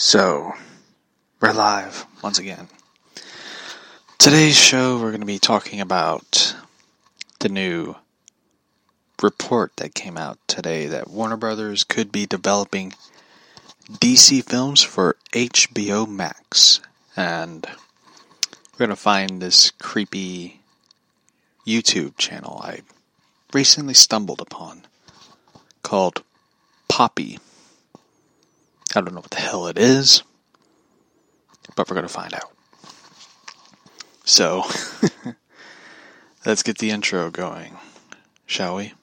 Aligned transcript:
So, 0.00 0.52
we're 1.40 1.52
live 1.52 2.06
once 2.22 2.38
again. 2.38 2.68
Today's 4.16 4.56
show, 4.56 4.94
we're 4.94 5.10
going 5.10 5.22
to 5.22 5.26
be 5.26 5.40
talking 5.40 5.80
about 5.80 6.54
the 7.40 7.48
new 7.48 7.96
report 9.20 9.72
that 9.78 9.96
came 9.96 10.16
out 10.16 10.38
today 10.46 10.86
that 10.86 11.10
Warner 11.10 11.36
Brothers 11.36 11.82
could 11.82 12.12
be 12.12 12.26
developing 12.26 12.92
DC 13.90 14.44
films 14.44 14.84
for 14.84 15.16
HBO 15.32 16.06
Max. 16.08 16.80
And 17.16 17.66
we're 17.66 18.86
going 18.86 18.90
to 18.90 18.94
find 18.94 19.42
this 19.42 19.72
creepy 19.82 20.60
YouTube 21.66 22.16
channel 22.18 22.60
I 22.62 22.82
recently 23.52 23.94
stumbled 23.94 24.40
upon 24.40 24.82
called 25.82 26.22
Poppy. 26.86 27.40
I 28.96 29.00
don't 29.00 29.14
know 29.14 29.20
what 29.20 29.30
the 29.30 29.40
hell 29.40 29.66
it 29.66 29.78
is, 29.78 30.22
but 31.76 31.88
we're 31.88 31.94
going 31.94 32.06
to 32.06 32.12
find 32.12 32.32
out. 32.34 32.50
So, 34.24 34.64
let's 36.46 36.62
get 36.62 36.78
the 36.78 36.90
intro 36.90 37.30
going, 37.30 37.76
shall 38.46 38.76
we? 38.76 38.94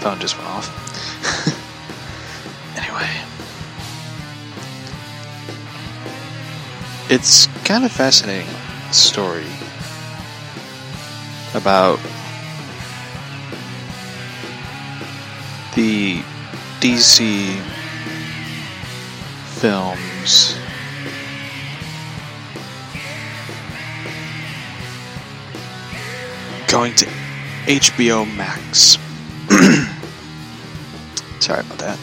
Phone 0.00 0.18
just 0.18 0.36
went 0.38 0.48
off. 0.48 0.66
anyway, 2.76 3.10
it's 7.10 7.46
kind 7.64 7.84
of 7.84 7.92
fascinating 7.92 8.48
story 8.92 9.44
about 11.54 11.98
the 15.74 16.22
DC 16.80 17.60
films 19.58 20.56
going 26.68 26.94
to 26.94 27.06
HBO 27.66 28.24
Max. 28.36 28.96
Sorry 31.40 31.60
about 31.60 31.78
that. 31.78 31.98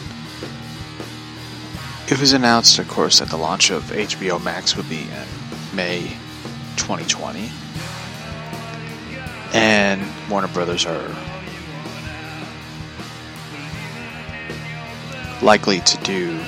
It 2.10 2.18
was 2.18 2.32
announced, 2.32 2.78
of 2.78 2.88
course, 2.88 3.20
that 3.20 3.28
the 3.28 3.36
launch 3.36 3.70
of 3.70 3.82
HBO 3.84 4.42
Max 4.42 4.76
would 4.76 4.88
be 4.88 5.02
in 5.02 5.76
May 5.76 6.16
2020. 6.76 7.50
And 9.54 10.02
Warner 10.28 10.48
Brothers 10.48 10.86
are 10.86 11.14
likely 15.42 15.80
to 15.80 15.96
do 15.98 16.40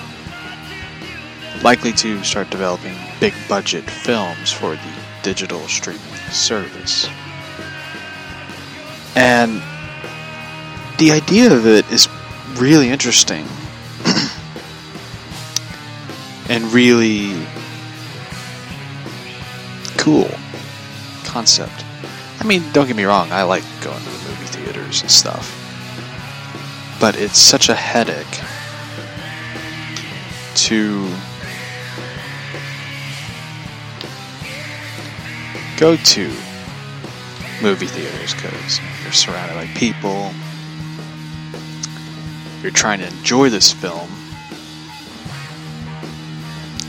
likely 1.63 1.93
to 1.93 2.25
start 2.25 2.49
developing 2.51 2.97
big 3.21 3.35
budget 3.49 3.89
films 3.89 4.51
for 4.51 4.71
the 4.71 4.95
digital 5.23 5.61
streaming 5.69 6.01
service. 6.31 7.07
And 9.15 9.63
the 10.99 11.11
idea 11.13 11.53
of 11.53 11.67
it 11.67 11.91
is 11.93 12.09
really 12.57 12.89
interesting 12.89 13.47
and 16.49 16.65
really 16.73 17.47
cool 19.97 20.31
concept. 21.25 21.85
I 22.41 22.45
mean, 22.45 22.63
don't 22.73 22.87
get 22.87 22.97
me 22.97 23.05
wrong, 23.05 23.31
I 23.31 23.43
like 23.43 23.63
going 23.83 23.99
to 23.99 24.05
the 24.05 24.29
movie 24.29 24.47
theaters 24.47 25.03
and 25.03 25.11
stuff. 25.11 25.57
But 27.01 27.17
it's 27.17 27.39
such 27.39 27.69
a 27.69 27.75
headache 27.75 28.27
to 30.67 31.09
go 35.79 35.97
to 35.97 36.25
movie 37.63 37.87
theaters 37.87 38.35
because 38.35 38.81
you're 39.03 39.13
surrounded 39.13 39.55
by 39.55 39.67
people. 39.79 40.33
You're 42.63 42.73
trying 42.73 42.99
to 42.99 43.07
enjoy 43.07 43.49
this 43.49 43.73
film. 43.73 44.11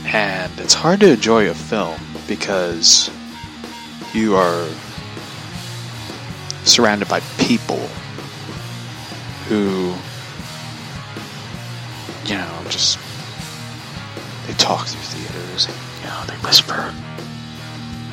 And 0.06 0.52
it's 0.58 0.74
hard 0.74 1.00
to 1.00 1.12
enjoy 1.12 1.48
a 1.48 1.54
film 1.54 1.98
because 2.28 3.10
you 4.12 4.36
are 4.36 4.68
surrounded 6.64 7.08
by 7.08 7.20
people 7.38 7.88
who, 9.48 9.94
you 12.26 12.34
know, 12.34 12.62
just 12.68 12.98
they 14.46 14.52
talk 14.54 14.86
through 14.86 15.00
theaters. 15.00 15.68
You 16.02 16.08
know, 16.08 16.24
they 16.26 16.34
whisper. 16.46 16.92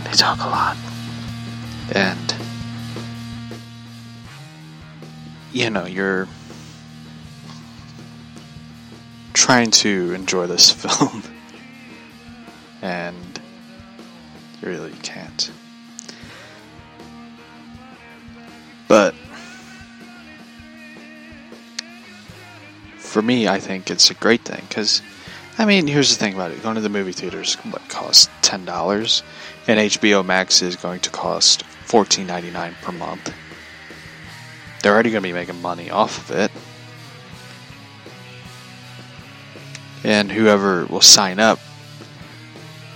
They 0.06 0.12
talk 0.12 0.40
a 0.40 0.48
lot. 0.48 0.78
And 1.94 2.36
you 5.52 5.70
know, 5.70 5.86
you're 5.86 6.28
trying 9.50 9.72
to 9.72 10.14
enjoy 10.14 10.46
this 10.46 10.72
film, 10.84 11.24
and 12.84 13.42
you 14.62 14.68
really 14.68 14.92
can't. 15.02 15.52
But 18.88 19.16
for 22.98 23.24
me, 23.24 23.48
I 23.48 23.60
think 23.60 23.90
it's 23.90 24.12
a 24.12 24.14
great 24.14 24.42
thing 24.42 24.64
because, 24.70 25.02
I 25.58 25.66
mean, 25.66 25.88
here's 25.88 26.16
the 26.16 26.24
thing 26.24 26.36
about 26.36 26.52
it: 26.52 26.62
going 26.62 26.76
to 26.76 26.82
the 26.82 26.88
movie 26.88 27.12
theaters 27.12 27.56
what 27.72 27.90
costs 27.90 28.30
ten 28.44 28.66
dollars, 28.66 29.24
and 29.68 29.80
HBO 29.80 30.24
Max 30.24 30.62
is 30.62 30.76
going 30.76 31.00
to 31.00 31.10
cost 31.10 31.64
fourteen 31.64 32.28
ninety 32.28 32.52
nine 32.52 32.76
per 32.84 32.92
month 32.92 33.34
they're 34.82 34.94
already 34.94 35.12
going 35.12 35.22
to 35.22 35.28
be 35.28 35.34
making 35.34 35.62
money 35.62 35.90
off 35.90 36.30
of 36.30 36.38
it. 36.38 36.52
And 40.04 40.32
whoever 40.32 40.86
will 40.86 41.02
sign 41.02 41.40
up, 41.40 41.60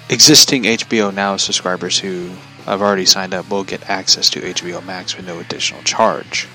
existing 0.09 0.63
HBO 0.63 1.13
Now 1.13 1.37
subscribers 1.37 1.99
who 1.99 2.29
have 2.65 2.81
already 2.81 3.05
signed 3.05 3.33
up 3.33 3.49
will 3.49 3.63
get 3.63 3.89
access 3.89 4.29
to 4.31 4.39
HBO 4.39 4.83
Max 4.85 5.15
with 5.17 5.25
no 5.25 5.39
additional 5.39 5.81
charge. 5.83 6.47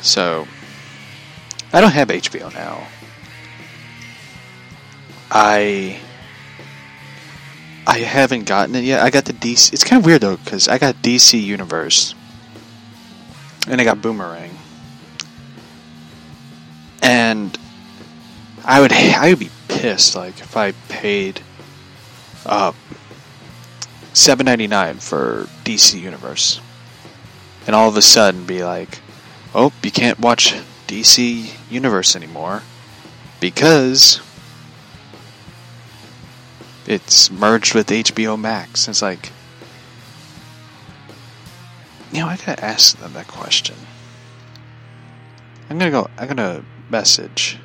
So, 0.00 0.46
I 1.72 1.80
don't 1.80 1.92
have 1.92 2.08
HBO 2.08 2.52
Now. 2.52 2.86
I 5.30 6.00
I 7.86 7.98
haven't 7.98 8.44
gotten 8.46 8.74
it 8.74 8.84
yet. 8.84 9.00
I 9.00 9.10
got 9.10 9.26
the 9.26 9.32
DC. 9.32 9.72
It's 9.72 9.84
kind 9.84 10.00
of 10.00 10.06
weird 10.06 10.20
though 10.20 10.36
because 10.36 10.66
I 10.66 10.78
got 10.78 10.96
DC 10.96 11.40
Universe 11.40 12.14
and 13.68 13.80
I 13.80 13.84
got 13.84 14.02
Boomerang. 14.02 14.56
And 17.02 17.56
I 18.66 18.80
would 18.80 18.92
I 18.92 19.30
would 19.30 19.38
be 19.38 19.50
pissed 19.68 20.16
like 20.16 20.40
if 20.40 20.56
I 20.56 20.72
paid 20.88 21.40
uh, 22.44 22.72
seven 24.12 24.46
ninety 24.46 24.66
nine 24.66 24.98
for 24.98 25.46
DC 25.64 25.98
Universe, 25.98 26.60
and 27.66 27.74
all 27.74 27.88
of 27.88 27.96
a 27.96 28.02
sudden 28.02 28.44
be 28.44 28.64
like, 28.64 28.98
oh, 29.54 29.72
you 29.82 29.90
can't 29.92 30.18
watch 30.18 30.54
DC 30.88 31.52
Universe 31.70 32.16
anymore 32.16 32.62
because 33.40 34.20
it's 36.86 37.30
merged 37.30 37.74
with 37.74 37.88
HBO 37.88 38.38
Max. 38.38 38.88
It's 38.88 39.02
like, 39.02 39.30
you 42.12 42.20
know, 42.20 42.26
I 42.26 42.36
gotta 42.36 42.64
ask 42.64 42.98
them 42.98 43.12
that 43.12 43.28
question. 43.28 43.76
I'm 45.70 45.78
gonna 45.78 45.90
go. 45.90 46.08
I'm 46.18 46.28
gonna 46.28 46.64
message 46.90 47.58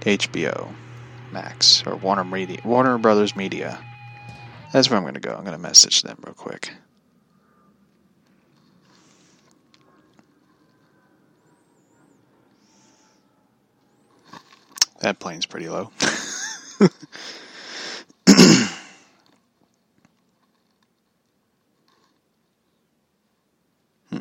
HBO 0.00 0.72
Max 1.32 1.82
or 1.86 1.96
Warner 1.96 2.24
Media, 2.24 2.60
Warner 2.64 2.98
Brothers 2.98 3.36
Media. 3.36 3.78
That's 4.72 4.90
where 4.90 4.98
I'm 4.98 5.04
gonna 5.04 5.20
go. 5.20 5.34
I'm 5.34 5.44
gonna 5.44 5.58
message 5.58 6.02
them 6.02 6.18
real 6.24 6.34
quick. 6.34 6.72
That 15.00 15.20
plane's 15.20 15.46
pretty 15.46 15.68
low. 15.68 15.90
hmm. 24.10 24.18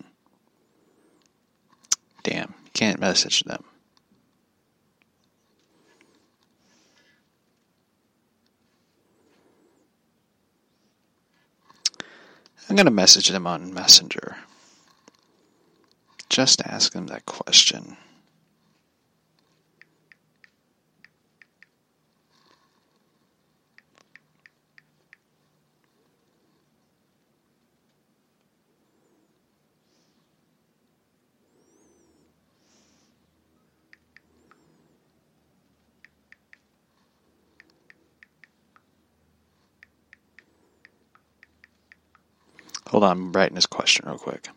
Damn, 2.23 2.53
can't 2.73 2.99
message 2.99 3.43
them. 3.43 3.63
I'm 12.69 12.75
going 12.75 12.85
to 12.85 12.91
message 12.91 13.29
them 13.29 13.47
on 13.47 13.73
Messenger. 13.73 14.35
Just 16.29 16.61
ask 16.61 16.91
them 16.91 17.07
that 17.07 17.25
question. 17.25 17.95
Hold 42.89 43.03
on, 43.03 43.11
I'm 43.11 43.33
writing 43.33 43.55
this 43.55 43.65
question 43.65 44.07
real 44.07 44.17
quick. 44.17 44.47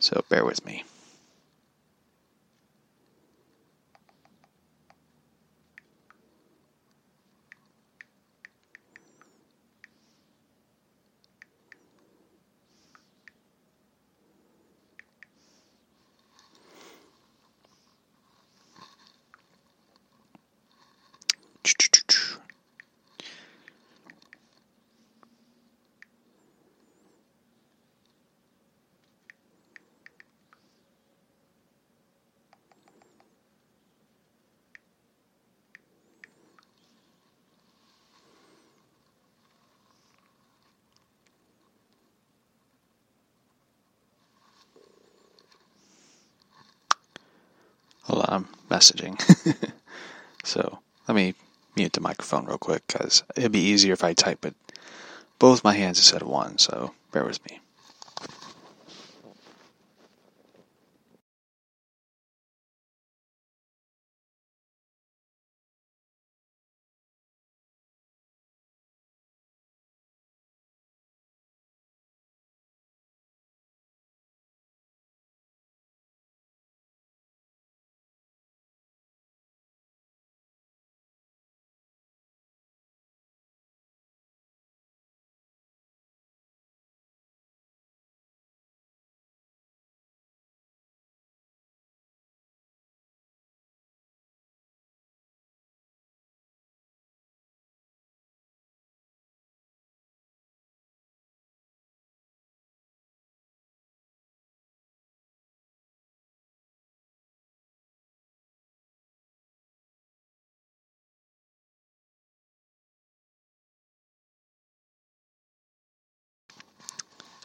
So 0.00 0.24
bear 0.28 0.44
with 0.44 0.64
me. 0.64 0.84
Microphone 52.28 52.46
real 52.46 52.58
quick 52.58 52.82
because 52.86 53.22
it'd 53.36 53.52
be 53.52 53.58
easier 53.58 53.94
if 53.94 54.04
I 54.04 54.12
type 54.12 54.44
it 54.44 54.54
both 55.38 55.64
my 55.64 55.72
hands 55.74 55.98
instead 55.98 56.20
of 56.20 56.28
one. 56.28 56.58
So 56.58 56.92
bear 57.10 57.24
with 57.24 57.42
me. 57.48 57.60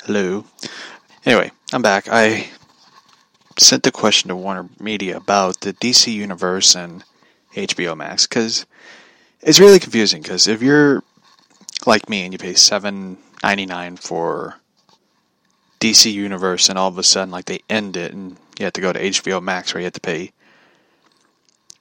Hello. 0.05 0.43
Anyway, 1.25 1.49
I'm 1.71 1.81
back. 1.81 2.09
I 2.11 2.49
sent 3.57 3.83
the 3.83 3.91
question 3.91 4.27
to 4.27 4.35
Warner 4.35 4.67
Media 4.77 5.15
about 5.15 5.61
the 5.61 5.71
DC 5.71 6.11
Universe 6.11 6.75
and 6.75 7.05
HBO 7.53 7.95
Max 7.95 8.27
because 8.27 8.65
it's 9.39 9.61
really 9.61 9.79
confusing. 9.79 10.21
Because 10.21 10.45
if 10.45 10.61
you're 10.61 11.03
like 11.85 12.09
me 12.09 12.25
and 12.25 12.33
you 12.33 12.37
pay 12.37 12.53
seven 12.53 13.17
ninety 13.41 13.65
nine 13.65 13.95
for 13.95 14.59
DC 15.79 16.11
Universe, 16.11 16.67
and 16.67 16.77
all 16.77 16.89
of 16.89 16.97
a 16.97 17.03
sudden, 17.03 17.31
like 17.31 17.45
they 17.45 17.61
end 17.69 17.95
it, 17.95 18.11
and 18.11 18.35
you 18.59 18.65
have 18.65 18.73
to 18.73 18.81
go 18.81 18.91
to 18.91 18.99
HBO 18.99 19.41
Max, 19.41 19.73
where 19.73 19.79
you 19.79 19.85
have 19.85 19.93
to 19.93 20.01
pay 20.01 20.33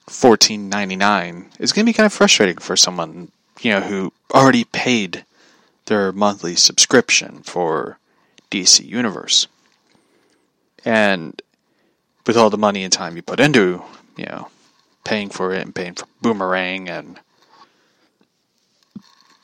fourteen 0.07 0.69
ninety 0.69 0.95
nine, 0.95 1.49
it's 1.59 1.73
gonna 1.73 1.83
be 1.83 1.91
kind 1.91 2.05
of 2.05 2.13
frustrating 2.13 2.55
for 2.55 2.77
someone 2.77 3.33
you 3.59 3.71
know 3.71 3.81
who 3.81 4.13
already 4.33 4.63
paid 4.63 5.25
their 5.87 6.13
monthly 6.13 6.55
subscription 6.55 7.43
for 7.43 7.97
DC 8.53 8.85
Universe. 8.85 9.47
And 10.85 11.41
with 12.27 12.37
all 12.37 12.51
the 12.51 12.57
money 12.57 12.83
and 12.83 12.93
time 12.93 13.15
you 13.15 13.23
put 13.23 13.39
into, 13.39 13.81
you 14.15 14.25
know, 14.25 14.49
paying 15.03 15.29
for 15.29 15.53
it 15.53 15.61
and 15.61 15.73
paying 15.73 15.95
for 15.95 16.05
Boomerang 16.21 16.87
and 16.87 17.19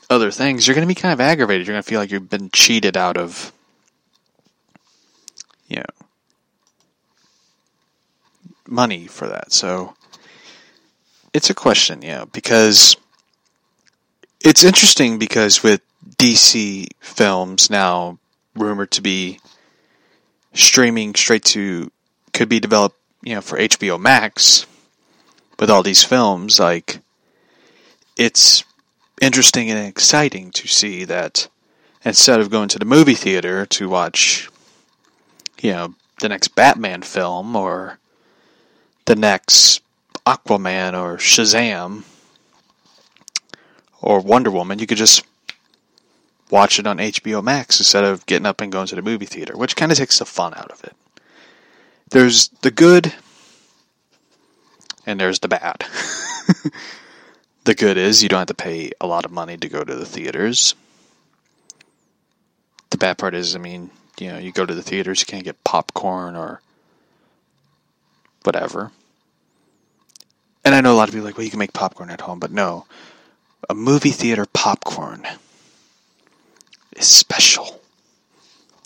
other 0.09 0.31
things, 0.31 0.67
you're 0.67 0.75
going 0.75 0.87
to 0.87 0.93
be 0.93 0.99
kind 0.99 1.13
of 1.13 1.19
aggravated. 1.19 1.65
You're 1.65 1.73
going 1.73 1.83
to 1.83 1.89
feel 1.89 1.99
like 1.99 2.11
you've 2.11 2.29
been 2.29 2.49
cheated 2.51 2.95
out 2.95 3.17
of, 3.17 3.51
you 5.67 5.77
know, 5.77 6.05
money 8.67 9.07
for 9.07 9.27
that. 9.27 9.51
So 9.51 9.95
it's 11.33 11.49
a 11.49 11.55
question, 11.55 12.03
you 12.03 12.09
know, 12.09 12.25
because 12.27 12.95
it's 14.39 14.63
interesting 14.63 15.17
because 15.17 15.63
with 15.63 15.81
DC 16.17 16.87
films 16.99 17.69
now 17.69 18.19
rumored 18.59 18.91
to 18.91 19.01
be 19.01 19.39
streaming 20.53 21.15
straight 21.15 21.43
to 21.45 21.91
could 22.33 22.49
be 22.49 22.59
developed, 22.59 22.97
you 23.23 23.35
know, 23.35 23.41
for 23.41 23.57
HBO 23.57 23.99
Max 23.99 24.65
with 25.59 25.69
all 25.69 25.83
these 25.83 26.03
films 26.03 26.59
like 26.59 26.99
it's 28.15 28.63
interesting 29.21 29.69
and 29.69 29.87
exciting 29.87 30.51
to 30.51 30.67
see 30.67 31.03
that 31.05 31.47
instead 32.05 32.39
of 32.39 32.49
going 32.49 32.69
to 32.69 32.79
the 32.79 32.85
movie 32.85 33.15
theater 33.15 33.65
to 33.65 33.89
watch 33.89 34.49
you 35.61 35.71
know 35.71 35.93
the 36.21 36.29
next 36.29 36.49
Batman 36.49 37.01
film 37.01 37.55
or 37.55 37.99
the 39.05 39.15
next 39.15 39.81
Aquaman 40.25 40.93
or 40.93 41.17
Shazam 41.17 42.03
or 44.01 44.19
Wonder 44.19 44.51
Woman, 44.51 44.79
you 44.79 44.87
could 44.87 44.97
just 44.97 45.23
watch 46.49 46.79
it 46.79 46.87
on 46.87 46.97
HBO 46.97 47.43
Max 47.43 47.79
instead 47.79 48.03
of 48.03 48.25
getting 48.25 48.45
up 48.45 48.61
and 48.61 48.71
going 48.71 48.87
to 48.87 48.95
the 48.95 49.01
movie 49.01 49.25
theater, 49.25 49.55
which 49.55 49.75
kind 49.75 49.91
of 49.91 49.97
takes 49.97 50.19
the 50.19 50.25
fun 50.25 50.53
out 50.55 50.71
of 50.71 50.83
it. 50.83 50.95
There's 52.09 52.49
the 52.61 52.71
good 52.71 53.13
and 55.05 55.19
there's 55.19 55.39
the 55.39 55.47
bad. 55.47 55.85
the 57.63 57.75
good 57.75 57.97
is 57.97 58.23
you 58.23 58.29
don't 58.29 58.39
have 58.39 58.47
to 58.47 58.53
pay 58.53 58.91
a 58.99 59.07
lot 59.07 59.25
of 59.25 59.31
money 59.31 59.57
to 59.57 59.69
go 59.69 59.83
to 59.83 59.95
the 59.95 60.05
theaters. 60.05 60.75
The 62.89 62.97
bad 62.97 63.17
part 63.17 63.35
is, 63.35 63.55
I 63.55 63.59
mean, 63.59 63.91
you 64.19 64.29
know, 64.29 64.39
you 64.39 64.51
go 64.51 64.65
to 64.65 64.73
the 64.73 64.81
theaters, 64.81 65.19
you 65.19 65.25
can't 65.25 65.43
get 65.43 65.63
popcorn 65.63 66.35
or 66.35 66.61
whatever. 68.43 68.91
And 70.65 70.75
I 70.75 70.81
know 70.81 70.93
a 70.93 70.97
lot 70.97 71.07
of 71.07 71.13
people 71.13 71.25
like, 71.25 71.37
well, 71.37 71.45
you 71.45 71.51
can 71.51 71.59
make 71.59 71.73
popcorn 71.73 72.09
at 72.09 72.21
home, 72.21 72.39
but 72.39 72.51
no. 72.51 72.85
A 73.69 73.75
movie 73.75 74.11
theater 74.11 74.45
popcorn 74.45 75.25
is 76.99 77.07
special. 77.07 77.81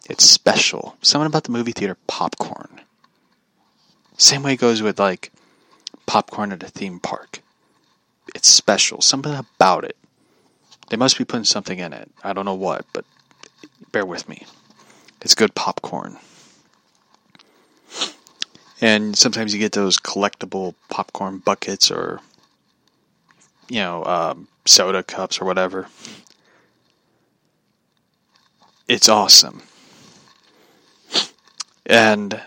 It's 0.09 0.23
special. 0.23 0.95
Something 1.01 1.27
about 1.27 1.45
the 1.45 1.51
movie 1.51 1.71
theater 1.71 1.97
popcorn. 2.07 2.81
Same 4.17 4.43
way 4.43 4.53
it 4.53 4.59
goes 4.59 4.81
with 4.81 4.99
like 4.99 5.31
popcorn 6.05 6.51
at 6.51 6.63
a 6.63 6.67
theme 6.67 6.99
park. 6.99 7.41
It's 8.35 8.47
special. 8.47 9.01
Something 9.01 9.33
about 9.33 9.83
it. 9.83 9.97
They 10.89 10.97
must 10.97 11.17
be 11.17 11.25
putting 11.25 11.45
something 11.45 11.79
in 11.79 11.93
it. 11.93 12.11
I 12.23 12.33
don't 12.33 12.45
know 12.45 12.53
what, 12.53 12.85
but 12.93 13.05
bear 13.91 14.05
with 14.05 14.29
me. 14.29 14.45
It's 15.21 15.35
good 15.35 15.55
popcorn. 15.55 16.17
And 18.81 19.17
sometimes 19.17 19.53
you 19.53 19.59
get 19.59 19.71
those 19.71 19.97
collectible 19.97 20.75
popcorn 20.89 21.37
buckets 21.37 21.89
or, 21.89 22.19
you 23.69 23.79
know, 23.79 24.03
um, 24.03 24.47
soda 24.65 25.01
cups 25.03 25.39
or 25.39 25.45
whatever. 25.45 25.87
It's 28.87 29.07
awesome. 29.07 29.61
And 31.85 32.41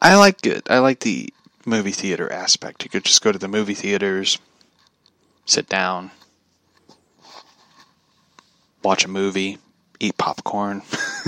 I 0.00 0.16
like 0.16 0.46
it. 0.46 0.70
I 0.70 0.78
like 0.78 1.00
the 1.00 1.32
movie 1.66 1.92
theater 1.92 2.30
aspect. 2.32 2.84
You 2.84 2.90
could 2.90 3.04
just 3.04 3.22
go 3.22 3.32
to 3.32 3.38
the 3.38 3.48
movie 3.48 3.74
theaters, 3.74 4.38
sit 5.44 5.68
down, 5.68 6.10
watch 8.82 9.04
a 9.04 9.08
movie, 9.08 9.58
eat 9.98 10.16
popcorn. 10.16 10.82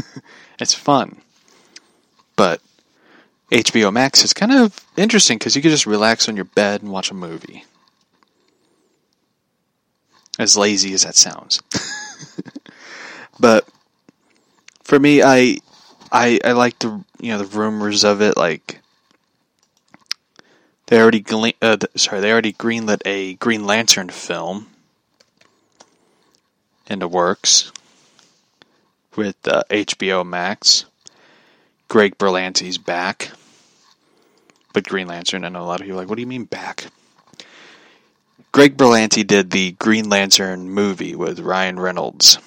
it's 0.58 0.74
fun. 0.74 1.20
But 2.36 2.60
HBO 3.50 3.92
Max 3.92 4.24
is 4.24 4.32
kind 4.32 4.52
of 4.52 4.84
interesting 4.96 5.38
because 5.38 5.54
you 5.54 5.62
can 5.62 5.70
just 5.70 5.86
relax 5.86 6.28
on 6.28 6.36
your 6.36 6.46
bed 6.46 6.82
and 6.82 6.90
watch 6.90 7.10
a 7.10 7.14
movie. 7.14 7.64
As 10.38 10.56
lazy 10.56 10.94
as 10.94 11.04
that 11.04 11.14
sounds. 11.14 11.62
but 13.40 13.68
for 14.82 14.98
me, 14.98 15.22
I, 15.22 15.58
I, 16.10 16.38
I 16.44 16.52
like 16.52 16.78
the 16.78 17.04
you 17.20 17.32
know 17.32 17.38
the 17.38 17.56
rumors 17.58 18.04
of 18.04 18.20
it. 18.20 18.36
Like 18.36 18.80
they 20.86 21.00
already 21.00 21.20
gle- 21.20 21.52
uh, 21.62 21.78
sorry 21.96 22.20
they 22.20 22.32
already 22.32 22.52
greenlit 22.52 23.00
a 23.04 23.34
Green 23.34 23.64
Lantern 23.66 24.10
film 24.10 24.68
in 26.88 26.98
the 26.98 27.08
works 27.08 27.72
with 29.16 29.36
uh, 29.46 29.62
HBO 29.70 30.26
Max. 30.26 30.84
Greg 31.88 32.16
Berlanti's 32.16 32.78
back. 32.78 33.32
But 34.72 34.84
Green 34.84 35.06
Lantern, 35.08 35.44
I 35.44 35.50
know 35.50 35.62
a 35.62 35.64
lot 35.64 35.80
of 35.80 35.84
people 35.86 35.98
are 35.98 36.02
like, 36.02 36.08
what 36.08 36.16
do 36.16 36.22
you 36.22 36.26
mean 36.26 36.44
back? 36.44 36.86
Greg 38.50 38.76
Berlanti 38.76 39.26
did 39.26 39.50
the 39.50 39.72
Green 39.72 40.08
Lantern 40.08 40.70
movie 40.70 41.14
with 41.14 41.40
Ryan 41.40 41.78
Reynolds. 41.78 42.38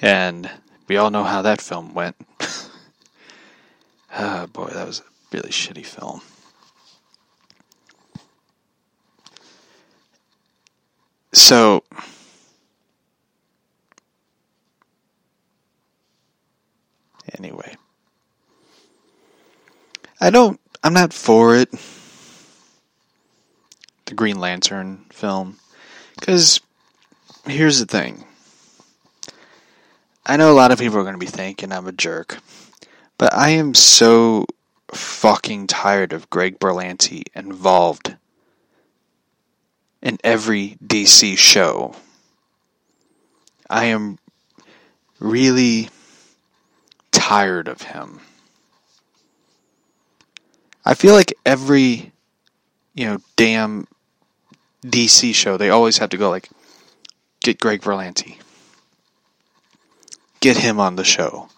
And 0.00 0.50
we 0.88 0.96
all 0.96 1.10
know 1.10 1.24
how 1.24 1.42
that 1.42 1.60
film 1.60 1.94
went. 1.94 2.16
oh 4.16 4.46
boy, 4.46 4.66
that 4.68 4.86
was 4.86 5.00
a 5.00 5.04
really 5.30 5.50
shitty 5.50 5.84
film. 5.84 6.22
So, 11.32 11.84
anyway. 17.38 17.76
I 20.20 20.30
don't, 20.30 20.60
I'm 20.82 20.92
not 20.92 21.12
for 21.12 21.56
it. 21.56 21.70
The 24.06 24.14
Green 24.14 24.38
Lantern 24.40 25.04
film. 25.10 25.58
Because 26.18 26.60
here's 27.46 27.78
the 27.78 27.86
thing. 27.86 28.24
I 30.24 30.36
know 30.36 30.52
a 30.52 30.54
lot 30.54 30.70
of 30.70 30.78
people 30.78 30.98
are 30.98 31.02
going 31.02 31.14
to 31.14 31.18
be 31.18 31.26
thinking 31.26 31.72
I'm 31.72 31.86
a 31.86 31.92
jerk. 31.92 32.38
But 33.18 33.34
I 33.34 33.50
am 33.50 33.74
so 33.74 34.46
fucking 34.92 35.66
tired 35.66 36.12
of 36.12 36.30
Greg 36.30 36.58
Berlanti 36.58 37.24
involved 37.34 38.16
in 40.02 40.18
every 40.24 40.78
DC 40.84 41.36
show. 41.36 41.94
I 43.68 43.86
am 43.86 44.18
really 45.18 45.90
tired 47.12 47.68
of 47.68 47.82
him. 47.82 48.20
I 50.84 50.94
feel 50.94 51.14
like 51.14 51.34
every, 51.44 52.12
you 52.94 53.06
know, 53.06 53.18
damn 53.36 53.86
DC 54.82 55.34
show, 55.34 55.56
they 55.56 55.70
always 55.70 55.98
have 55.98 56.10
to 56.10 56.16
go 56.16 56.30
like, 56.30 56.48
get 57.40 57.60
Greg 57.60 57.82
Berlanti. 57.82 58.38
Get 60.40 60.56
him 60.56 60.80
on 60.80 60.96
the 60.96 61.04
show. 61.04 61.48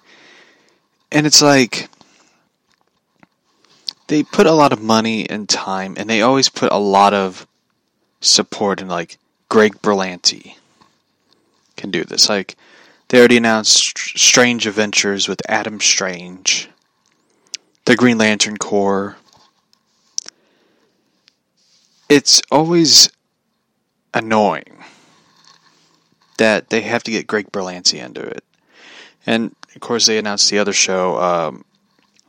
And 1.10 1.26
it's 1.26 1.42
like, 1.42 1.88
they 4.08 4.22
put 4.22 4.46
a 4.46 4.52
lot 4.52 4.72
of 4.72 4.82
money 4.82 5.28
and 5.28 5.48
time, 5.48 5.94
and 5.96 6.10
they 6.10 6.22
always 6.22 6.48
put 6.48 6.72
a 6.72 6.78
lot 6.78 7.14
of 7.14 7.46
support 8.20 8.80
in 8.80 8.88
like 8.88 9.18
Greg 9.48 9.80
Berlanti 9.82 10.56
can 11.76 11.90
do 11.90 12.04
this. 12.04 12.28
Like, 12.28 12.56
they 13.08 13.18
already 13.18 13.36
announced 13.36 13.98
Strange 13.98 14.66
Adventures 14.66 15.28
with 15.28 15.42
Adam 15.48 15.80
Strange, 15.80 16.68
the 17.84 17.96
Green 17.96 18.18
Lantern 18.18 18.56
Corps. 18.56 19.16
It's 22.08 22.40
always 22.50 23.10
annoying 24.14 24.82
that 26.38 26.70
they 26.70 26.80
have 26.80 27.02
to 27.04 27.10
get 27.10 27.26
Greg 27.26 27.52
Berlanti 27.52 28.02
into 28.02 28.22
it. 28.22 28.44
And 29.26 29.54
of 29.74 29.80
course, 29.80 30.06
they 30.06 30.18
announced 30.18 30.50
the 30.50 30.58
other 30.58 30.72
show, 30.72 31.20
um, 31.20 31.64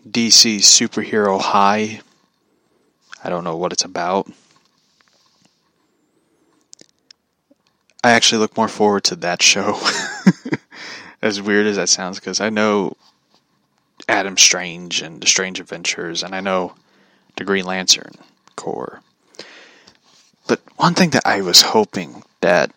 DC 0.07 0.57
Superhero 0.57 1.39
High. 1.39 2.01
I 3.23 3.29
don't 3.29 3.43
know 3.43 3.57
what 3.57 3.73
it's 3.73 3.85
about. 3.85 4.29
I 8.03 8.11
actually 8.11 8.39
look 8.39 8.57
more 8.57 8.67
forward 8.67 9.05
to 9.05 9.15
that 9.17 9.41
show. 9.41 9.79
as 11.23 11.41
weird 11.41 11.65
as 11.65 11.77
that 11.77 11.87
sounds, 11.87 12.19
because 12.19 12.41
I 12.41 12.49
know 12.49 12.97
Adam 14.09 14.37
Strange 14.37 15.01
and 15.01 15.21
the 15.21 15.27
Strange 15.27 15.61
Adventures, 15.61 16.21
and 16.21 16.35
I 16.35 16.41
know 16.41 16.75
the 17.37 17.45
Green 17.45 17.65
Lantern 17.65 18.11
Corps. 18.57 19.01
But 20.47 20.59
one 20.75 20.93
thing 20.95 21.11
that 21.11 21.25
I 21.25 21.41
was 21.41 21.61
hoping 21.61 22.23
that 22.41 22.71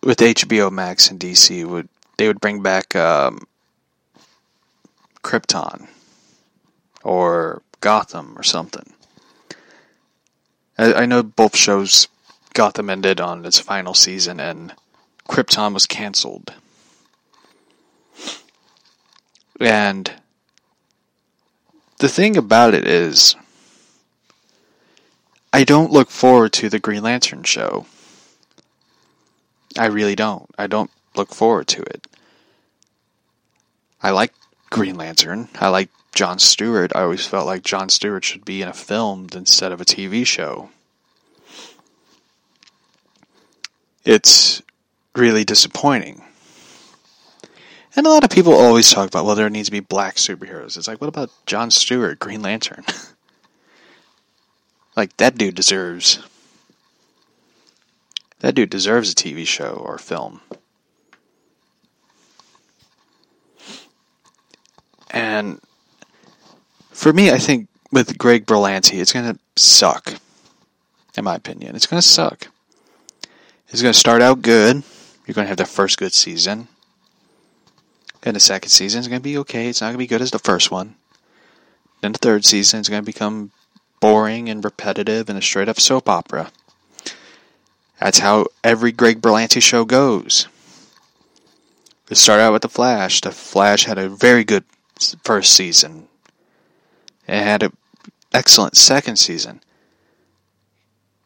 with 0.00 0.18
HBO 0.18 0.70
Max 0.70 1.10
and 1.10 1.18
DC 1.18 1.64
would 1.64 1.88
they 2.16 2.26
would 2.26 2.40
bring 2.40 2.62
back 2.62 2.94
um, 2.96 3.46
Krypton 5.22 5.88
or 7.02 7.62
Gotham 7.80 8.38
or 8.38 8.42
something. 8.42 8.92
I, 10.78 10.94
I 10.94 11.06
know 11.06 11.22
both 11.22 11.56
shows 11.56 12.08
Gotham 12.52 12.88
ended 12.90 13.20
on 13.20 13.44
its 13.44 13.58
final 13.58 13.94
season 13.94 14.40
and 14.40 14.74
Krypton 15.28 15.72
was 15.72 15.86
canceled. 15.86 16.54
And 19.60 20.12
the 21.98 22.08
thing 22.08 22.36
about 22.36 22.74
it 22.74 22.86
is, 22.86 23.36
I 25.52 25.64
don't 25.64 25.92
look 25.92 26.10
forward 26.10 26.52
to 26.54 26.68
the 26.68 26.80
Green 26.80 27.02
Lantern 27.02 27.44
show. 27.44 27.86
I 29.78 29.86
really 29.86 30.16
don't. 30.16 30.50
I 30.58 30.66
don't 30.66 30.90
look 31.16 31.34
forward 31.34 31.68
to 31.68 31.82
it. 31.82 32.06
I 34.02 34.10
like 34.10 34.32
Green 34.70 34.96
Lantern. 34.96 35.48
I 35.60 35.68
like 35.68 35.90
John 36.14 36.38
Stewart. 36.38 36.92
I 36.94 37.02
always 37.02 37.26
felt 37.26 37.46
like 37.46 37.62
John 37.62 37.88
Stewart 37.88 38.24
should 38.24 38.44
be 38.44 38.62
in 38.62 38.68
a 38.68 38.72
film 38.72 39.28
instead 39.34 39.72
of 39.72 39.80
a 39.80 39.84
TV 39.84 40.26
show. 40.26 40.70
It's 44.04 44.62
really 45.16 45.44
disappointing. 45.44 46.22
And 47.96 48.06
a 48.06 48.10
lot 48.10 48.24
of 48.24 48.30
people 48.30 48.52
always 48.52 48.90
talk 48.90 49.08
about, 49.08 49.24
well, 49.24 49.36
there 49.36 49.48
needs 49.48 49.68
to 49.68 49.72
be 49.72 49.80
black 49.80 50.16
superheroes. 50.16 50.76
It's 50.76 50.88
like, 50.88 51.00
what 51.00 51.08
about 51.08 51.30
John 51.46 51.70
Stewart, 51.70 52.18
Green 52.18 52.42
Lantern? 52.42 52.84
Like 54.96 55.16
that 55.16 55.36
dude 55.36 55.54
deserves 55.54 56.20
that 58.40 58.54
dude 58.54 58.70
deserves 58.70 59.10
a 59.10 59.14
TV 59.14 59.46
show 59.46 59.72
or 59.84 59.98
film. 59.98 60.40
And 65.14 65.60
for 66.90 67.12
me, 67.12 67.30
I 67.30 67.38
think 67.38 67.68
with 67.92 68.18
Greg 68.18 68.46
Berlanti, 68.46 69.00
it's 69.00 69.12
going 69.12 69.32
to 69.32 69.38
suck. 69.56 70.14
In 71.16 71.22
my 71.22 71.36
opinion, 71.36 71.76
it's 71.76 71.86
going 71.86 72.02
to 72.02 72.06
suck. 72.06 72.48
It's 73.68 73.80
going 73.80 73.92
to 73.92 73.98
start 73.98 74.20
out 74.20 74.42
good. 74.42 74.82
You're 75.24 75.34
going 75.34 75.44
to 75.44 75.48
have 75.48 75.56
the 75.56 75.66
first 75.66 75.98
good 75.98 76.12
season. 76.12 76.66
And 78.24 78.34
the 78.34 78.40
second 78.40 78.70
season 78.70 79.00
is 79.00 79.08
going 79.08 79.20
to 79.20 79.24
be 79.24 79.38
okay. 79.38 79.68
It's 79.68 79.80
not 79.80 79.88
going 79.88 79.94
to 79.94 79.98
be 79.98 80.08
good 80.08 80.20
as 80.20 80.32
the 80.32 80.40
first 80.40 80.72
one. 80.72 80.96
Then 82.00 82.12
the 82.12 82.18
third 82.18 82.44
season 82.44 82.80
is 82.80 82.88
going 82.88 83.02
to 83.02 83.06
become 83.06 83.52
boring 84.00 84.48
and 84.48 84.64
repetitive 84.64 85.28
and 85.28 85.38
a 85.38 85.42
straight 85.42 85.68
up 85.68 85.78
soap 85.78 86.08
opera. 86.08 86.50
That's 88.00 88.18
how 88.18 88.46
every 88.64 88.90
Greg 88.90 89.22
Berlanti 89.22 89.62
show 89.62 89.84
goes. 89.84 90.48
It 92.10 92.16
started 92.16 92.42
out 92.42 92.52
with 92.52 92.62
The 92.62 92.68
Flash. 92.68 93.20
The 93.20 93.30
Flash 93.30 93.84
had 93.84 93.98
a 93.98 94.08
very 94.08 94.42
good 94.42 94.64
first 95.22 95.52
season. 95.52 96.08
It 97.26 97.42
had 97.42 97.62
an 97.62 97.76
excellent 98.32 98.76
second 98.76 99.16
season. 99.16 99.60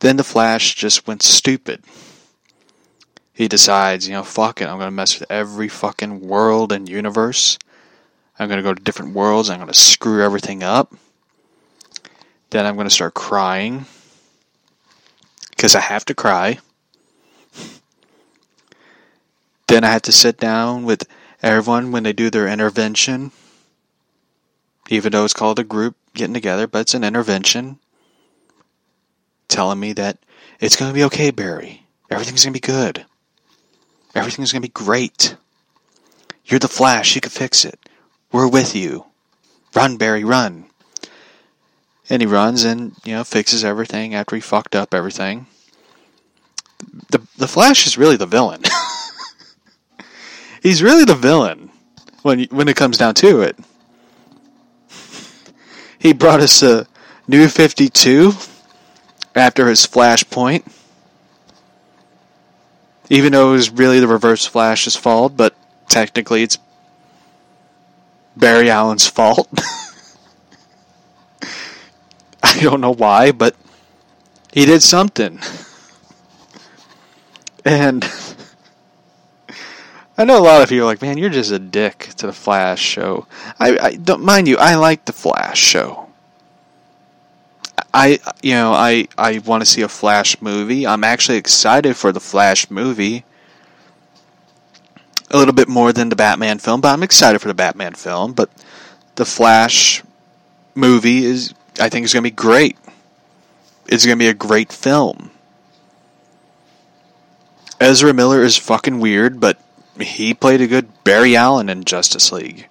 Then 0.00 0.16
The 0.16 0.24
Flash 0.24 0.74
just 0.74 1.06
went 1.06 1.22
stupid. 1.22 1.82
He 3.32 3.48
decides, 3.48 4.08
you 4.08 4.14
know, 4.14 4.22
fuck 4.22 4.60
it, 4.60 4.68
I'm 4.68 4.78
going 4.78 4.88
to 4.88 4.92
mess 4.92 5.18
with 5.18 5.30
every 5.30 5.68
fucking 5.68 6.20
world 6.20 6.72
and 6.72 6.88
universe. 6.88 7.58
I'm 8.38 8.48
going 8.48 8.58
to 8.58 8.62
go 8.62 8.74
to 8.74 8.82
different 8.82 9.14
worlds. 9.14 9.50
I'm 9.50 9.58
going 9.58 9.68
to 9.68 9.74
screw 9.74 10.22
everything 10.22 10.62
up. 10.62 10.94
Then 12.50 12.66
I'm 12.66 12.76
going 12.76 12.86
to 12.86 12.94
start 12.94 13.14
crying. 13.14 13.86
Because 15.50 15.74
I 15.74 15.80
have 15.80 16.04
to 16.06 16.14
cry. 16.14 16.58
Then 19.66 19.84
I 19.84 19.88
have 19.88 20.02
to 20.02 20.12
sit 20.12 20.38
down 20.38 20.84
with 20.84 21.06
everyone 21.42 21.90
when 21.90 22.04
they 22.04 22.12
do 22.12 22.30
their 22.30 22.46
intervention. 22.48 23.32
Even 24.88 25.12
though 25.12 25.24
it's 25.24 25.34
called 25.34 25.58
a 25.58 25.64
group 25.64 25.96
getting 26.14 26.34
together, 26.34 26.66
but 26.66 26.80
it's 26.80 26.94
an 26.94 27.04
intervention. 27.04 27.78
Telling 29.48 29.80
me 29.80 29.92
that 29.94 30.18
it's 30.60 30.76
going 30.76 30.90
to 30.90 30.94
be 30.94 31.04
okay, 31.04 31.30
Barry. 31.30 31.84
Everything's 32.10 32.44
going 32.44 32.52
to 32.52 32.60
be 32.60 32.66
good. 32.66 33.04
Everything's 34.14 34.52
going 34.52 34.62
to 34.62 34.68
be 34.68 34.72
great. 34.72 35.36
You're 36.44 36.58
the 36.58 36.68
Flash. 36.68 37.14
You 37.14 37.20
can 37.20 37.30
fix 37.30 37.64
it. 37.64 37.78
We're 38.32 38.48
with 38.48 38.74
you. 38.74 39.06
Run, 39.74 39.96
Barry, 39.96 40.24
run. 40.24 40.64
And 42.10 42.22
he 42.22 42.26
runs 42.26 42.64
and, 42.64 42.94
you 43.04 43.14
know, 43.14 43.24
fixes 43.24 43.64
everything 43.64 44.14
after 44.14 44.34
he 44.34 44.40
fucked 44.40 44.74
up 44.74 44.94
everything. 44.94 45.46
The, 47.10 47.20
the 47.36 47.48
Flash 47.48 47.86
is 47.86 47.98
really 47.98 48.16
the 48.16 48.26
villain. 48.26 48.62
He's 50.62 50.82
really 50.82 51.04
the 51.04 51.14
villain 51.14 51.70
when 52.22 52.44
when 52.50 52.68
it 52.68 52.76
comes 52.76 52.98
down 52.98 53.14
to 53.16 53.42
it. 53.42 53.56
He 55.98 56.12
brought 56.12 56.40
us 56.40 56.62
a 56.62 56.86
new 57.26 57.48
52 57.48 58.32
after 59.34 59.68
his 59.68 59.86
flashpoint. 59.86 60.70
Even 63.10 63.32
though 63.32 63.50
it 63.50 63.52
was 63.52 63.70
really 63.70 64.00
the 64.00 64.08
reverse 64.08 64.44
Flash's 64.46 64.94
fault, 64.94 65.36
but 65.36 65.54
technically 65.88 66.42
it's 66.42 66.58
Barry 68.36 68.70
Allen's 68.70 69.06
fault. 69.06 69.48
I 72.42 72.60
don't 72.60 72.80
know 72.80 72.94
why, 72.94 73.32
but 73.32 73.56
he 74.52 74.66
did 74.66 74.82
something. 74.82 75.40
And 77.64 78.04
I 80.18 80.24
know 80.24 80.36
a 80.36 80.42
lot 80.42 80.62
of 80.62 80.72
you 80.72 80.82
are 80.82 80.84
like, 80.84 81.00
man, 81.00 81.16
you're 81.16 81.30
just 81.30 81.52
a 81.52 81.60
dick 81.60 82.10
to 82.16 82.26
the 82.26 82.32
Flash 82.32 82.82
show. 82.82 83.28
I, 83.60 83.78
I 83.78 83.94
don't 83.94 84.24
mind 84.24 84.48
you. 84.48 84.56
I 84.58 84.74
like 84.74 85.04
the 85.04 85.12
Flash 85.12 85.60
show. 85.60 86.08
I, 87.94 88.18
you 88.42 88.54
know, 88.54 88.72
I, 88.72 89.06
I 89.16 89.38
want 89.38 89.62
to 89.62 89.66
see 89.66 89.82
a 89.82 89.88
Flash 89.88 90.42
movie. 90.42 90.88
I'm 90.88 91.04
actually 91.04 91.38
excited 91.38 91.96
for 91.96 92.10
the 92.10 92.18
Flash 92.18 92.68
movie. 92.68 93.24
A 95.30 95.38
little 95.38 95.54
bit 95.54 95.68
more 95.68 95.92
than 95.92 96.08
the 96.08 96.16
Batman 96.16 96.58
film, 96.58 96.80
but 96.80 96.88
I'm 96.88 97.04
excited 97.04 97.38
for 97.38 97.46
the 97.46 97.54
Batman 97.54 97.94
film. 97.94 98.32
But 98.32 98.50
the 99.14 99.24
Flash 99.24 100.02
movie 100.74 101.24
is, 101.24 101.54
I 101.80 101.88
think, 101.88 102.04
is 102.04 102.12
going 102.12 102.24
to 102.24 102.30
be 102.30 102.34
great. 102.34 102.76
It's 103.86 104.04
going 104.04 104.18
to 104.18 104.22
be 104.22 104.28
a 104.28 104.34
great 104.34 104.72
film. 104.72 105.30
Ezra 107.80 108.12
Miller 108.12 108.42
is 108.42 108.56
fucking 108.56 108.98
weird, 108.98 109.38
but 109.38 109.58
he 110.00 110.34
played 110.34 110.60
a 110.60 110.66
good 110.66 111.04
Barry 111.04 111.36
Allen 111.36 111.68
in 111.68 111.84
Justice 111.84 112.32
League. 112.32 112.68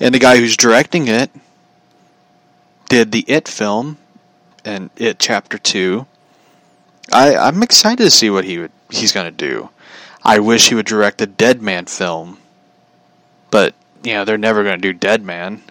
And 0.00 0.14
the 0.14 0.18
guy 0.18 0.36
who's 0.36 0.56
directing 0.56 1.06
it 1.06 1.30
did 2.88 3.12
the 3.12 3.24
It 3.28 3.46
film 3.46 3.98
and 4.64 4.90
It 4.96 5.18
Chapter 5.18 5.58
2. 5.58 6.06
I, 7.12 7.36
I'm 7.36 7.62
excited 7.62 8.02
to 8.02 8.10
see 8.10 8.28
what 8.28 8.44
he 8.44 8.58
would 8.58 8.72
he's 8.90 9.12
gonna 9.12 9.30
do. 9.30 9.70
I 10.24 10.38
wish 10.38 10.68
he 10.68 10.74
would 10.74 10.86
direct 10.86 11.20
a 11.20 11.26
Dead 11.26 11.62
Man 11.62 11.86
film. 11.86 12.38
But, 13.50 13.74
you 14.02 14.14
know, 14.14 14.24
they're 14.24 14.38
never 14.38 14.64
gonna 14.64 14.78
do 14.78 14.92
Dead 14.92 15.22
Man. 15.22 15.62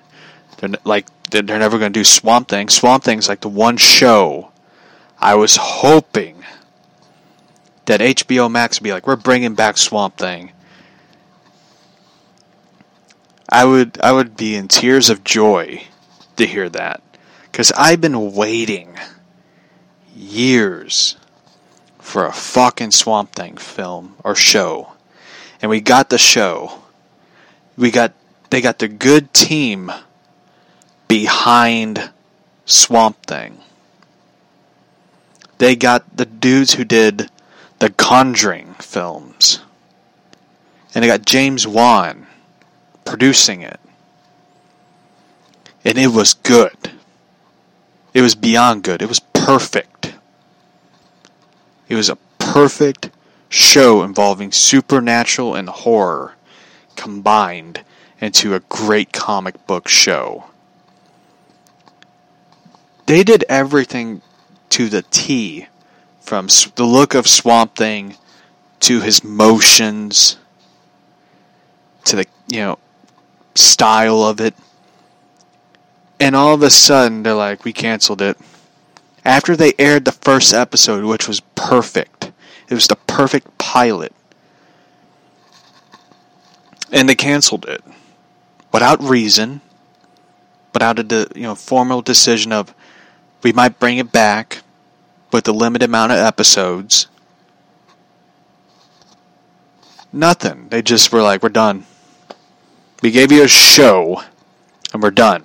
They're 0.58 0.72
like 0.84 1.08
they're 1.30 1.44
never 1.44 1.78
gonna 1.78 1.90
do 1.90 2.04
Swamp 2.04 2.48
Thing. 2.48 2.70
Swamp 2.70 3.04
Thing's 3.04 3.30
like 3.30 3.42
the 3.42 3.50
one 3.50 3.78
show 3.78 4.52
I 5.20 5.36
was 5.36 5.56
hoping 5.56 6.44
that 7.92 8.00
HBO 8.00 8.50
Max 8.50 8.80
would 8.80 8.86
be 8.86 8.94
like, 8.94 9.06
we're 9.06 9.18
bringing 9.18 9.54
back 9.54 9.78
Swamp 9.78 10.16
Thing. 10.16 10.54
I 13.50 13.66
would 13.66 14.00
I 14.02 14.14
would 14.14 14.38
be 14.38 14.56
in 14.56 14.70
tears 14.70 15.10
of 15.10 15.26
joy 15.26 15.84
to 16.38 16.48
hear 16.48 16.70
that 16.70 17.02
because 17.52 17.74
I've 17.74 18.00
been 18.00 18.32
waiting 18.34 18.98
years 20.16 21.18
for 22.00 22.26
a 22.26 22.32
fucking 22.32 22.92
Swamp 22.92 23.34
Thing 23.34 23.58
film 23.58 24.16
or 24.24 24.36
show, 24.36 24.94
and 25.62 25.70
we 25.70 25.82
got 25.82 26.10
the 26.10 26.18
show. 26.18 26.84
We 27.76 27.92
got 27.92 28.14
they 28.52 28.62
got 28.62 28.80
the 28.80 28.88
good 28.88 29.34
team 29.34 29.92
behind 31.10 32.10
Swamp 32.66 33.26
Thing. 33.26 33.58
They 35.58 35.76
got 35.76 36.16
the 36.16 36.26
dudes 36.26 36.76
who 36.76 36.86
did 36.86 37.30
the 37.82 37.90
Conjuring 37.90 38.76
films. 38.76 39.60
And 40.94 41.04
it 41.04 41.08
got 41.08 41.26
James 41.26 41.66
Wan 41.66 42.28
producing 43.06 43.64
it. 43.64 43.80
And 45.84 45.98
it 45.98 46.10
was 46.10 46.36
good. 46.36 46.92
It 48.14 48.22
was 48.22 48.36
beyond 48.36 48.84
good. 48.84 49.02
It 49.02 49.10
was 49.10 49.20
perfect. 49.20 50.14
It 51.90 51.96
was 51.96 52.08
a 52.08 52.18
perfect 52.38 53.10
show 53.50 54.04
involving 54.04 54.52
supernatural 54.52 55.56
and 55.56 55.68
horror 55.68 56.36
combined 56.96 57.84
into 58.20 58.54
a 58.54 58.60
great 58.60 59.12
comic 59.12 59.66
book 59.66 59.88
show. 59.88 60.44
They 63.08 63.24
did 63.24 63.44
everything 63.50 64.22
to 64.70 64.88
the 64.88 65.02
T 65.02 65.66
from 66.32 66.48
the 66.76 66.86
look 66.86 67.14
of 67.14 67.28
Swamp 67.28 67.76
Thing 67.76 68.16
to 68.80 69.02
his 69.02 69.22
motions 69.22 70.38
to 72.06 72.16
the 72.16 72.26
you 72.48 72.62
know 72.62 72.80
style 73.54 74.24
of 74.24 74.40
it. 74.40 74.56
And 76.22 76.34
all 76.34 76.54
of 76.54 76.64
a 76.64 76.70
sudden 76.70 77.24
they're 77.24 77.34
like 77.34 77.66
we 77.66 77.74
canceled 77.74 78.22
it. 78.22 78.38
After 79.26 79.58
they 79.58 79.74
aired 79.78 80.06
the 80.06 80.14
first 80.14 80.54
episode 80.54 81.04
which 81.04 81.28
was 81.28 81.42
perfect 81.56 82.32
it 82.70 82.76
was 82.76 82.88
the 82.88 82.96
perfect 82.96 83.58
pilot 83.58 84.14
and 86.94 87.10
they 87.10 87.16
canceled 87.16 87.66
it 87.66 87.84
without 88.72 89.04
reason 89.04 89.60
without 90.74 90.98
a 90.98 91.28
you 91.36 91.42
know 91.42 91.56
formal 91.56 92.02
decision 92.02 92.54
of 92.54 92.74
we 93.44 93.52
might 93.52 93.82
bring 93.82 93.98
it 93.98 94.14
back 94.14 94.64
with 95.32 95.46
the 95.46 95.54
limited 95.54 95.86
amount 95.86 96.12
of 96.12 96.18
episodes. 96.18 97.08
Nothing. 100.14 100.68
They 100.70 100.82
just 100.82 101.12
were 101.12 101.22
like, 101.22 101.42
we're 101.42 101.50
done. 101.50 101.86
We 103.02 103.12
gave 103.12 103.32
you 103.32 103.44
a 103.44 103.48
show, 103.48 104.22
and 104.94 105.02
we're 105.02 105.12
done. 105.12 105.44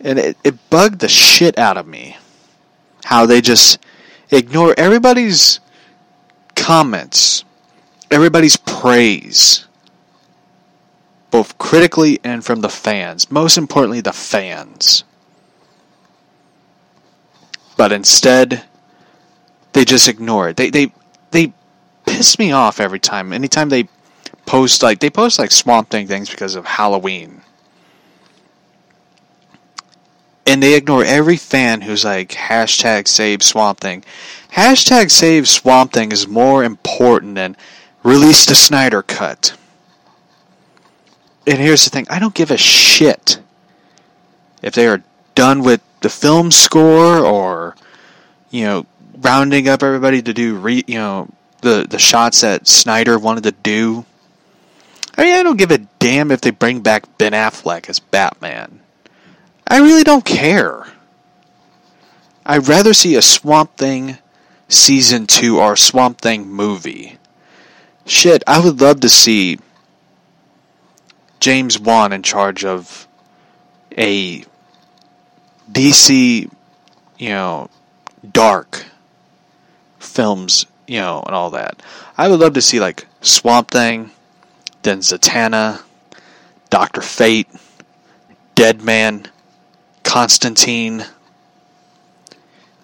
And 0.00 0.18
it, 0.18 0.36
it 0.42 0.70
bugged 0.70 1.00
the 1.00 1.08
shit 1.08 1.58
out 1.58 1.76
of 1.76 1.86
me 1.86 2.16
how 3.04 3.26
they 3.26 3.40
just 3.40 3.78
ignore 4.30 4.74
everybody's 4.76 5.60
comments, 6.54 7.44
everybody's 8.10 8.56
praise 8.56 9.68
both 11.30 11.58
critically 11.58 12.18
and 12.24 12.44
from 12.44 12.60
the 12.60 12.68
fans. 12.68 13.30
Most 13.30 13.58
importantly, 13.58 14.00
the 14.00 14.12
fans. 14.12 15.04
But 17.78 17.92
instead, 17.92 18.64
they 19.72 19.84
just 19.84 20.08
ignore 20.08 20.48
it. 20.48 20.56
They 20.56 20.68
they 20.68 20.92
they 21.30 21.52
piss 22.04 22.38
me 22.38 22.50
off 22.50 22.80
every 22.80 22.98
time. 22.98 23.32
Anytime 23.32 23.68
they 23.68 23.88
post 24.44 24.82
like 24.82 24.98
they 24.98 25.08
post 25.08 25.38
like 25.38 25.52
Swamp 25.52 25.88
Thing 25.88 26.08
things 26.08 26.28
because 26.28 26.56
of 26.56 26.66
Halloween. 26.66 27.40
And 30.44 30.60
they 30.60 30.74
ignore 30.74 31.04
every 31.04 31.36
fan 31.36 31.82
who's 31.82 32.04
like 32.04 32.30
hashtag 32.30 33.06
save 33.06 33.44
Swamp 33.44 33.78
Thing. 33.78 34.02
Hashtag 34.52 35.10
save 35.10 35.46
Swamp 35.46 35.92
Thing 35.92 36.10
is 36.10 36.26
more 36.26 36.64
important 36.64 37.36
than 37.36 37.56
release 38.02 38.44
the 38.44 38.56
Snyder 38.56 39.02
cut. 39.02 39.56
And 41.46 41.58
here's 41.58 41.84
the 41.84 41.90
thing, 41.90 42.06
I 42.10 42.18
don't 42.18 42.34
give 42.34 42.50
a 42.50 42.56
shit 42.56 43.38
if 44.62 44.74
they 44.74 44.88
are 44.88 45.02
done 45.34 45.62
with 45.62 45.80
the 46.00 46.08
film 46.08 46.50
score 46.50 47.18
or 47.18 47.76
you 48.50 48.64
know 48.64 48.86
rounding 49.18 49.68
up 49.68 49.82
everybody 49.82 50.22
to 50.22 50.32
do 50.32 50.56
re, 50.56 50.84
you 50.86 50.98
know 50.98 51.28
the 51.60 51.86
the 51.88 51.98
shots 51.98 52.40
that 52.42 52.68
Snyder 52.68 53.18
wanted 53.18 53.44
to 53.44 53.52
do. 53.52 54.04
I 55.16 55.24
mean, 55.24 55.34
I 55.34 55.42
don't 55.42 55.56
give 55.56 55.72
a 55.72 55.78
damn 55.98 56.30
if 56.30 56.40
they 56.40 56.50
bring 56.50 56.80
back 56.80 57.18
Ben 57.18 57.32
Affleck 57.32 57.88
as 57.88 57.98
Batman. 57.98 58.80
I 59.66 59.80
really 59.80 60.04
don't 60.04 60.24
care. 60.24 60.86
I'd 62.46 62.68
rather 62.68 62.94
see 62.94 63.16
a 63.16 63.22
Swamp 63.22 63.76
Thing 63.76 64.18
season 64.68 65.26
2 65.26 65.58
or 65.58 65.76
Swamp 65.76 66.20
Thing 66.20 66.48
movie. 66.48 67.18
Shit, 68.06 68.42
I 68.46 68.60
would 68.60 68.80
love 68.80 69.00
to 69.00 69.08
see 69.08 69.58
James 71.40 71.78
Wan 71.78 72.12
in 72.12 72.22
charge 72.22 72.64
of 72.64 73.06
a 73.96 74.44
DC, 75.70 76.50
you 77.18 77.28
know, 77.28 77.68
dark 78.32 78.86
films, 79.98 80.66
you 80.86 80.98
know, 80.98 81.22
and 81.26 81.34
all 81.34 81.50
that. 81.50 81.82
I 82.16 82.28
would 82.28 82.40
love 82.40 82.54
to 82.54 82.62
see 82.62 82.80
like 82.80 83.06
Swamp 83.20 83.70
Thing, 83.70 84.10
then 84.82 85.00
Zatanna, 85.00 85.82
Doctor 86.70 87.00
Fate, 87.00 87.48
Dead 88.54 88.82
Man, 88.82 89.26
Constantine. 90.02 91.04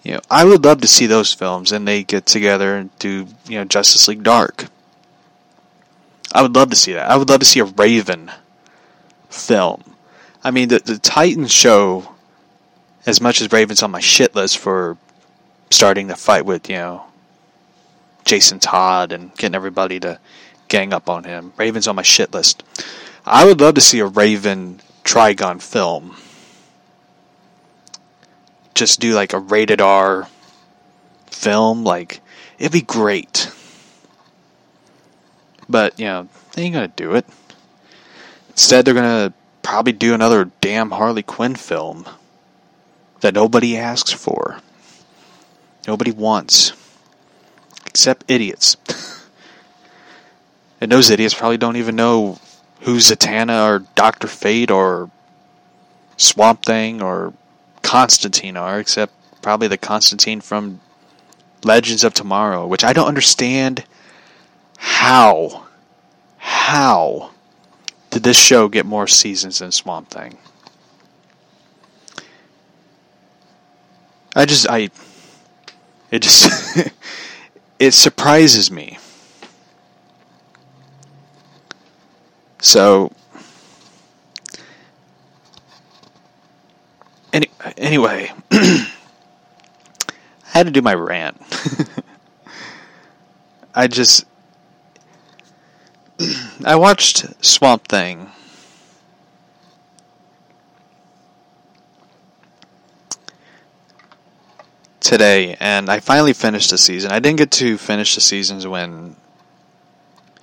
You 0.03 0.13
know, 0.13 0.19
I 0.29 0.45
would 0.45 0.63
love 0.63 0.81
to 0.81 0.87
see 0.87 1.07
those 1.07 1.33
films, 1.33 1.71
and 1.71 1.87
they 1.87 2.03
get 2.03 2.25
together 2.25 2.75
and 2.77 2.97
do 2.99 3.27
you 3.47 3.57
know 3.57 3.65
Justice 3.65 4.07
League 4.07 4.23
Dark. 4.23 4.67
I 6.31 6.41
would 6.41 6.55
love 6.55 6.69
to 6.69 6.75
see 6.75 6.93
that. 6.93 7.09
I 7.09 7.17
would 7.17 7.29
love 7.29 7.39
to 7.39 7.45
see 7.45 7.59
a 7.59 7.65
Raven 7.65 8.31
film. 9.29 9.83
I 10.43 10.51
mean, 10.51 10.69
the 10.69 10.79
the 10.79 10.97
Titans 10.99 11.51
show, 11.51 12.14
as 13.05 13.21
much 13.21 13.41
as 13.41 13.51
Raven's 13.51 13.83
on 13.83 13.91
my 13.91 13.99
shit 13.99 14.35
list 14.35 14.57
for 14.57 14.97
starting 15.69 16.07
the 16.07 16.15
fight 16.15 16.45
with 16.45 16.69
you 16.69 16.75
know 16.75 17.05
Jason 18.25 18.59
Todd 18.59 19.11
and 19.11 19.35
getting 19.35 19.55
everybody 19.55 19.99
to 20.01 20.19
gang 20.67 20.93
up 20.93 21.09
on 21.09 21.23
him. 21.23 21.53
Raven's 21.57 21.87
on 21.87 21.95
my 21.95 22.01
shit 22.01 22.33
list. 22.33 22.63
I 23.25 23.45
would 23.45 23.61
love 23.61 23.75
to 23.75 23.81
see 23.81 23.99
a 23.99 24.05
Raven 24.05 24.81
Trigon 25.03 25.61
film 25.61 26.15
just 28.75 28.99
do 28.99 29.13
like 29.13 29.33
a 29.33 29.39
rated 29.39 29.81
R 29.81 30.27
film, 31.27 31.83
like 31.83 32.21
it'd 32.59 32.73
be 32.73 32.81
great. 32.81 33.49
But, 35.67 35.99
you 35.99 36.05
know, 36.05 36.27
they 36.53 36.63
ain't 36.63 36.73
gonna 36.75 36.89
do 36.89 37.15
it. 37.15 37.25
Instead, 38.49 38.85
they're 38.85 38.93
gonna 38.93 39.33
probably 39.63 39.93
do 39.93 40.13
another 40.13 40.51
damn 40.61 40.91
Harley 40.91 41.23
Quinn 41.23 41.55
film 41.55 42.05
that 43.25 43.33
nobody 43.33 43.75
asks 43.75 44.11
for. 44.11 44.59
Nobody 45.87 46.11
wants. 46.11 46.73
Except 47.87 48.23
idiots. 48.27 48.77
and 50.79 50.91
those 50.91 51.09
idiots 51.09 51.33
probably 51.33 51.57
don't 51.57 51.77
even 51.77 51.95
know 51.95 52.37
who 52.81 52.97
Zatanna 52.97 53.65
or 53.65 53.79
Dr. 53.95 54.27
Fate 54.27 54.69
or 54.69 55.09
Swamp 56.17 56.63
Thing 56.63 57.01
or 57.01 57.33
Constantine 57.81 58.57
are, 58.57 58.79
except 58.79 59.11
probably 59.41 59.69
the 59.69 59.77
Constantine 59.79 60.39
from 60.39 60.79
Legends 61.63 62.03
of 62.03 62.13
Tomorrow, 62.13 62.67
which 62.67 62.83
I 62.83 62.93
don't 62.93 63.07
understand 63.07 63.85
how. 64.77 65.65
How 66.37 67.31
did 68.11 68.21
this 68.21 68.37
show 68.37 68.67
get 68.67 68.85
more 68.85 69.07
seasons 69.07 69.57
than 69.59 69.71
Swamp 69.71 70.11
Thing? 70.11 70.37
I 74.35 74.45
just, 74.45 74.67
I, 74.69 74.89
it 76.11 76.21
just, 76.21 76.91
it 77.79 77.91
surprises 77.91 78.69
me. 78.69 78.97
So, 82.59 83.11
Any, 87.35 87.49
anyway, 87.75 88.31
I 88.51 88.87
had 90.45 90.67
to 90.67 90.71
do 90.71 90.81
my 90.81 90.93
rant. 90.93 91.35
I 93.75 93.87
just. 93.87 94.23
I 96.65 96.77
watched 96.77 97.25
Swamp 97.43 97.89
Thing. 97.89 98.31
Today, 105.05 105.55
and 105.59 105.87
I 105.87 105.99
finally 105.99 106.33
finished 106.33 106.71
the 106.71 106.79
season. 106.79 107.11
I 107.11 107.19
didn't 107.19 107.37
get 107.37 107.51
to 107.51 107.77
finish 107.77 108.15
the 108.15 108.21
seasons 108.21 108.65
when 108.65 109.15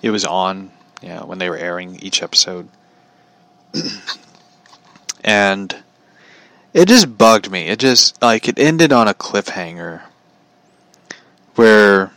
it 0.03 0.11
was 0.11 0.25
on, 0.25 0.70
know, 1.03 1.25
when 1.27 1.38
they 1.38 1.51
were 1.51 1.57
airing 1.57 1.98
each 2.01 2.22
episode. 2.22 2.68
and 5.25 5.75
it 6.72 6.87
just 6.87 7.18
bugged 7.18 7.51
me. 7.51 7.62
It 7.62 7.81
just 7.81 8.22
like 8.22 8.46
it 8.46 8.57
ended 8.57 8.92
on 8.92 9.09
a 9.09 9.14
cliffhanger 9.14 10.03
where 11.57 12.12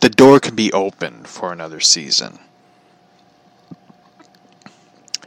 the 0.00 0.10
door 0.10 0.38
can 0.38 0.54
be 0.54 0.72
open 0.72 1.24
for 1.24 1.52
another 1.52 1.80
season. 1.80 2.38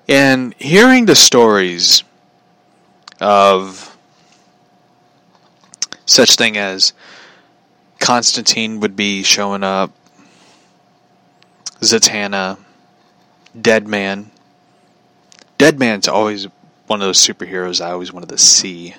And 0.08 0.54
hearing 0.60 1.08
the 1.08 1.16
stories 1.16 2.06
of 3.20 3.97
such 6.08 6.36
thing 6.36 6.58
as 6.58 6.93
Constantine 8.00 8.80
would 8.80 8.96
be 8.96 9.22
showing 9.22 9.63
up, 9.63 9.91
Zatanna, 11.82 12.58
Deadman. 13.60 14.32
Deadman's 15.60 16.08
always 16.08 16.48
one 16.88 17.02
of 17.02 17.06
those 17.08 17.20
superheroes 17.20 17.86
I 17.86 17.91
always 17.91 18.12
wanted 18.12 18.30
to 18.30 18.38
see 18.38 18.96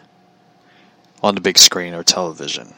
on 1.22 1.34
the 1.34 1.40
big 1.40 1.58
screen 1.58 1.94
or 1.94 2.04
television. 2.04 2.74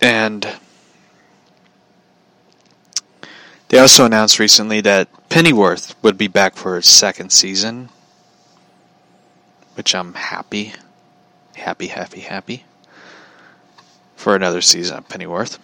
And 0.00 0.46
they 3.68 3.78
also 3.78 4.04
announced 4.04 4.38
recently 4.38 4.80
that 4.82 5.08
Pennyworth 5.30 5.94
would 6.02 6.18
be 6.18 6.28
back 6.28 6.56
for 6.56 6.76
its 6.76 6.88
second 6.88 7.30
season, 7.30 7.88
which 9.74 9.94
I'm 9.94 10.14
happy, 10.14 10.72
happy, 11.54 11.88
happy, 11.88 12.20
happy 12.20 12.64
for 14.16 14.36
another 14.36 14.60
season 14.60 14.98
of 14.98 15.08
Pennyworth. 15.08 15.58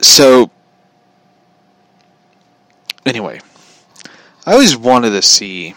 So 0.00 0.50
Anyway, 3.06 3.38
I 4.44 4.52
always 4.52 4.76
wanted 4.76 5.10
to 5.10 5.22
see 5.22 5.76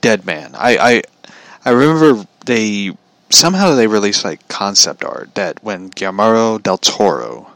Deadman. 0.00 0.54
I, 0.54 0.76
I 0.78 1.02
I 1.64 1.70
remember 1.70 2.24
they 2.46 2.96
somehow 3.30 3.74
they 3.74 3.88
released 3.88 4.24
like 4.24 4.46
concept 4.46 5.02
art 5.04 5.34
that 5.34 5.62
when 5.64 5.88
Guillermo 5.88 6.58
del 6.58 6.78
Toro, 6.78 7.50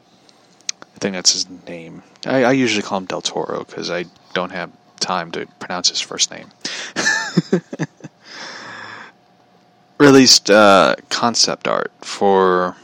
I 0.83 0.99
think 0.99 1.15
that's 1.15 1.33
his 1.33 1.49
name. 1.69 2.03
I, 2.25 2.43
I 2.43 2.53
usually 2.53 2.83
call 2.83 2.99
him 2.99 3.05
Del 3.05 3.23
Toro 3.23 3.63
because 3.63 3.89
I 3.89 4.07
don't 4.35 4.51
have 4.51 4.73
time 5.01 5.31
to 5.33 5.47
pronounce 5.59 5.89
his 5.89 6.01
first 6.01 6.31
name. 6.31 6.49
released 9.99 10.51
uh, 10.51 10.95
concept 11.09 11.67
art 11.67 11.93
for 12.01 12.77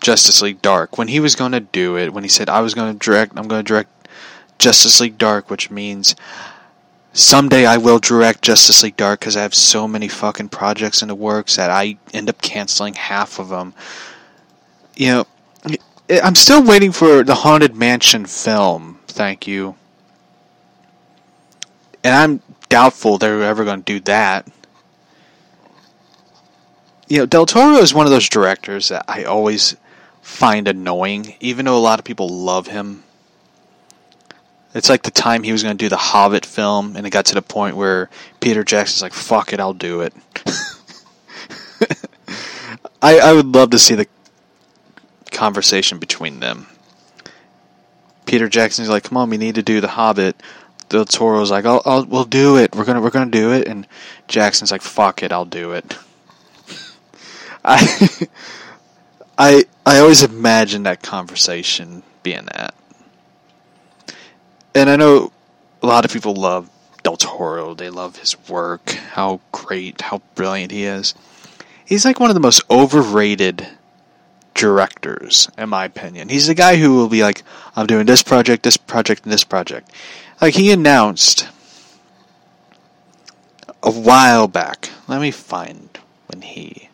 Justice 0.00 0.42
League 0.42 0.62
Dark. 0.62 0.98
When 0.98 1.08
he 1.08 1.20
was 1.20 1.34
going 1.34 1.52
to 1.52 1.60
do 1.60 1.96
it, 1.96 2.12
when 2.12 2.24
he 2.24 2.28
said, 2.28 2.48
I 2.48 2.60
was 2.60 2.74
going 2.74 2.92
to 2.92 3.04
direct, 3.04 3.36
I'm 3.36 3.48
going 3.48 3.64
to 3.64 3.68
direct 3.68 3.90
Justice 4.58 5.00
League 5.00 5.18
Dark, 5.18 5.50
which 5.50 5.70
means 5.70 6.14
someday 7.12 7.66
I 7.66 7.78
will 7.78 7.98
direct 7.98 8.42
Justice 8.42 8.82
League 8.82 8.96
Dark 8.96 9.20
because 9.20 9.36
I 9.36 9.42
have 9.42 9.54
so 9.54 9.88
many 9.88 10.08
fucking 10.08 10.50
projects 10.50 11.02
in 11.02 11.08
the 11.08 11.14
works 11.14 11.56
that 11.56 11.70
I 11.70 11.98
end 12.12 12.28
up 12.28 12.40
canceling 12.40 12.94
half 12.94 13.38
of 13.38 13.48
them. 13.48 13.74
You 14.96 15.08
know, 15.08 15.26
I'm 16.10 16.34
still 16.34 16.62
waiting 16.62 16.92
for 16.92 17.22
the 17.22 17.34
Haunted 17.34 17.76
Mansion 17.76 18.26
film. 18.26 18.97
Thank 19.08 19.46
you. 19.46 19.74
And 22.04 22.14
I'm 22.14 22.42
doubtful 22.68 23.18
they're 23.18 23.42
ever 23.42 23.64
going 23.64 23.82
to 23.82 23.92
do 23.92 24.00
that. 24.00 24.46
You 27.08 27.18
know, 27.18 27.26
Del 27.26 27.46
Toro 27.46 27.78
is 27.78 27.92
one 27.94 28.06
of 28.06 28.12
those 28.12 28.28
directors 28.28 28.88
that 28.88 29.04
I 29.08 29.24
always 29.24 29.76
find 30.22 30.68
annoying, 30.68 31.34
even 31.40 31.64
though 31.64 31.76
a 31.76 31.80
lot 31.80 31.98
of 31.98 32.04
people 32.04 32.28
love 32.28 32.66
him. 32.68 33.02
It's 34.74 34.90
like 34.90 35.02
the 35.02 35.10
time 35.10 35.42
he 35.42 35.50
was 35.50 35.62
going 35.62 35.76
to 35.76 35.84
do 35.84 35.88
the 35.88 35.96
Hobbit 35.96 36.44
film, 36.44 36.94
and 36.96 37.06
it 37.06 37.10
got 37.10 37.24
to 37.26 37.34
the 37.34 37.42
point 37.42 37.76
where 37.76 38.10
Peter 38.40 38.62
Jackson's 38.62 39.02
like, 39.02 39.14
"Fuck 39.14 39.52
it, 39.52 39.58
I'll 39.58 39.72
do 39.72 40.02
it." 40.02 40.14
I 43.02 43.18
I 43.18 43.32
would 43.32 43.46
love 43.46 43.70
to 43.70 43.78
see 43.78 43.94
the 43.96 44.06
conversation 45.32 45.98
between 45.98 46.40
them. 46.40 46.67
Peter 48.28 48.48
Jackson's 48.48 48.88
like, 48.88 49.04
"Come 49.04 49.16
on, 49.16 49.30
we 49.30 49.36
need 49.36 49.56
to 49.56 49.62
do 49.62 49.80
the 49.80 49.88
Hobbit." 49.88 50.40
Del 50.88 51.04
Toro's 51.04 51.50
like, 51.50 51.64
"I'll, 51.64 51.82
I'll 51.84 52.04
we'll 52.04 52.24
do 52.24 52.56
it. 52.56 52.74
We're 52.74 52.84
gonna 52.84 53.00
we're 53.00 53.10
gonna 53.10 53.30
do 53.30 53.52
it," 53.52 53.66
and 53.66 53.86
Jackson's 54.28 54.70
like, 54.70 54.82
"Fuck 54.82 55.22
it, 55.22 55.32
I'll 55.32 55.44
do 55.44 55.72
it." 55.72 55.98
I 57.64 58.08
I 59.36 59.64
I 59.84 59.98
always 59.98 60.22
imagine 60.22 60.84
that 60.84 61.02
conversation 61.02 62.04
being 62.22 62.44
that 62.54 62.74
and 64.78 64.88
I 64.88 64.96
know 64.96 65.32
a 65.82 65.86
lot 65.86 66.04
of 66.04 66.12
people 66.12 66.34
love 66.34 66.70
Del 67.02 67.16
Toro. 67.16 67.74
They 67.74 67.90
love 67.90 68.16
his 68.16 68.36
work, 68.48 68.90
how 68.90 69.40
great, 69.52 70.00
how 70.00 70.22
brilliant 70.34 70.72
he 70.72 70.84
is. 70.84 71.14
He's 71.84 72.04
like 72.04 72.20
one 72.20 72.30
of 72.30 72.34
the 72.34 72.40
most 72.40 72.62
overrated 72.70 73.66
directors, 74.58 75.48
in 75.56 75.68
my 75.68 75.84
opinion. 75.84 76.28
He's 76.28 76.48
the 76.48 76.54
guy 76.54 76.76
who 76.76 76.94
will 76.94 77.08
be 77.08 77.22
like, 77.22 77.44
I'm 77.76 77.86
doing 77.86 78.06
this 78.06 78.22
project, 78.22 78.64
this 78.64 78.76
project, 78.76 79.24
and 79.24 79.32
this 79.32 79.44
project. 79.44 79.90
Like 80.40 80.54
he 80.54 80.72
announced 80.72 81.48
a 83.82 83.90
while 83.90 84.48
back. 84.48 84.90
Let 85.06 85.20
me 85.20 85.30
find 85.30 85.88
when 86.26 86.42
he 86.42 86.88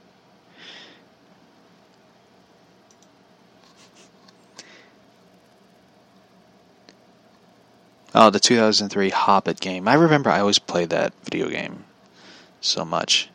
Oh, 8.17 8.31
the 8.31 8.39
2003 8.39 9.11
Hobbit 9.11 9.59
game. 9.59 9.89
I 9.89 9.95
remember 9.95 10.31
I 10.31 10.39
always 10.39 10.61
played 10.61 10.91
that 10.91 11.13
video 11.25 11.49
game 11.49 11.85
so 12.61 12.85
much. 12.85 13.29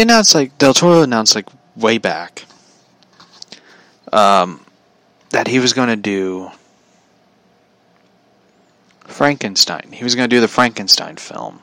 He 0.00 0.02
announced 0.02 0.34
like 0.34 0.56
Del 0.56 0.72
Toro 0.72 1.02
announced 1.02 1.34
like 1.34 1.46
way 1.76 1.98
back 1.98 2.46
um, 4.10 4.64
that 5.28 5.46
he 5.46 5.58
was 5.58 5.74
going 5.74 5.90
to 5.90 5.96
do 5.96 6.50
Frankenstein. 9.00 9.92
He 9.92 10.02
was 10.02 10.14
going 10.14 10.26
to 10.26 10.34
do 10.34 10.40
the 10.40 10.48
Frankenstein 10.48 11.16
film. 11.16 11.60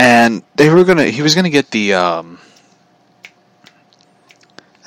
And 0.00 0.42
they 0.56 0.68
were 0.68 0.82
going 0.82 0.98
to 0.98 1.08
he 1.12 1.22
was 1.22 1.36
going 1.36 1.44
to 1.44 1.50
get 1.50 1.70
the 1.70 1.94
um, 1.94 2.40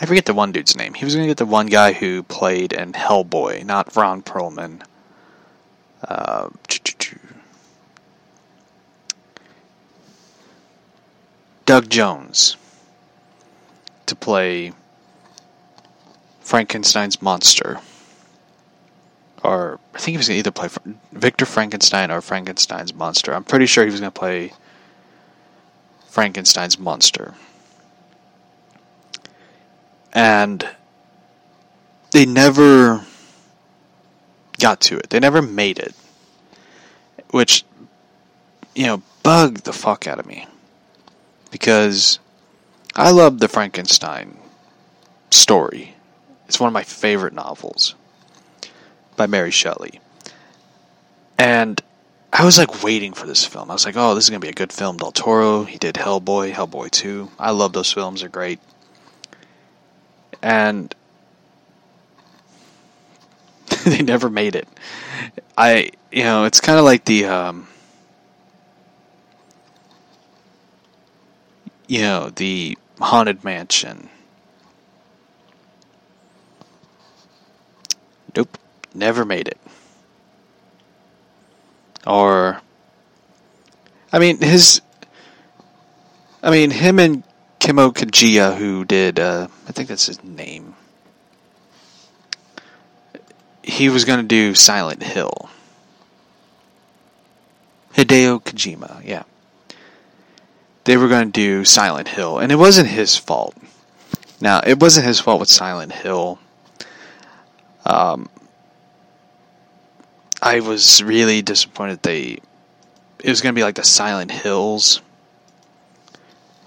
I 0.01 0.05
forget 0.05 0.25
the 0.25 0.33
one 0.33 0.51
dude's 0.51 0.75
name. 0.75 0.93
He 0.93 1.05
was 1.05 1.15
going 1.15 1.23
to 1.23 1.29
get 1.29 1.37
the 1.37 1.45
one 1.45 1.67
guy 1.67 1.93
who 1.93 2.21
played 2.21 2.73
in 2.73 2.91
Hellboy, 2.91 3.63
not 3.63 3.95
Ron 3.95 4.21
Perlman. 4.21 4.81
Uh, 6.03 6.49
Doug 11.65 11.89
Jones 11.89 12.57
to 14.05 14.15
play 14.15 14.71
Frankenstein's 16.41 17.21
monster. 17.21 17.79
Or 19.43 19.79
I 19.93 19.97
think 19.97 20.13
he 20.13 20.17
was 20.17 20.27
going 20.27 20.35
to 20.35 20.39
either 20.39 20.51
play 20.51 20.69
Victor 21.11 21.45
Frankenstein 21.45 22.11
or 22.11 22.21
Frankenstein's 22.21 22.93
monster. 22.93 23.33
I'm 23.33 23.43
pretty 23.43 23.65
sure 23.65 23.83
he 23.83 23.91
was 23.91 23.99
going 23.99 24.11
to 24.11 24.19
play 24.19 24.53
Frankenstein's 26.07 26.79
monster. 26.79 27.33
And 30.13 30.67
they 32.11 32.25
never 32.25 33.05
got 34.59 34.79
to 34.81 34.97
it. 34.97 35.09
They 35.09 35.19
never 35.19 35.41
made 35.41 35.79
it. 35.79 35.93
Which, 37.31 37.65
you 38.73 38.85
know, 38.85 39.01
bugged 39.23 39.65
the 39.65 39.73
fuck 39.73 40.07
out 40.07 40.19
of 40.19 40.25
me. 40.25 40.47
Because 41.55 42.19
I 42.97 43.11
love 43.11 43.39
the 43.39 43.47
Frankenstein 43.47 44.37
story. 45.29 45.95
It's 46.49 46.59
one 46.59 46.67
of 46.67 46.73
my 46.73 46.83
favorite 46.83 47.31
novels 47.31 47.95
by 49.15 49.25
Mary 49.25 49.51
Shelley. 49.51 50.01
And 51.39 51.81
I 52.33 52.43
was 52.43 52.57
like 52.57 52.83
waiting 52.83 53.13
for 53.13 53.25
this 53.25 53.45
film. 53.45 53.71
I 53.71 53.73
was 53.73 53.85
like, 53.85 53.95
oh, 53.95 54.15
this 54.15 54.25
is 54.25 54.29
going 54.29 54.41
to 54.41 54.45
be 54.45 54.49
a 54.49 54.53
good 54.53 54.73
film. 54.73 54.97
Del 54.97 55.13
Toro, 55.13 55.63
he 55.63 55.77
did 55.77 55.95
Hellboy, 55.95 56.51
Hellboy 56.51 56.91
2. 56.91 57.31
I 57.39 57.51
love 57.51 57.71
those 57.71 57.93
films, 57.93 58.19
they're 58.19 58.27
great. 58.27 58.59
And 60.41 60.93
they 63.85 64.01
never 64.01 64.29
made 64.29 64.57
it. 64.57 64.67
I, 65.57 65.91
you 66.11 66.23
know, 66.25 66.43
it's 66.43 66.59
kind 66.59 66.77
of 66.77 66.83
like 66.83 67.05
the, 67.05 67.27
um, 67.27 67.69
you 71.87 72.01
know, 72.01 72.29
the 72.29 72.77
Haunted 72.99 73.43
Mansion 73.43 74.09
Nope, 78.35 78.57
never 78.93 79.23
made 79.23 79.47
it. 79.47 79.57
Or, 82.05 82.61
I 84.11 84.19
mean, 84.19 84.39
his, 84.41 84.81
I 86.43 86.51
mean, 86.51 86.69
him 86.71 86.99
and 86.99 87.23
Kimo 87.59 87.91
Kajiya, 87.91 88.57
who 88.57 88.85
did, 88.85 89.19
uh, 89.19 89.47
I 89.67 89.71
think 89.71 89.87
that's 89.87 90.05
his 90.05 90.23
name. 90.23 90.75
He 93.63 93.89
was 93.89 94.05
going 94.05 94.19
to 94.19 94.27
do 94.27 94.53
Silent 94.53 95.01
Hill. 95.01 95.49
Hideo 97.95 98.43
Kojima, 98.43 99.03
yeah. 99.03 99.23
They 100.85 100.97
were 100.97 101.07
going 101.07 101.27
to 101.27 101.31
do 101.31 101.65
Silent 101.65 102.07
Hill, 102.07 102.39
and 102.39 102.51
it 102.51 102.55
wasn't 102.55 102.87
his 102.87 103.15
fault. 103.15 103.55
Now, 104.39 104.61
it 104.65 104.79
wasn't 104.79 105.05
his 105.05 105.19
fault 105.19 105.39
with 105.39 105.49
Silent 105.49 105.91
Hill 105.91 106.39
um, 107.85 108.29
I 110.41 110.59
was 110.59 111.03
really 111.03 111.41
disappointed 111.41 112.01
they. 112.01 112.39
It 113.23 113.29
was 113.29 113.41
going 113.41 113.53
to 113.53 113.59
be 113.59 113.63
like 113.63 113.75
the 113.75 113.83
Silent 113.83 114.31
Hills, 114.31 115.01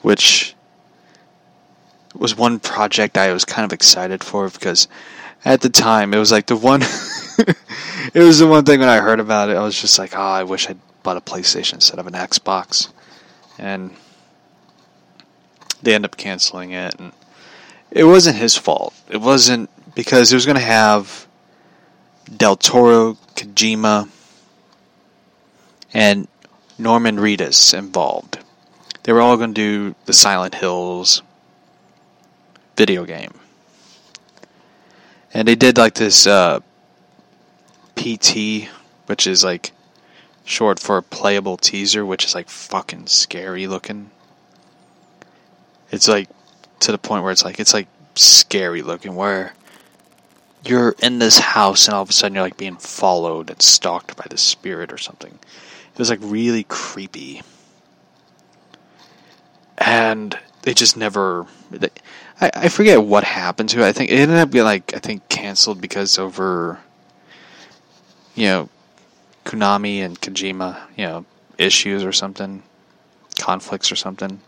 which 0.03 0.55
was 2.15 2.37
one 2.37 2.59
project 2.59 3.19
I 3.19 3.33
was 3.33 3.45
kind 3.45 3.65
of 3.65 3.73
excited 3.73 4.25
for 4.25 4.49
because 4.49 4.89
at 5.45 5.61
the 5.61 5.69
time 5.69 6.15
it 6.15 6.19
was 6.19 6.33
like 6.33 6.47
the 6.47 6.57
one. 6.57 6.83
it 8.15 8.21
was 8.21 8.39
the 8.39 8.47
one 8.47 8.65
thing 8.65 8.81
when 8.81 8.89
I 8.89 8.99
heard 8.99 9.21
about 9.21 9.51
it, 9.51 9.57
I 9.57 9.63
was 9.63 9.81
just 9.81 9.99
like, 9.99 10.17
oh, 10.17 10.21
I 10.21 10.45
wish 10.45 10.69
I'd 10.69 10.79
bought 11.03 11.17
a 11.17 11.21
PlayStation 11.21 11.75
instead 11.75 11.99
of 11.99 12.07
an 12.07 12.15
Xbox. 12.15 12.91
And 13.59 13.95
they 15.83 15.95
end 15.95 16.05
up 16.05 16.17
canceling 16.17 16.73
it. 16.73 16.99
And 16.99 17.13
it 17.91 18.05
wasn't 18.05 18.37
his 18.37 18.57
fault. 18.57 18.95
It 19.09 19.21
wasn't 19.21 19.71
because 19.95 20.33
it 20.33 20.37
was 20.37 20.47
going 20.47 20.57
to 20.57 20.63
have 20.63 21.27
Del 22.37 22.57
Toro, 22.57 23.15
Kojima, 23.35 24.09
and 25.95 26.29
Norman 26.79 27.17
Reedus 27.17 27.77
involved. 27.77 28.39
They 29.03 29.13
were 29.13 29.21
all 29.21 29.37
going 29.37 29.55
to 29.55 29.61
do 29.91 29.95
the 30.05 30.13
Silent 30.13 30.55
Hills 30.55 31.23
video 32.77 33.05
game. 33.05 33.33
And 35.33 35.49
they 35.49 35.55
did 35.55 35.79
like 35.79 35.95
this 35.95 36.27
uh, 36.27 36.61
PT, 37.97 38.69
which 39.07 39.27
is 39.27 39.43
like 39.43 39.73
short 40.45 40.79
for 40.79 41.01
playable 41.03 41.57
teaser, 41.57 42.05
which 42.05 42.25
is 42.25 42.35
like 42.35 42.49
fucking 42.49 43.07
scary 43.07 43.67
looking. 43.67 44.11
It's 45.91 46.09
like 46.09 46.29
to 46.81 46.93
the 46.93 46.99
point 46.99 47.23
where 47.23 47.33
it's 47.33 47.45
like 47.45 47.61
it's 47.61 47.75
like 47.75 47.89
scary 48.15 48.83
looking 48.83 49.15
where 49.15 49.55
you're 50.65 50.95
in 51.03 51.19
this 51.19 51.39
house 51.39 51.87
and 51.87 51.95
all 51.95 52.03
of 52.03 52.11
a 52.11 52.13
sudden 52.13 52.35
you're 52.35 52.45
like 52.45 52.57
being 52.57 52.77
followed 52.77 53.51
and 53.51 53.63
stalked 53.63 54.17
by 54.17 54.27
the 54.29 54.37
spirit 54.37 54.93
or 54.93 54.99
something. 54.99 55.39
It 55.93 55.99
was 55.99 56.11
like 56.11 56.21
really 56.23 56.65
creepy. 56.65 57.43
And 59.79 60.39
they 60.63 60.75
just 60.75 60.97
never. 60.97 61.47
They, 61.71 61.89
I, 62.41 62.51
I 62.55 62.69
forget 62.69 63.03
what 63.03 63.25
happened 63.25 63.69
to 63.71 63.81
it. 63.81 63.87
I 63.87 63.93
think 63.93 64.11
it 64.11 64.17
ended 64.17 64.39
up 64.39 64.51
being 64.51 64.65
like 64.65 64.95
I 64.95 64.99
think 64.99 65.29
canceled 65.29 65.81
because 65.81 66.19
over 66.19 66.81
you 68.35 68.47
know 68.47 68.69
Konami 69.45 70.01
and 70.01 70.21
Kojima, 70.21 70.79
you 70.97 71.07
know, 71.07 71.25
issues 71.57 72.05
or 72.05 72.13
something, 72.13 72.63
conflicts 73.41 73.91
or 73.91 73.97
something. 73.97 74.41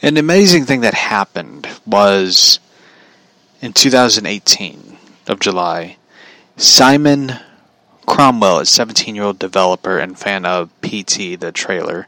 An 0.00 0.16
amazing 0.16 0.64
thing 0.64 0.82
that 0.82 0.94
happened 0.94 1.66
was 1.84 2.60
in 3.60 3.72
2018 3.72 4.96
of 5.26 5.40
July, 5.40 5.96
Simon 6.56 7.32
Cromwell, 8.06 8.60
a 8.60 8.64
17 8.64 9.16
year 9.16 9.24
old 9.24 9.40
developer 9.40 9.98
and 9.98 10.16
fan 10.16 10.44
of 10.44 10.70
PT, 10.82 11.40
the 11.40 11.50
trailer, 11.52 12.06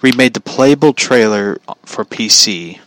remade 0.00 0.32
the 0.32 0.40
playable 0.40 0.94
trailer 0.94 1.58
for 1.84 2.06
PC 2.06 2.80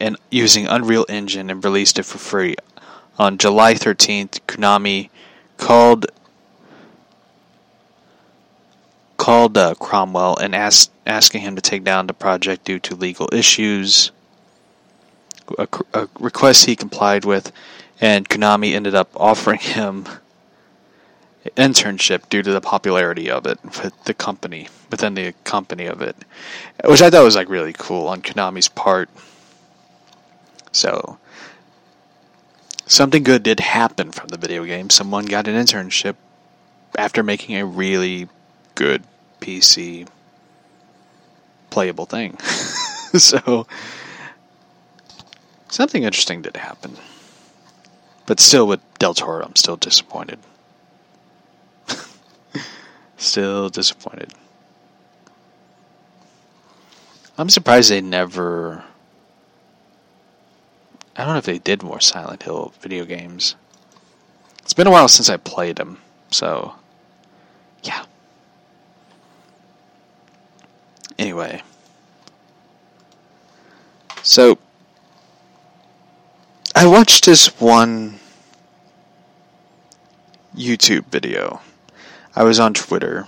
and 0.00 0.16
using 0.30 0.68
Unreal 0.68 1.04
Engine 1.08 1.50
and 1.50 1.64
released 1.64 1.98
it 1.98 2.04
for 2.04 2.18
free. 2.18 2.54
On 3.18 3.36
July 3.36 3.74
13th, 3.74 4.38
Konami 4.46 5.10
called 5.56 6.06
called 9.28 9.58
uh, 9.58 9.74
Cromwell 9.74 10.38
and 10.38 10.54
asked 10.54 10.90
asking 11.06 11.42
him 11.42 11.54
to 11.54 11.60
take 11.60 11.84
down 11.84 12.06
the 12.06 12.14
project 12.14 12.64
due 12.64 12.78
to 12.78 12.94
legal 12.94 13.28
issues. 13.30 14.10
A, 15.58 15.68
a 15.92 16.08
request 16.18 16.64
he 16.64 16.74
complied 16.74 17.26
with, 17.26 17.52
and 18.00 18.26
Konami 18.26 18.72
ended 18.72 18.94
up 18.94 19.10
offering 19.14 19.58
him 19.58 20.06
an 21.44 21.50
internship 21.58 22.26
due 22.30 22.42
to 22.42 22.52
the 22.52 22.62
popularity 22.62 23.30
of 23.30 23.44
it 23.44 23.58
with 23.62 23.92
the 24.04 24.14
company 24.14 24.68
within 24.90 25.12
the 25.12 25.34
company 25.44 25.84
of 25.84 26.00
it, 26.00 26.16
which 26.86 27.02
I 27.02 27.10
thought 27.10 27.22
was 27.22 27.36
like 27.36 27.50
really 27.50 27.74
cool 27.74 28.08
on 28.08 28.22
Konami's 28.22 28.68
part. 28.68 29.10
So 30.72 31.18
something 32.86 33.24
good 33.24 33.42
did 33.42 33.60
happen 33.60 34.10
from 34.10 34.28
the 34.28 34.38
video 34.38 34.64
game. 34.64 34.88
Someone 34.88 35.26
got 35.26 35.48
an 35.48 35.54
internship 35.54 36.16
after 36.96 37.22
making 37.22 37.56
a 37.56 37.66
really 37.66 38.26
good 38.74 39.02
PC 39.40 40.08
playable 41.70 42.06
thing. 42.06 42.38
so 42.38 43.66
something 45.68 46.02
interesting 46.02 46.42
did 46.42 46.56
happen. 46.56 46.96
But 48.26 48.40
still 48.40 48.66
with 48.66 48.80
Del 48.98 49.14
Toro, 49.14 49.44
I'm 49.44 49.56
still 49.56 49.76
disappointed. 49.76 50.38
still 53.16 53.68
disappointed. 53.68 54.32
I'm 57.38 57.48
surprised 57.48 57.90
they 57.90 58.00
never 58.00 58.84
I 61.18 61.24
don't 61.24 61.32
know 61.32 61.38
if 61.38 61.46
they 61.46 61.58
did 61.58 61.82
more 61.82 62.00
Silent 62.00 62.44
Hill 62.44 62.72
video 62.80 63.04
games. 63.04 63.56
It's 64.60 64.72
been 64.72 64.86
a 64.86 64.90
while 64.90 65.08
since 65.08 65.28
I 65.28 65.36
played 65.36 65.74
them, 65.74 65.98
so 66.30 66.74
yeah. 67.82 68.04
Anyway. 71.18 71.62
So, 74.22 74.58
I 76.74 76.86
watched 76.86 77.24
this 77.24 77.60
one 77.60 78.20
YouTube 80.56 81.06
video. 81.06 81.60
I 82.36 82.44
was 82.44 82.60
on 82.60 82.74
Twitter. 82.74 83.26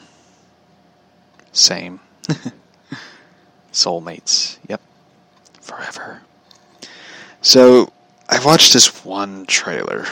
Same. 1.53 2.01
Soulmates. 3.73 4.59
Yep. 4.69 4.81
Forever. 5.61 6.21
So, 7.43 7.93
I 8.29 8.45
watched 8.45 8.73
this 8.73 9.05
one 9.05 9.47
trailer, 9.47 10.07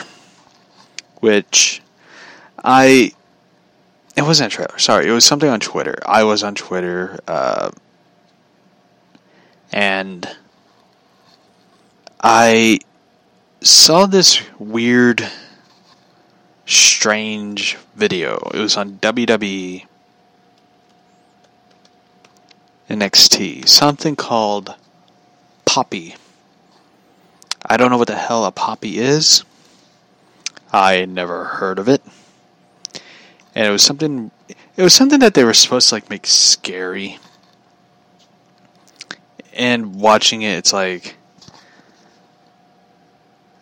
which 1.21 1.81
I 2.63 3.13
it 4.15 4.23
wasn't 4.23 4.53
a 4.53 4.55
trailer. 4.55 4.77
Sorry, 4.77 5.07
it 5.07 5.11
was 5.11 5.25
something 5.25 5.49
on 5.49 5.59
Twitter. 5.59 5.97
I 6.05 6.23
was 6.23 6.43
on 6.43 6.55
Twitter, 6.55 7.19
uh, 7.27 7.71
and 9.71 10.27
I 12.21 12.79
saw 13.61 14.05
this 14.05 14.41
weird, 14.59 15.27
strange 16.65 17.77
video. 17.95 18.37
It 18.53 18.59
was 18.59 18.77
on 18.77 18.97
WWE 18.97 19.85
NXT. 22.89 23.67
Something 23.67 24.15
called 24.15 24.75
Poppy. 25.65 26.15
I 27.65 27.77
don't 27.77 27.91
know 27.91 27.97
what 27.97 28.07
the 28.07 28.15
hell 28.15 28.45
a 28.45 28.51
poppy 28.51 28.97
is. 28.97 29.43
I 30.73 31.05
never 31.05 31.45
heard 31.45 31.79
of 31.79 31.87
it 31.87 32.01
and 33.55 33.67
it 33.67 33.71
was 33.71 33.83
something 33.83 34.31
it 34.77 34.83
was 34.83 34.93
something 34.93 35.19
that 35.19 35.33
they 35.33 35.43
were 35.43 35.53
supposed 35.53 35.89
to 35.89 35.95
like 35.95 36.09
make 36.09 36.25
scary. 36.25 37.19
And 39.53 39.95
watching 39.95 40.41
it 40.41 40.57
it's 40.57 40.73
like 40.73 41.15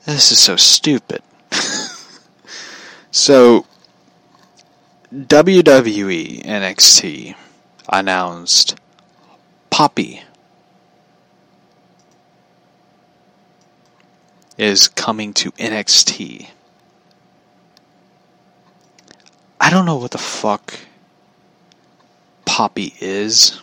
this 0.05 0.31
is 0.31 0.39
so 0.39 0.55
stupid. 0.55 1.21
So 3.17 3.65
WWE 5.11 6.43
NXT 6.43 7.35
announced 7.91 8.75
Poppy 9.71 10.21
is 14.55 14.87
coming 14.87 15.33
to 15.33 15.51
NXT 15.53 16.49
I 19.59 19.69
don't 19.69 19.85
know 19.85 19.97
what 19.97 20.11
the 20.11 20.17
fuck 20.17 20.73
Poppy 22.45 22.93
is. 22.99 23.61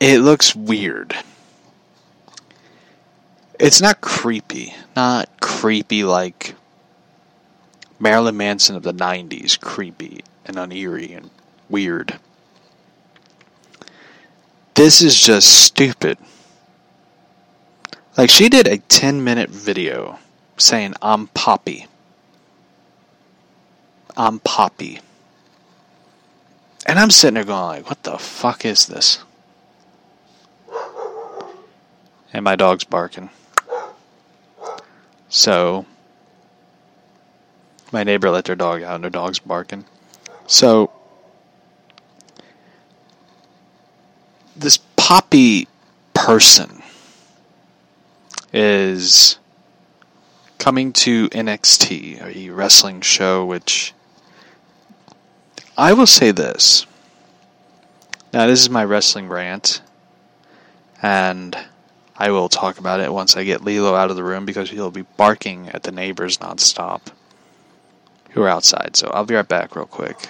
It 0.00 0.18
looks 0.18 0.54
weird. 0.54 1.14
It's 3.58 3.80
not 3.80 4.00
creepy. 4.00 4.74
Not 4.94 5.40
creepy 5.40 6.04
like 6.04 6.54
Marilyn 7.98 8.36
Manson 8.36 8.76
of 8.76 8.82
the 8.82 8.92
90s. 8.92 9.58
Creepy 9.60 10.22
and 10.44 10.58
uneery 10.58 11.12
and 11.12 11.30
weird. 11.68 12.18
This 14.74 15.00
is 15.00 15.18
just 15.18 15.64
stupid. 15.64 16.18
Like, 18.16 18.30
she 18.30 18.48
did 18.48 18.66
a 18.66 18.78
10 18.78 19.24
minute 19.24 19.50
video 19.50 20.18
saying, 20.56 20.94
I'm 21.02 21.28
Poppy. 21.28 21.86
I'm 24.16 24.38
Poppy. 24.40 25.00
And 26.86 26.98
I'm 26.98 27.10
sitting 27.10 27.34
there 27.34 27.44
going 27.44 27.62
like, 27.62 27.88
what 27.88 28.02
the 28.04 28.18
fuck 28.18 28.64
is 28.64 28.86
this? 28.86 29.18
And 32.32 32.44
my 32.44 32.56
dog's 32.56 32.84
barking. 32.84 33.30
So 35.28 35.86
my 37.92 38.04
neighbor 38.04 38.30
let 38.30 38.44
their 38.44 38.56
dog 38.56 38.82
out 38.82 38.96
and 38.96 39.04
their 39.04 39.10
dog's 39.10 39.38
barking. 39.38 39.84
So 40.46 40.92
this 44.54 44.78
Poppy 44.96 45.68
person 46.14 46.82
is 48.52 49.38
coming 50.58 50.92
to 50.92 51.28
NXT, 51.30 52.36
a 52.36 52.50
wrestling 52.50 53.00
show 53.00 53.44
which 53.44 53.94
I 55.76 55.92
will 55.92 56.06
say 56.06 56.30
this. 56.30 56.86
Now, 58.32 58.46
this 58.46 58.60
is 58.60 58.70
my 58.70 58.84
wrestling 58.84 59.28
rant, 59.28 59.80
and 61.02 61.56
I 62.16 62.30
will 62.30 62.48
talk 62.48 62.78
about 62.78 63.00
it 63.00 63.12
once 63.12 63.36
I 63.36 63.44
get 63.44 63.64
Lilo 63.64 63.94
out 63.94 64.10
of 64.10 64.16
the 64.16 64.24
room 64.24 64.44
because 64.46 64.70
he'll 64.70 64.90
be 64.90 65.02
barking 65.02 65.68
at 65.68 65.82
the 65.82 65.92
neighbors 65.92 66.38
nonstop 66.38 67.02
who 68.30 68.42
are 68.42 68.48
outside. 68.48 68.96
So 68.96 69.08
I'll 69.08 69.24
be 69.24 69.34
right 69.34 69.46
back, 69.46 69.76
real 69.76 69.86
quick. 69.86 70.28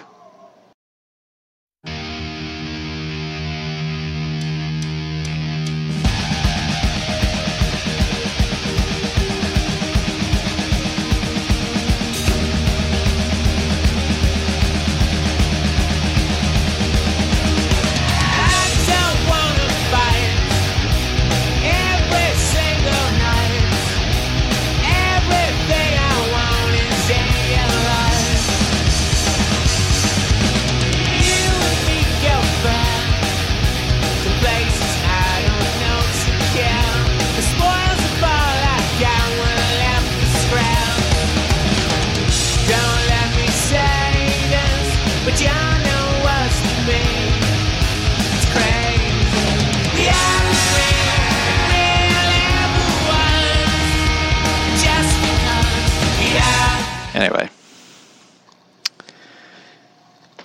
Anyway. 57.16 57.48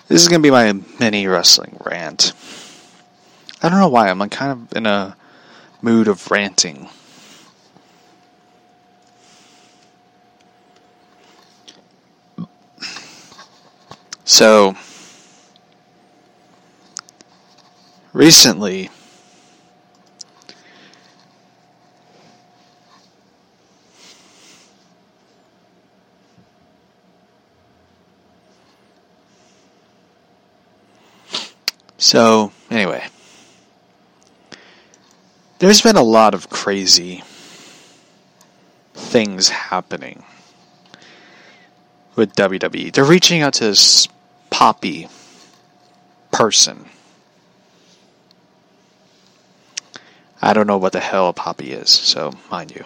This 0.08 0.22
is 0.22 0.30
going 0.30 0.42
to 0.42 0.44
be 0.44 0.52
my 0.52 0.72
mini 1.00 1.28
wrestling 1.28 1.78
rant. 1.86 2.32
I 3.62 3.68
don't 3.68 3.80
know 3.80 3.90
why, 3.90 4.10
I'm 4.10 4.20
like 4.20 4.32
kind 4.32 4.54
of 4.54 4.78
in 4.78 4.86
a 4.86 5.18
mood 5.82 6.08
of 6.08 6.32
ranting. 6.32 6.90
So, 14.24 14.76
recently, 18.14 18.90
So, 32.02 32.52
anyway, 32.72 33.06
there's 35.60 35.82
been 35.82 35.98
a 35.98 36.02
lot 36.02 36.34
of 36.34 36.50
crazy 36.50 37.24
things 38.96 39.50
happening 39.50 40.24
with 42.16 42.34
WWE. 42.36 42.92
They're 42.92 43.06
reaching 43.06 43.44
out 43.44 43.54
to 43.54 43.66
this 43.66 44.08
poppy 44.50 45.10
person. 46.32 46.86
I 50.42 50.54
don't 50.54 50.66
know 50.66 50.80
what 50.80 50.94
the 50.94 51.00
hell 51.00 51.30
a 51.30 51.34
poppy 51.34 51.72
is, 51.72 51.92
so 51.92 52.32
mind 52.50 52.72
you. 52.72 52.84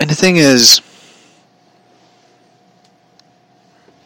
And 0.00 0.10
the 0.10 0.16
thing 0.16 0.38
is, 0.38 0.80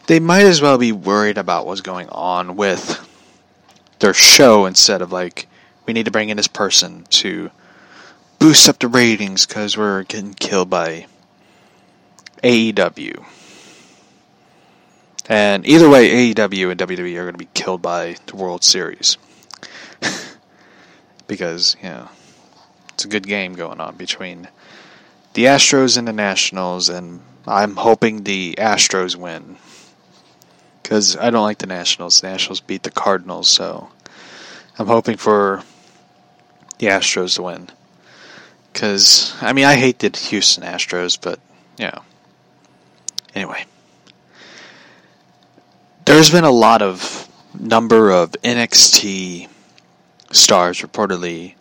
they 0.07 0.19
might 0.19 0.45
as 0.45 0.61
well 0.61 0.77
be 0.77 0.91
worried 0.91 1.37
about 1.37 1.67
what's 1.67 1.81
going 1.81 2.09
on 2.09 2.55
with 2.55 3.03
their 3.99 4.13
show 4.13 4.65
instead 4.65 5.01
of 5.01 5.11
like, 5.11 5.47
we 5.85 5.93
need 5.93 6.05
to 6.05 6.11
bring 6.11 6.29
in 6.29 6.37
this 6.37 6.47
person 6.47 7.03
to 7.09 7.51
boost 8.39 8.69
up 8.69 8.79
the 8.79 8.87
ratings 8.87 9.45
because 9.45 9.77
we're 9.77 10.03
getting 10.03 10.33
killed 10.33 10.69
by 10.69 11.05
AEW. 12.43 13.25
And 15.29 15.67
either 15.67 15.89
way, 15.89 16.33
AEW 16.33 16.71
and 16.71 16.79
WWE 16.79 17.17
are 17.17 17.23
going 17.23 17.33
to 17.33 17.37
be 17.37 17.49
killed 17.53 17.81
by 17.81 18.15
the 18.27 18.37
World 18.37 18.63
Series. 18.63 19.17
because, 21.27 21.75
you 21.83 21.89
know, 21.89 22.07
it's 22.93 23.03
a 23.03 23.09
good 23.09 23.27
game 23.27 23.55
going 23.55 23.81
on 23.81 23.97
between 23.97 24.47
the 25.33 25.45
Astros 25.45 25.97
and 25.97 26.07
the 26.07 26.13
Nationals, 26.13 26.87
and 26.87 27.19
I'm 27.45 27.75
hoping 27.75 28.23
the 28.23 28.55
Astros 28.57 29.17
win 29.17 29.57
because 30.87 31.17
I 31.17 31.31
don't 31.31 31.43
like 31.43 31.57
the 31.57 31.67
Nationals. 31.67 32.21
The 32.21 32.29
Nationals 32.29 32.61
beat 32.61 32.83
the 32.83 32.91
Cardinals, 32.91 33.49
so 33.49 33.89
I'm 34.79 34.87
hoping 34.87 35.17
for 35.17 35.61
the 36.79 36.87
Astros 36.87 37.35
to 37.35 37.43
win. 37.43 37.67
Because 38.71 39.35
I 39.41 39.51
mean, 39.51 39.65
I 39.65 39.75
hate 39.75 39.99
the 39.99 40.17
Houston 40.17 40.63
Astros, 40.63 41.19
but 41.21 41.41
you 41.77 41.87
know. 41.87 42.03
Anyway, 43.35 43.65
there's 46.05 46.29
been 46.29 46.45
a 46.45 46.51
lot 46.51 46.81
of 46.81 47.27
number 47.53 48.09
of 48.09 48.31
NXT 48.43 49.49
stars 50.31 50.79
reportedly 50.79 51.55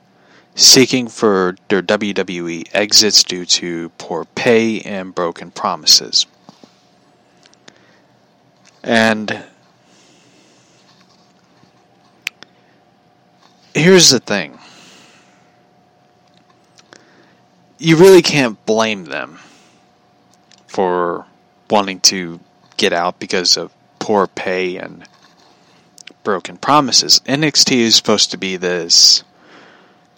seeking 0.54 1.08
for 1.08 1.56
their 1.66 1.82
WWE 1.82 2.68
exits 2.72 3.24
due 3.24 3.44
to 3.44 3.88
poor 3.98 4.24
pay 4.36 4.82
and 4.82 5.12
broken 5.12 5.50
promises. 5.50 6.26
And 8.86 9.42
here's 13.74 14.10
the 14.10 14.20
thing 14.20 14.60
you 17.78 17.96
really 17.96 18.22
can't 18.22 18.64
blame 18.64 19.06
them 19.06 19.40
for 20.68 21.26
wanting 21.68 21.98
to 21.98 22.38
get 22.76 22.92
out 22.92 23.18
because 23.18 23.56
of 23.56 23.74
poor 23.98 24.28
pay 24.28 24.76
and 24.76 25.04
broken 26.22 26.56
promises. 26.56 27.20
NXT 27.26 27.76
is 27.76 27.96
supposed 27.96 28.30
to 28.30 28.38
be 28.38 28.56
this 28.56 29.24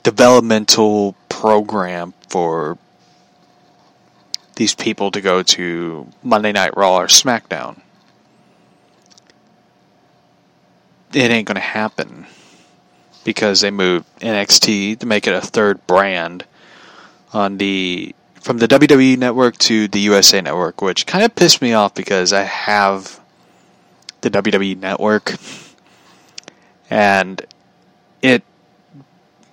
developmental 0.03 1.17
program 1.31 2.13
for 2.29 2.77
these 4.57 4.75
people 4.75 5.11
to 5.13 5.23
go 5.23 5.43
to 5.43 6.07
Monday 6.23 6.53
Night 6.53 6.77
Raw 6.77 6.99
or 6.99 7.07
SmackDown. 7.07 7.81
It 11.13 11.31
ain't 11.31 11.47
going 11.47 11.57
to 11.57 11.61
happen 11.61 12.27
because 13.25 13.61
they 13.61 13.71
moved 13.71 14.07
NXT 14.21 15.01
to 15.01 15.07
make 15.07 15.27
it 15.27 15.35
a 15.35 15.41
third 15.41 15.87
brand 15.87 16.45
on 17.33 17.59
the 17.59 18.15
from 18.41 18.59
the 18.59 18.69
WWE 18.69 19.19
network 19.19 19.59
to 19.59 19.89
the 19.89 20.01
USA 20.01 20.41
network, 20.41 20.81
which 20.81 21.07
kind 21.07 21.25
of 21.25 21.35
pissed 21.35 21.61
me 21.61 21.75
off 21.75 21.95
because 21.95 22.33
I 22.33 22.43
have 22.43 23.21
the 24.21 24.31
WWE 24.31 24.79
network 24.79 25.35
and 26.91 27.45
it 28.23 28.43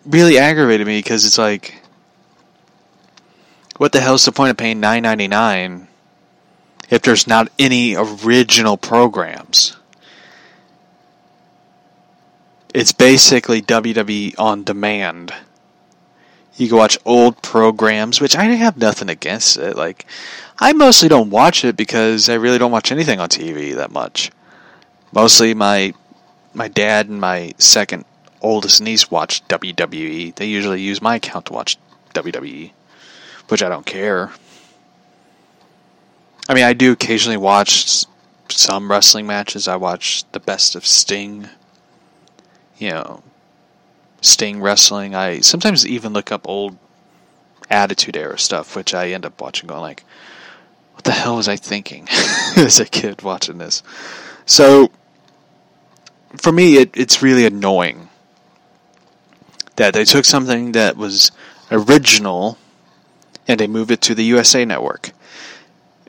really 0.05 0.37
aggravated 0.37 0.87
me 0.87 0.99
because 0.99 1.25
it's 1.25 1.37
like 1.37 1.81
what 3.77 3.91
the 3.91 3.99
hell's 3.99 4.25
the 4.25 4.31
point 4.31 4.51
of 4.51 4.57
paying 4.57 4.81
9.99 4.81 5.87
if 6.89 7.01
there's 7.01 7.27
not 7.27 7.51
any 7.59 7.95
original 7.95 8.77
programs? 8.77 9.75
It's 12.75 12.91
basically 12.91 13.61
WWE 13.61 14.37
on 14.37 14.65
demand. 14.65 15.33
You 16.57 16.67
can 16.67 16.75
watch 16.75 16.97
old 17.05 17.41
programs, 17.41 18.19
which 18.19 18.35
I 18.35 18.43
have 18.43 18.75
nothing 18.75 19.07
against 19.07 19.55
it. 19.55 19.77
Like, 19.77 20.05
I 20.59 20.73
mostly 20.73 21.07
don't 21.07 21.29
watch 21.29 21.63
it 21.63 21.77
because 21.77 22.27
I 22.27 22.33
really 22.33 22.57
don't 22.57 22.73
watch 22.73 22.91
anything 22.91 23.21
on 23.21 23.29
TV 23.29 23.75
that 23.75 23.93
much. 23.93 24.29
Mostly 25.13 25.53
my 25.53 25.93
my 26.53 26.67
dad 26.67 27.07
and 27.07 27.21
my 27.21 27.53
second 27.59 28.03
oldest 28.41 28.81
niece 28.81 29.09
watch 29.09 29.47
WWE. 29.47 30.35
They 30.35 30.47
usually 30.47 30.81
use 30.81 31.01
my 31.01 31.15
account 31.15 31.45
to 31.45 31.53
watch 31.53 31.77
WWE, 32.13 32.73
which 33.47 33.63
I 33.63 33.69
don't 33.69 33.85
care. 33.85 34.33
I 36.49 36.53
mean, 36.53 36.65
I 36.65 36.73
do 36.73 36.91
occasionally 36.91 37.37
watch 37.37 38.05
some 38.49 38.91
wrestling 38.91 39.27
matches. 39.27 39.69
I 39.69 39.77
watch 39.77 40.29
the 40.33 40.41
best 40.41 40.75
of 40.75 40.85
Sting 40.85 41.47
you 42.77 42.89
know, 42.89 43.23
Sting 44.21 44.61
wrestling. 44.61 45.15
I 45.15 45.41
sometimes 45.41 45.85
even 45.85 46.13
look 46.13 46.31
up 46.31 46.47
old 46.47 46.77
Attitude 47.69 48.17
Era 48.17 48.37
stuff, 48.37 48.75
which 48.75 48.93
I 48.93 49.09
end 49.09 49.25
up 49.25 49.39
watching, 49.41 49.67
going 49.67 49.81
like, 49.81 50.03
"What 50.93 51.03
the 51.03 51.11
hell 51.11 51.37
was 51.37 51.47
I 51.47 51.55
thinking 51.55 52.07
as 52.57 52.79
a 52.79 52.85
kid 52.85 53.21
watching 53.21 53.57
this?" 53.57 53.83
So, 54.45 54.91
for 56.37 56.51
me, 56.51 56.77
it, 56.77 56.91
it's 56.95 57.21
really 57.21 57.45
annoying 57.45 58.09
that 59.75 59.93
they 59.93 60.05
took 60.05 60.25
something 60.25 60.71
that 60.73 60.97
was 60.97 61.31
original 61.71 62.57
and 63.47 63.59
they 63.59 63.67
moved 63.67 63.91
it 63.91 64.01
to 64.01 64.15
the 64.15 64.23
USA 64.23 64.65
Network, 64.65 65.11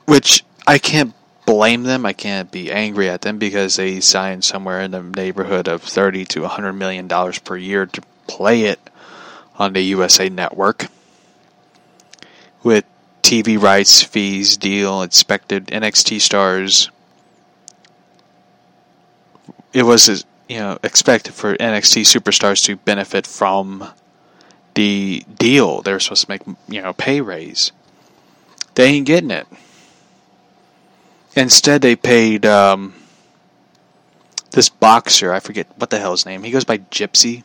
which 0.06 0.44
I 0.66 0.78
can't 0.78 1.14
blame 1.46 1.84
them. 1.84 2.04
I 2.04 2.12
can't 2.12 2.50
be 2.50 2.70
angry 2.70 3.08
at 3.08 3.22
them 3.22 3.38
because 3.38 3.76
they 3.76 4.00
signed 4.00 4.44
somewhere 4.44 4.80
in 4.80 4.90
the 4.90 5.02
neighborhood 5.02 5.68
of 5.68 5.82
30 5.82 6.26
to 6.26 6.42
100 6.42 6.72
million 6.74 7.08
dollars 7.08 7.38
per 7.38 7.56
year 7.56 7.86
to 7.86 8.02
play 8.26 8.64
it 8.64 8.80
on 9.58 9.72
the 9.72 9.80
USA 9.80 10.28
network 10.28 10.88
with 12.62 12.84
TV 13.22 13.60
rights, 13.60 14.02
fees, 14.02 14.56
deal, 14.56 15.02
expected 15.02 15.66
NXT 15.68 16.20
stars. 16.20 16.90
It 19.72 19.84
was 19.84 20.24
you 20.48 20.58
know 20.58 20.78
expected 20.82 21.32
for 21.34 21.56
NXT 21.56 22.02
superstars 22.02 22.64
to 22.64 22.76
benefit 22.76 23.26
from 23.26 23.88
the 24.74 25.24
deal. 25.38 25.82
They're 25.82 26.00
supposed 26.00 26.26
to 26.26 26.30
make 26.30 26.42
you 26.68 26.82
know 26.82 26.92
pay 26.92 27.20
raise. 27.20 27.72
They 28.74 28.86
ain't 28.86 29.06
getting 29.06 29.30
it. 29.30 29.46
Instead, 31.36 31.82
they 31.82 31.94
paid 31.94 32.46
um, 32.46 32.94
this 34.52 34.68
boxer. 34.70 35.32
I 35.32 35.40
forget 35.40 35.66
what 35.76 35.90
the 35.90 35.98
hell 35.98 36.12
his 36.12 36.26
name. 36.26 36.42
He 36.42 36.50
goes 36.50 36.64
by 36.64 36.78
Gypsy. 36.78 37.44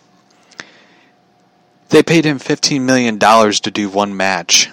They 1.90 2.02
paid 2.02 2.24
him 2.26 2.40
fifteen 2.40 2.86
million 2.86 3.18
dollars 3.18 3.60
to 3.62 3.72
do 3.72 3.90
one 3.90 4.16
match 4.16 4.70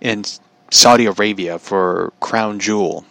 in 0.00 0.24
Saudi 0.70 1.04
Arabia 1.04 1.58
for 1.58 2.12
Crown 2.18 2.58
Jewel. 2.58 3.04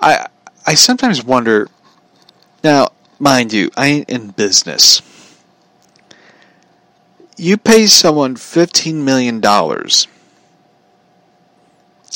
I 0.00 0.26
I 0.66 0.74
sometimes 0.74 1.22
wonder. 1.22 1.68
Now, 2.64 2.88
mind 3.18 3.52
you, 3.52 3.70
I 3.76 3.86
ain't 3.88 4.08
in 4.10 4.28
business. 4.30 5.02
you 7.40 7.56
pay 7.56 7.86
someone 7.86 8.36
$15 8.36 8.94
million. 8.96 9.40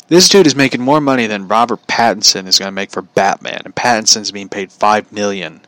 This 0.07 0.29
dude 0.29 0.45
is 0.45 0.55
making 0.55 0.81
more 0.81 1.01
money 1.01 1.25
than 1.25 1.47
Robert 1.47 1.87
Pattinson 1.87 2.45
is 2.47 2.59
going 2.59 2.67
to 2.67 2.71
make 2.71 2.91
for 2.91 3.01
Batman, 3.01 3.61
and 3.65 3.75
Pattinson's 3.75 4.31
being 4.31 4.49
paid 4.49 4.71
5 4.71 5.11
million 5.11 5.61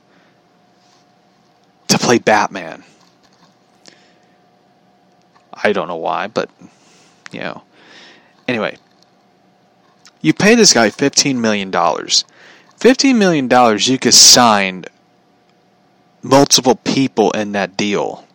to 1.88 1.98
play 1.98 2.20
Batman. 2.20 2.84
I 5.52 5.74
don't 5.74 5.88
know 5.88 5.96
why, 5.96 6.28
but, 6.28 6.52
you 7.32 7.40
know. 7.40 7.64
Anyway, 8.48 8.78
you 10.22 10.34
pay 10.34 10.54
this 10.54 10.74
guy 10.74 10.90
$15 10.90 11.38
million. 11.38 11.72
$15 11.72 13.16
million, 13.18 13.80
you 13.82 13.98
could 13.98 14.14
sign 14.14 14.86
multiple 16.22 16.76
people 16.76 17.32
in 17.32 17.54
that 17.54 17.76
deal. 17.76 18.27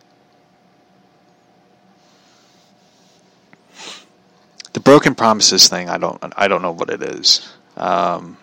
The 4.73 4.79
broken 4.79 5.15
promises 5.15 5.67
thing, 5.67 5.89
I 5.89 5.97
don't, 5.97 6.21
I 6.35 6.47
don't 6.47 6.61
know 6.61 6.71
what 6.71 6.89
it 6.89 7.01
is. 7.01 7.53
Um, 7.77 8.37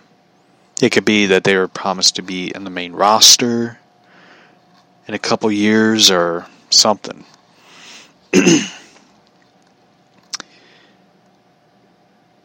it 0.81 0.91
could 0.91 1.05
be 1.05 1.26
that 1.26 1.45
they 1.45 1.57
were 1.57 1.68
promised 1.68 2.16
to 2.16 2.22
be 2.22 2.51
in 2.55 2.64
the 2.64 2.70
main 2.70 2.93
roster 2.93 3.78
in 5.07 5.14
a 5.14 5.18
couple 5.18 5.53
years 5.53 6.11
or 6.11 6.47
something. 6.70 7.24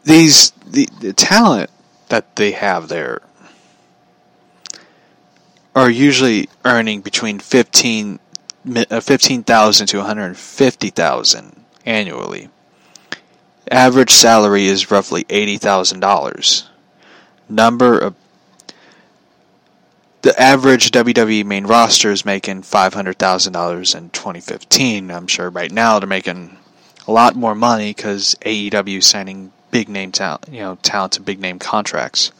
These 0.04 0.50
the, 0.66 0.88
the 1.00 1.12
talent 1.12 1.70
that 2.08 2.36
they 2.36 2.52
have 2.52 2.88
there 2.88 3.22
are 5.74 5.90
usually 5.90 6.48
earning 6.64 7.00
between 7.00 7.38
15 7.38 8.18
uh, 8.90 9.00
15,000 9.00 9.86
to 9.86 9.98
150,000 9.98 11.64
annually. 11.84 12.48
Average 13.70 14.12
salary 14.12 14.66
is 14.66 14.90
roughly 14.90 15.24
$80,000. 15.24 16.64
Number 17.48 17.98
of 17.98 18.14
the 20.22 20.40
average 20.40 20.90
WWE 20.90 21.44
main 21.44 21.66
roster 21.66 22.10
is 22.10 22.24
making 22.24 22.62
$500,000 22.62 23.96
in 23.96 24.10
2015. 24.10 25.10
I'm 25.10 25.26
sure 25.28 25.50
right 25.50 25.70
now 25.70 26.00
they're 26.00 26.08
making 26.08 26.58
a 27.06 27.12
lot 27.12 27.36
more 27.36 27.54
money 27.54 27.90
because 27.90 28.34
AEW 28.40 29.02
signing 29.02 29.52
big 29.70 29.88
name 29.88 30.10
talent, 30.10 30.46
you 30.50 30.60
know, 30.60 30.76
talent 30.82 31.12
to 31.12 31.22
big 31.22 31.38
name 31.38 31.58
contracts. 31.58 32.32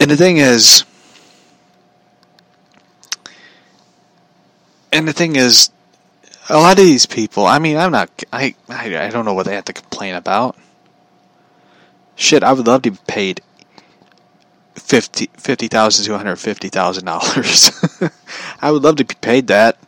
And 0.00 0.10
the 0.10 0.16
thing 0.16 0.38
is, 0.38 0.84
and 4.92 5.06
the 5.06 5.12
thing 5.12 5.36
is, 5.36 5.70
a 6.48 6.56
lot 6.56 6.78
of 6.78 6.84
these 6.84 7.06
people. 7.06 7.46
I 7.46 7.58
mean, 7.58 7.76
I'm 7.76 7.92
not. 7.92 8.10
I 8.32 8.54
I, 8.68 9.06
I 9.06 9.10
don't 9.10 9.24
know 9.24 9.34
what 9.34 9.46
they 9.46 9.54
have 9.54 9.66
to 9.66 9.72
complain 9.72 10.14
about. 10.14 10.56
Shit, 12.16 12.42
I 12.42 12.52
would 12.52 12.66
love 12.66 12.82
to 12.82 12.90
be 12.90 12.98
paid 13.06 13.40
fifty 14.74 15.30
fifty 15.36 15.68
thousand 15.68 16.04
to 16.06 16.12
one 16.12 16.20
hundred 16.20 16.36
fifty 16.36 16.68
thousand 16.68 17.04
dollars. 17.04 17.70
I 18.60 18.70
would 18.70 18.82
love 18.82 18.96
to 18.96 19.04
be 19.04 19.14
paid 19.20 19.48
that. 19.48 19.78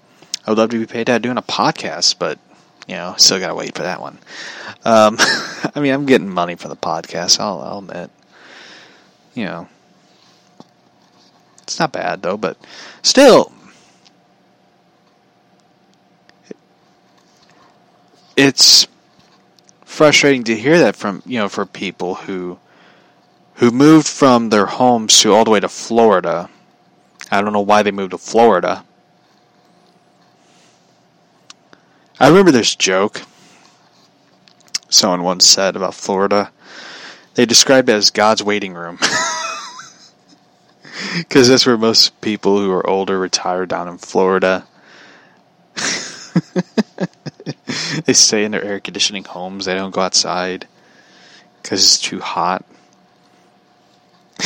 I 0.46 0.50
would 0.50 0.58
love 0.58 0.70
to 0.70 0.78
be 0.78 0.86
paid 0.86 1.06
that 1.06 1.22
doing 1.22 1.38
a 1.38 1.42
podcast, 1.42 2.16
but 2.18 2.38
you 2.86 2.96
know, 2.96 3.14
still 3.18 3.38
gotta 3.40 3.54
wait 3.54 3.74
for 3.74 3.82
that 3.82 4.00
one. 4.00 4.18
Um, 4.84 5.16
I 5.74 5.80
mean, 5.80 5.92
I'm 5.92 6.06
getting 6.06 6.28
money 6.28 6.56
for 6.56 6.68
the 6.68 6.76
podcast. 6.76 7.40
I'll, 7.40 7.60
I'll 7.60 7.78
admit. 7.78 8.10
You 9.34 9.44
know, 9.44 9.68
it's 11.62 11.78
not 11.78 11.92
bad 11.92 12.22
though, 12.22 12.36
but 12.36 12.56
still, 13.02 13.52
it's 18.40 18.86
frustrating 19.84 20.44
to 20.44 20.56
hear 20.56 20.78
that 20.78 20.96
from 20.96 21.22
you 21.26 21.38
know 21.38 21.48
for 21.48 21.66
people 21.66 22.14
who 22.14 22.58
who 23.56 23.70
moved 23.70 24.06
from 24.06 24.48
their 24.48 24.64
homes 24.64 25.20
to 25.20 25.34
all 25.34 25.44
the 25.44 25.50
way 25.50 25.60
to 25.60 25.68
Florida. 25.68 26.48
I 27.30 27.42
don't 27.42 27.52
know 27.52 27.60
why 27.60 27.82
they 27.82 27.90
moved 27.90 28.12
to 28.12 28.18
Florida. 28.18 28.84
I 32.18 32.28
remember 32.28 32.50
this 32.50 32.74
joke 32.74 33.22
someone 34.88 35.22
once 35.22 35.44
said 35.44 35.76
about 35.76 35.94
Florida. 35.94 36.50
They 37.34 37.44
described 37.44 37.88
it 37.90 37.92
as 37.92 38.10
God's 38.10 38.42
waiting 38.42 38.74
room. 38.74 38.98
Because 41.16 41.48
that's 41.48 41.66
where 41.66 41.78
most 41.78 42.20
people 42.20 42.58
who 42.58 42.70
are 42.72 42.88
older 42.88 43.18
retire 43.18 43.66
down 43.66 43.88
in 43.88 43.98
Florida. 43.98 44.66
they 48.04 48.12
stay 48.12 48.44
in 48.44 48.52
their 48.52 48.64
air 48.64 48.80
conditioning 48.80 49.24
homes. 49.24 49.64
They 49.64 49.74
don't 49.74 49.94
go 49.94 50.00
outside 50.00 50.66
because 51.62 51.82
it's 51.82 51.98
too 51.98 52.20
hot. 52.20 52.64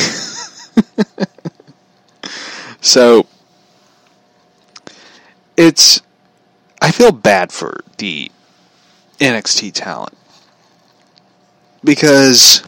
so 2.81 3.25
it's 5.55 6.01
I 6.81 6.91
feel 6.91 7.11
bad 7.11 7.51
for 7.51 7.83
the 7.97 8.31
NXT 9.19 9.73
talent 9.73 10.17
because 11.83 12.63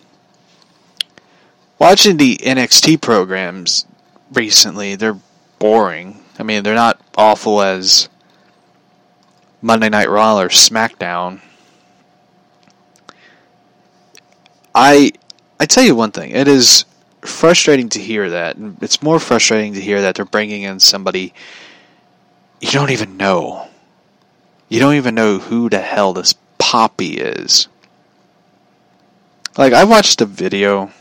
watching 1.78 2.17
the 2.17 2.38
NXT 2.38 3.01
programs 3.01 3.86
recently, 4.32 4.95
they're 4.95 5.19
boring. 5.59 6.23
I 6.39 6.43
mean, 6.43 6.63
they're 6.63 6.75
not 6.75 7.01
awful 7.17 7.61
as 7.61 8.07
Monday 9.62 9.89
Night 9.89 10.10
Raw 10.10 10.39
or 10.39 10.49
SmackDown. 10.49 11.41
I 14.74 15.12
I 15.60 15.66
tell 15.66 15.84
you 15.84 15.95
one 15.95 16.12
thing, 16.12 16.32
it 16.32 16.47
is 16.47 16.86
frustrating 17.22 17.89
to 17.89 17.99
hear 17.99 18.30
that. 18.30 18.58
It's 18.82 19.01
more 19.01 19.20
frustrating 19.20 19.74
to 19.74 19.82
hear 19.82 20.01
that 20.01 20.16
they're 20.16 20.26
bringing 20.26 20.64
in 20.64 20.80
somebody 20.80 21.34
you 22.60 22.72
don't 22.72 22.91
even 22.91 23.18
know. 23.18 23.68
You 24.70 24.80
don't 24.80 24.95
even 24.95 25.16
know 25.16 25.39
who 25.39 25.70
the 25.70 25.80
hell 25.80 26.14
this 26.14 26.36
Poppy 26.58 27.14
is. 27.14 27.68
Like 29.58 29.74
I 29.74 29.84
watched 29.86 30.22
a 30.22 30.26
video 30.26 30.91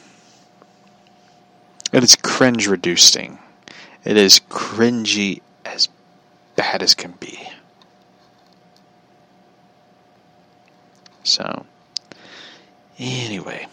and 1.92 2.02
it 2.02 2.04
is 2.04 2.16
cringe 2.16 2.66
reducing. 2.66 3.38
It 4.04 4.16
is 4.16 4.40
cringy 4.48 5.40
as 5.64 5.88
bad 6.54 6.82
as 6.82 6.94
can 6.94 7.12
be. 7.12 7.48
So, 11.26 11.66
anyway. 12.98 13.66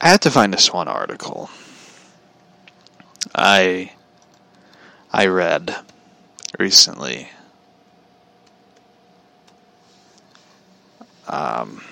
I 0.00 0.08
had 0.08 0.22
to 0.22 0.30
find 0.30 0.52
this 0.52 0.72
one 0.72 0.86
article. 0.88 1.50
I 3.34 3.92
I 5.12 5.26
read 5.26 5.76
recently. 6.58 7.28
Um, 11.28 11.82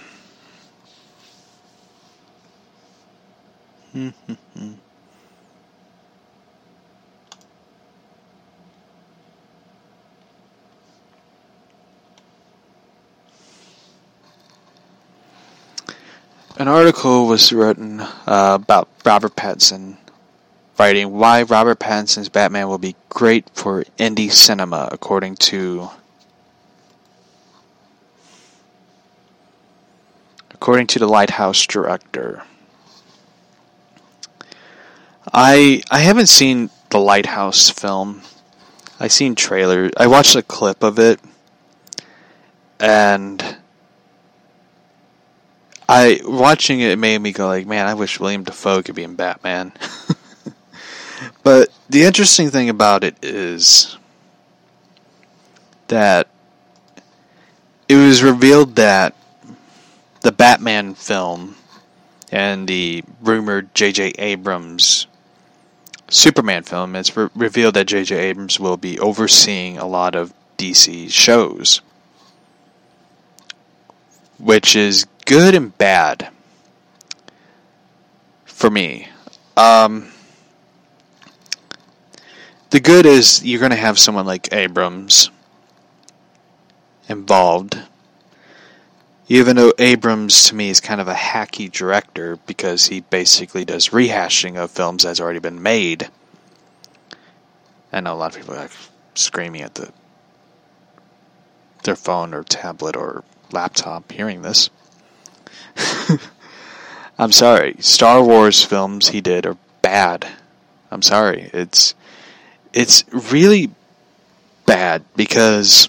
hmm, 3.92 4.08
hmm, 4.08 4.34
hmm. 4.54 4.72
An 16.58 16.68
article 16.68 17.26
was 17.26 17.50
written 17.50 18.00
uh, 18.00 18.58
about 18.62 18.88
Robert 19.06 19.34
Pattinson, 19.34 19.96
writing 20.78 21.10
why 21.12 21.42
Robert 21.42 21.78
Pattinson's 21.78 22.28
Batman 22.28 22.68
will 22.68 22.76
be 22.76 22.94
great 23.08 23.48
for 23.54 23.84
indie 23.98 24.30
cinema, 24.30 24.86
according 24.92 25.36
to 25.36 25.88
according 30.50 30.88
to 30.88 30.98
the 30.98 31.08
Lighthouse 31.08 31.66
director. 31.66 32.42
I 35.32 35.82
I 35.90 36.00
haven't 36.00 36.26
seen 36.26 36.68
the 36.90 36.98
Lighthouse 36.98 37.70
film. 37.70 38.20
I 39.00 39.08
seen 39.08 39.34
trailers. 39.34 39.92
I 39.96 40.06
watched 40.06 40.36
a 40.36 40.42
clip 40.42 40.82
of 40.82 40.98
it, 40.98 41.18
and 42.78 43.56
I 45.94 46.20
watching 46.24 46.80
it 46.80 46.98
made 46.98 47.18
me 47.18 47.32
go 47.32 47.48
like, 47.48 47.66
man, 47.66 47.86
I 47.86 47.92
wish 47.92 48.18
William 48.18 48.44
Dafoe 48.44 48.82
could 48.82 48.94
be 48.94 49.02
in 49.02 49.14
Batman. 49.14 49.72
but 51.42 51.68
the 51.90 52.04
interesting 52.04 52.48
thing 52.48 52.70
about 52.70 53.04
it 53.04 53.14
is 53.22 53.98
that 55.88 56.28
it 57.90 57.96
was 57.96 58.22
revealed 58.22 58.76
that 58.76 59.14
the 60.22 60.32
Batman 60.32 60.94
film 60.94 61.56
and 62.30 62.66
the 62.66 63.04
rumored 63.20 63.74
J.J. 63.74 64.14
Abrams 64.18 65.06
Superman 66.08 66.62
film, 66.62 66.96
it's 66.96 67.14
re- 67.14 67.28
revealed 67.34 67.74
that 67.74 67.88
J.J. 67.88 68.16
Abrams 68.16 68.58
will 68.58 68.78
be 68.78 68.98
overseeing 68.98 69.76
a 69.76 69.86
lot 69.86 70.14
of 70.14 70.32
DC 70.56 71.10
shows, 71.10 71.82
which 74.38 74.74
is 74.74 75.06
good 75.24 75.54
and 75.54 75.76
bad 75.76 76.28
for 78.44 78.70
me. 78.70 79.08
Um, 79.56 80.10
the 82.70 82.80
good 82.80 83.06
is 83.06 83.44
you're 83.44 83.60
going 83.60 83.70
to 83.70 83.76
have 83.76 83.98
someone 83.98 84.26
like 84.26 84.52
Abrams 84.52 85.30
involved. 87.08 87.78
Even 89.28 89.56
though 89.56 89.72
Abrams 89.78 90.44
to 90.44 90.54
me 90.54 90.68
is 90.68 90.80
kind 90.80 91.00
of 91.00 91.08
a 91.08 91.14
hacky 91.14 91.70
director 91.70 92.36
because 92.46 92.86
he 92.86 93.00
basically 93.00 93.64
does 93.64 93.90
rehashing 93.90 94.56
of 94.56 94.70
films 94.70 95.04
that's 95.04 95.20
already 95.20 95.38
been 95.38 95.62
made. 95.62 96.08
I 97.92 98.00
know 98.00 98.14
a 98.14 98.16
lot 98.16 98.34
of 98.34 98.40
people 98.40 98.54
are 98.54 98.68
screaming 99.14 99.62
at 99.62 99.74
the 99.74 99.92
their 101.84 101.96
phone 101.96 102.32
or 102.32 102.44
tablet 102.44 102.96
or 102.96 103.24
laptop 103.50 104.10
hearing 104.12 104.42
this. 104.42 104.70
I'm 107.18 107.32
sorry. 107.32 107.76
Star 107.78 108.22
Wars 108.22 108.64
films 108.64 109.08
he 109.08 109.20
did 109.20 109.46
are 109.46 109.56
bad. 109.80 110.26
I'm 110.90 111.02
sorry. 111.02 111.50
It's 111.52 111.94
it's 112.72 113.04
really 113.12 113.70
bad 114.66 115.04
because 115.16 115.88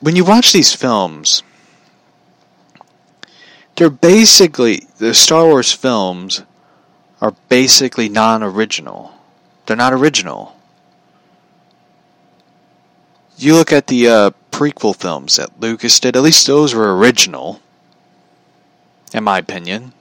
when 0.00 0.16
you 0.16 0.24
watch 0.24 0.52
these 0.52 0.74
films, 0.74 1.42
they're 3.76 3.90
basically 3.90 4.86
the 4.98 5.14
Star 5.14 5.46
Wars 5.46 5.72
films 5.72 6.42
are 7.20 7.34
basically 7.48 8.08
non-original. 8.08 9.12
They're 9.66 9.76
not 9.76 9.92
original. 9.92 10.57
You 13.38 13.54
look 13.54 13.72
at 13.72 13.86
the 13.86 14.08
uh, 14.08 14.30
prequel 14.50 14.96
films 14.96 15.36
that 15.36 15.60
Lucas 15.60 16.00
did; 16.00 16.16
at 16.16 16.22
least 16.22 16.46
those 16.48 16.74
were 16.74 16.96
original, 16.96 17.60
in 19.14 19.22
my 19.22 19.38
opinion. 19.38 19.92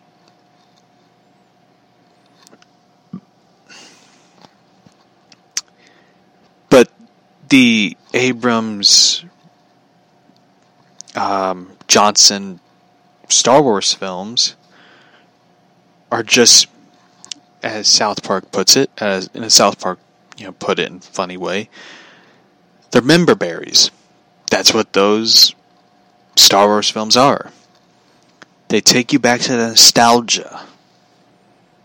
But 6.70 6.92
the 7.50 7.96
Abrams 8.14 9.24
um, 11.16 11.78
Johnson 11.88 12.60
Star 13.30 13.62
Wars 13.62 13.94
films 13.94 14.56
are 16.12 16.24
just, 16.24 16.68
as 17.62 17.88
South 17.88 18.24
Park 18.24 18.52
puts 18.52 18.76
it, 18.76 18.90
as 18.98 19.30
in 19.34 19.44
a 19.44 19.50
South 19.50 19.80
Park, 19.80 20.00
you 20.38 20.46
know, 20.46 20.54
put 20.54 20.80
it 20.80 20.90
in 20.90 20.98
a 20.98 21.02
funny 21.02 21.38
way, 21.38 21.70
they're 22.92 23.02
member 23.02 23.36
berries. 23.36 23.92
That's 24.50 24.74
what 24.74 24.94
those 24.94 25.54
Star 26.36 26.68
Wars 26.68 26.90
films 26.90 27.18
are. 27.18 27.52
They 28.70 28.82
take 28.82 29.14
you 29.14 29.20
back 29.20 29.42
to 29.42 29.52
the 29.52 29.70
nostalgia. 29.70 30.66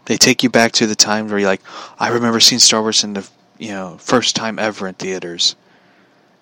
They 0.06 0.16
take 0.16 0.42
you 0.42 0.50
back 0.50 0.72
to 0.72 0.86
the 0.86 0.96
time 0.96 1.28
where 1.28 1.38
you're 1.38 1.48
like, 1.48 1.62
I 1.98 2.08
remember 2.08 2.40
seeing 2.40 2.58
Star 2.58 2.82
Wars 2.82 3.04
in 3.04 3.14
the 3.14 3.28
you 3.58 3.70
know 3.70 3.96
first 3.98 4.34
time 4.34 4.58
ever 4.58 4.88
in 4.88 4.94
theaters. 4.94 5.54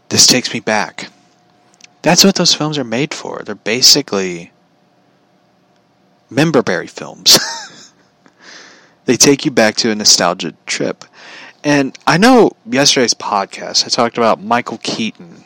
This 0.09 0.27
takes 0.27 0.53
me 0.53 0.61
back. 0.61 1.11
That's 2.03 2.25
what 2.25 2.35
those 2.35 2.55
films 2.55 2.79
are 2.79 2.85
made 2.85 3.13
for. 3.13 3.43
They're 3.45 3.55
basically 3.55 4.53
memberberry 6.31 6.89
films. 6.89 7.39
they 9.05 9.17
take 9.17 9.45
you 9.45 9.51
back 9.51 9.77
to 9.77 9.91
a 9.91 9.95
nostalgia 9.95 10.55
trip. 10.67 11.05
And 11.63 11.97
I 12.07 12.17
know 12.17 12.53
yesterday's 12.65 13.15
podcast, 13.15 13.85
I 13.85 13.89
talked 13.89 14.17
about 14.17 14.43
Michael 14.43 14.79
Keaton 14.79 15.45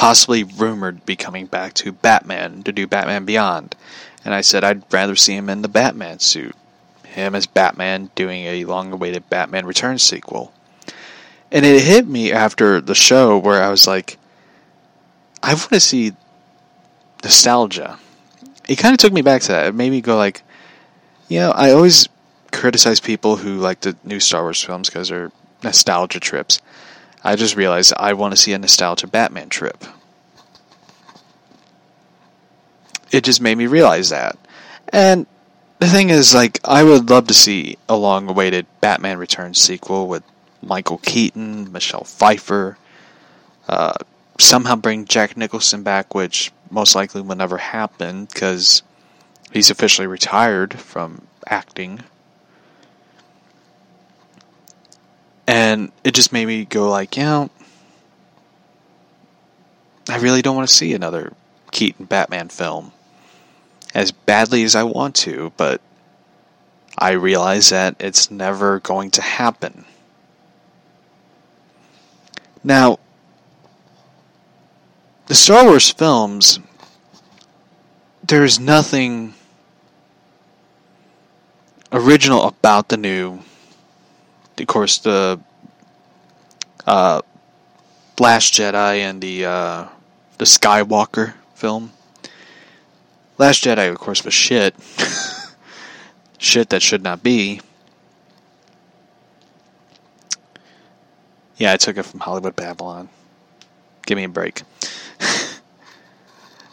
possibly 0.00 0.42
rumored 0.42 1.04
be 1.04 1.14
coming 1.14 1.44
back 1.44 1.74
to 1.74 1.92
Batman 1.92 2.62
to 2.62 2.72
do 2.72 2.86
Batman 2.86 3.26
Beyond. 3.26 3.76
And 4.24 4.34
I 4.34 4.40
said 4.40 4.64
I'd 4.64 4.82
rather 4.90 5.14
see 5.14 5.34
him 5.34 5.50
in 5.50 5.60
the 5.60 5.68
Batman 5.68 6.20
suit. 6.20 6.56
Him 7.04 7.34
as 7.34 7.46
Batman 7.46 8.10
doing 8.14 8.44
a 8.44 8.64
long 8.64 8.92
awaited 8.92 9.28
Batman 9.28 9.66
Returns 9.66 10.02
sequel. 10.02 10.54
And 11.52 11.66
it 11.66 11.82
hit 11.82 12.06
me 12.06 12.32
after 12.32 12.80
the 12.80 12.94
show 12.94 13.36
where 13.36 13.62
I 13.62 13.68
was 13.68 13.86
like, 13.86 14.16
I 15.42 15.52
want 15.54 15.70
to 15.70 15.80
see 15.80 16.14
nostalgia. 17.22 17.98
It 18.68 18.76
kind 18.76 18.94
of 18.94 18.98
took 18.98 19.12
me 19.12 19.22
back 19.22 19.42
to 19.42 19.48
that. 19.48 19.66
It 19.66 19.74
made 19.74 19.90
me 19.90 20.00
go 20.00 20.16
like, 20.16 20.42
you 21.28 21.40
know, 21.40 21.50
I 21.50 21.72
always 21.72 22.08
criticize 22.50 23.00
people 23.00 23.36
who 23.36 23.58
like 23.58 23.80
the 23.80 23.96
new 24.04 24.20
Star 24.20 24.42
Wars 24.42 24.62
films 24.62 24.88
because 24.88 25.08
they're 25.08 25.32
nostalgia 25.62 26.20
trips. 26.20 26.60
I 27.22 27.36
just 27.36 27.56
realized 27.56 27.92
I 27.96 28.14
want 28.14 28.32
to 28.32 28.36
see 28.36 28.52
a 28.52 28.58
nostalgia 28.58 29.06
Batman 29.06 29.48
trip. 29.48 29.84
It 33.10 33.24
just 33.24 33.40
made 33.40 33.58
me 33.58 33.66
realize 33.66 34.10
that. 34.10 34.38
And 34.92 35.26
the 35.80 35.88
thing 35.88 36.10
is, 36.10 36.34
like, 36.34 36.60
I 36.64 36.84
would 36.84 37.10
love 37.10 37.26
to 37.28 37.34
see 37.34 37.76
a 37.88 37.96
long 37.96 38.28
awaited 38.28 38.66
Batman 38.80 39.18
Returns 39.18 39.58
sequel 39.58 40.06
with 40.08 40.22
Michael 40.62 40.98
Keaton, 40.98 41.72
Michelle 41.72 42.04
Pfeiffer, 42.04 42.76
uh, 43.68 43.94
somehow 44.38 44.76
bring 44.76 45.04
Jack 45.04 45.36
Nicholson 45.36 45.82
back, 45.82 46.14
which 46.14 46.52
most 46.70 46.94
likely 46.94 47.22
will 47.22 47.36
never 47.36 47.58
happen 47.58 48.26
because 48.26 48.82
he's 49.52 49.70
officially 49.70 50.06
retired 50.06 50.78
from 50.78 51.22
acting. 51.46 52.00
And 55.50 55.90
it 56.04 56.14
just 56.14 56.32
made 56.32 56.46
me 56.46 56.64
go 56.64 56.88
like, 56.88 57.16
you 57.16 57.24
know, 57.24 57.50
I 60.08 60.18
really 60.18 60.42
don't 60.42 60.54
want 60.54 60.68
to 60.68 60.72
see 60.72 60.94
another 60.94 61.32
Keaton 61.72 62.06
Batman 62.06 62.50
film 62.50 62.92
as 63.92 64.12
badly 64.12 64.62
as 64.62 64.76
I 64.76 64.84
want 64.84 65.16
to, 65.16 65.52
but 65.56 65.80
I 66.96 67.12
realize 67.12 67.70
that 67.70 67.96
it's 67.98 68.30
never 68.30 68.78
going 68.78 69.10
to 69.10 69.22
happen. 69.22 69.86
Now, 72.62 73.00
the 75.26 75.34
Star 75.34 75.64
Wars 75.64 75.90
films, 75.90 76.60
there's 78.22 78.60
nothing 78.60 79.34
original 81.90 82.46
about 82.46 82.88
the 82.88 82.96
new. 82.96 83.40
Of 84.60 84.66
course, 84.66 84.98
the 84.98 85.40
uh, 86.86 87.22
Last 88.18 88.54
Jedi 88.54 88.98
and 88.98 89.20
the 89.20 89.46
uh, 89.46 89.88
the 90.38 90.44
Skywalker 90.44 91.34
film. 91.54 91.92
Last 93.38 93.64
Jedi, 93.64 93.90
of 93.90 93.98
course, 93.98 94.24
was 94.24 94.34
shit. 94.34 94.74
shit 96.38 96.68
that 96.68 96.82
should 96.82 97.02
not 97.02 97.22
be. 97.22 97.60
Yeah, 101.56 101.72
I 101.72 101.76
took 101.76 101.96
it 101.96 102.04
from 102.04 102.20
Hollywood 102.20 102.56
Babylon. 102.56 103.08
Give 104.06 104.16
me 104.16 104.24
a 104.24 104.28
break. 104.28 104.62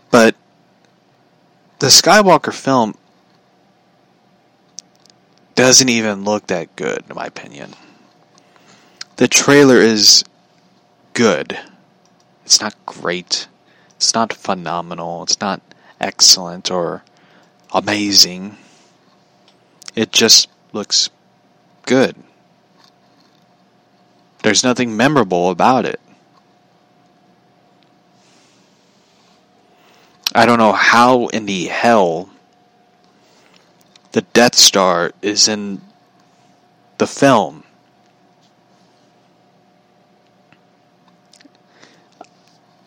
But 0.10 0.36
the 1.80 1.88
Skywalker 1.88 2.54
film 2.54 2.96
doesn't 5.58 5.90
even 5.90 6.24
look 6.24 6.48
that 6.48 6.76
good, 6.76 7.04
in 7.10 7.16
my 7.16 7.26
opinion. 7.26 7.74
The 9.16 9.28
trailer 9.28 9.78
is 9.78 10.24
good. 11.14 11.58
It's 12.46 12.62
not 12.62 12.76
great. 12.86 13.48
It's 13.96 14.14
not 14.14 14.32
phenomenal. 14.32 15.24
It's 15.24 15.42
not 15.42 15.62
excellent 16.00 16.70
or 16.70 17.04
amazing. 17.74 18.56
It 19.96 20.12
just 20.12 20.48
looks 20.74 21.10
good. 21.88 22.16
There's 24.44 24.64
nothing 24.64 24.96
memorable 24.96 25.50
about 25.50 25.86
it. 25.86 26.00
I 30.36 30.46
don't 30.46 30.60
know 30.60 30.74
how 30.74 31.28
in 31.28 31.48
the 31.48 31.66
hell 31.66 32.30
the 34.12 34.22
Death 34.22 34.56
Star 34.56 35.12
is 35.22 35.48
in 35.48 35.82
the 36.98 37.08
film. 37.08 37.64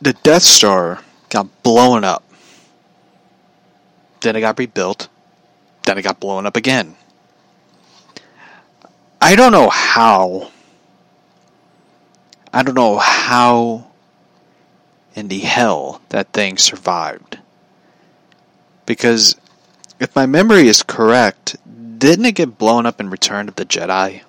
The 0.00 0.14
Death 0.14 0.42
Star 0.42 1.02
got 1.28 1.62
blown 1.62 2.04
up. 2.04 2.24
Then 4.20 4.36
it 4.36 4.40
got 4.40 4.58
rebuilt. 4.58 5.08
Then 5.84 5.98
it 5.98 6.02
got 6.02 6.20
blown 6.20 6.46
up 6.46 6.56
again. 6.56 6.96
I 9.20 9.36
don't 9.36 9.52
know 9.52 9.68
how. 9.68 10.50
I 12.52 12.62
don't 12.62 12.74
know 12.74 12.98
how 12.98 13.90
in 15.14 15.28
the 15.28 15.40
hell 15.40 16.00
that 16.08 16.32
thing 16.32 16.56
survived 16.56 17.38
Because 18.86 19.36
if 20.00 20.16
my 20.16 20.26
memory 20.26 20.66
is 20.66 20.82
correct, 20.82 21.56
didn't 21.98 22.24
it 22.24 22.34
get 22.34 22.58
blown 22.58 22.86
up 22.86 23.00
in 23.00 23.10
Return 23.10 23.46
of 23.46 23.56
the 23.56 23.66
Jedi? 23.66 24.22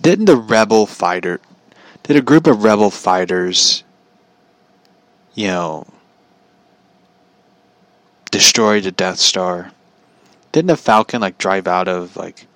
Didn't 0.00 0.24
the 0.24 0.36
rebel 0.36 0.86
fighter 0.86 1.38
did 2.02 2.16
a 2.16 2.22
group 2.22 2.48
of 2.48 2.64
rebel 2.64 2.90
fighters 2.90 3.84
you 5.34 5.46
know 5.46 5.86
destroy 8.30 8.80
the 8.80 8.90
Death 8.90 9.18
Star? 9.18 9.70
Didn't 10.50 10.70
a 10.70 10.76
Falcon 10.76 11.20
like 11.20 11.38
drive 11.38 11.68
out 11.68 11.86
of 11.86 12.16
like 12.16 12.46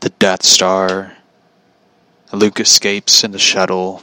the 0.00 0.10
Death 0.10 0.42
Star? 0.42 1.16
Luke 2.32 2.60
escapes 2.60 3.24
in 3.24 3.32
the 3.32 3.38
shuttle 3.38 4.02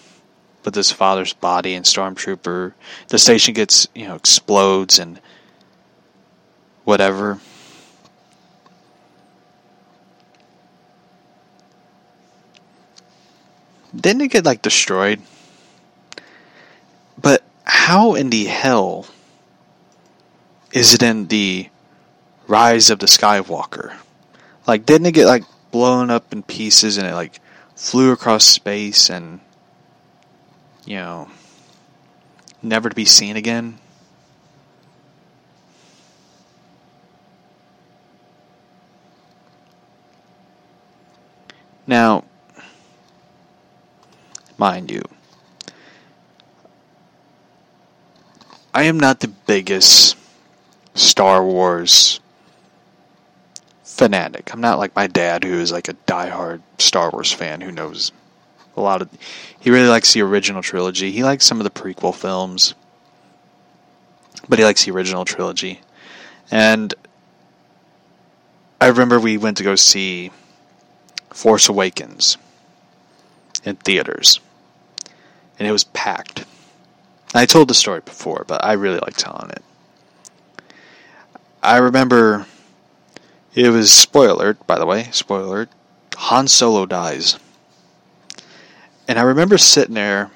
with 0.67 0.75
his 0.75 0.91
father's 0.91 1.31
body 1.31 1.75
and 1.75 1.85
Stormtrooper. 1.85 2.73
The 3.07 3.17
station 3.17 3.53
gets, 3.53 3.87
you 3.95 4.05
know, 4.05 4.15
explodes 4.15 4.99
and 4.99 5.17
whatever. 6.83 7.39
Didn't 13.95 14.23
it 14.23 14.27
get 14.27 14.43
like 14.43 14.61
destroyed? 14.61 15.21
But 17.17 17.45
how 17.63 18.15
in 18.15 18.29
the 18.29 18.43
hell 18.43 19.07
is 20.73 20.93
it 20.93 21.01
in 21.01 21.27
the 21.27 21.69
Rise 22.45 22.89
of 22.89 22.99
the 22.99 23.05
Skywalker? 23.05 23.95
Like, 24.67 24.85
didn't 24.85 25.07
it 25.07 25.13
get 25.13 25.27
like 25.27 25.45
blown 25.71 26.09
up 26.09 26.33
in 26.33 26.43
pieces 26.43 26.97
and 26.97 27.07
it 27.07 27.13
like 27.13 27.39
flew 27.77 28.11
across 28.11 28.43
space 28.43 29.09
and 29.09 29.39
you 30.87 30.95
know 30.95 31.29
never 32.63 32.89
to 32.89 32.95
be 32.95 33.05
seen 33.05 33.35
again? 33.35 33.77
Now, 41.85 42.25
mind 44.57 44.91
you, 44.91 45.03
I 48.73 48.83
am 48.83 48.99
not 48.99 49.19
the 49.19 49.27
biggest 49.27 50.17
Star 50.95 51.43
Wars 51.43 52.19
fanatic. 53.83 54.53
I'm 54.53 54.61
not 54.61 54.79
like 54.79 54.95
my 54.95 55.07
dad, 55.07 55.43
who 55.43 55.59
is 55.59 55.71
like 55.71 55.87
a 55.87 55.93
diehard 55.93 56.61
Star 56.77 57.09
Wars 57.09 57.31
fan 57.31 57.61
who 57.61 57.71
knows 57.71 58.11
a 58.77 58.81
lot 58.81 59.01
of. 59.01 59.09
He 59.59 59.69
really 59.69 59.87
likes 59.87 60.13
the 60.13 60.21
original 60.21 60.61
trilogy. 60.61 61.11
He 61.11 61.23
likes 61.23 61.45
some 61.45 61.59
of 61.59 61.63
the 61.63 61.69
prequel 61.69 62.15
films, 62.15 62.73
but 64.47 64.59
he 64.59 64.65
likes 64.65 64.85
the 64.85 64.91
original 64.91 65.25
trilogy. 65.25 65.81
And 66.49 66.93
I 68.79 68.87
remember 68.87 69.19
we 69.19 69.37
went 69.37 69.57
to 69.57 69.63
go 69.63 69.75
see 69.75 70.31
Force 71.31 71.67
Awakens 71.67 72.37
in 73.63 73.75
theaters, 73.77 74.39
and 75.59 75.67
it 75.67 75.71
was 75.71 75.83
packed. 75.83 76.45
I 77.33 77.45
told 77.45 77.67
the 77.67 77.73
story 77.73 78.01
before, 78.01 78.45
but 78.47 78.63
I 78.63 78.73
really 78.73 78.99
like 78.99 79.17
telling 79.17 79.49
it. 79.49 79.63
I 81.61 81.77
remember 81.77 82.45
it 83.53 83.69
was 83.69 83.91
spoiler, 83.91 84.53
by 84.53 84.77
the 84.79 84.85
way, 84.85 85.09
spoiler. 85.11 85.67
Han 86.15 86.47
Solo 86.47 86.85
dies. 86.85 87.37
And 89.07 89.17
I 89.17 89.23
remember 89.23 89.57
sitting 89.57 89.95
there 89.95 90.31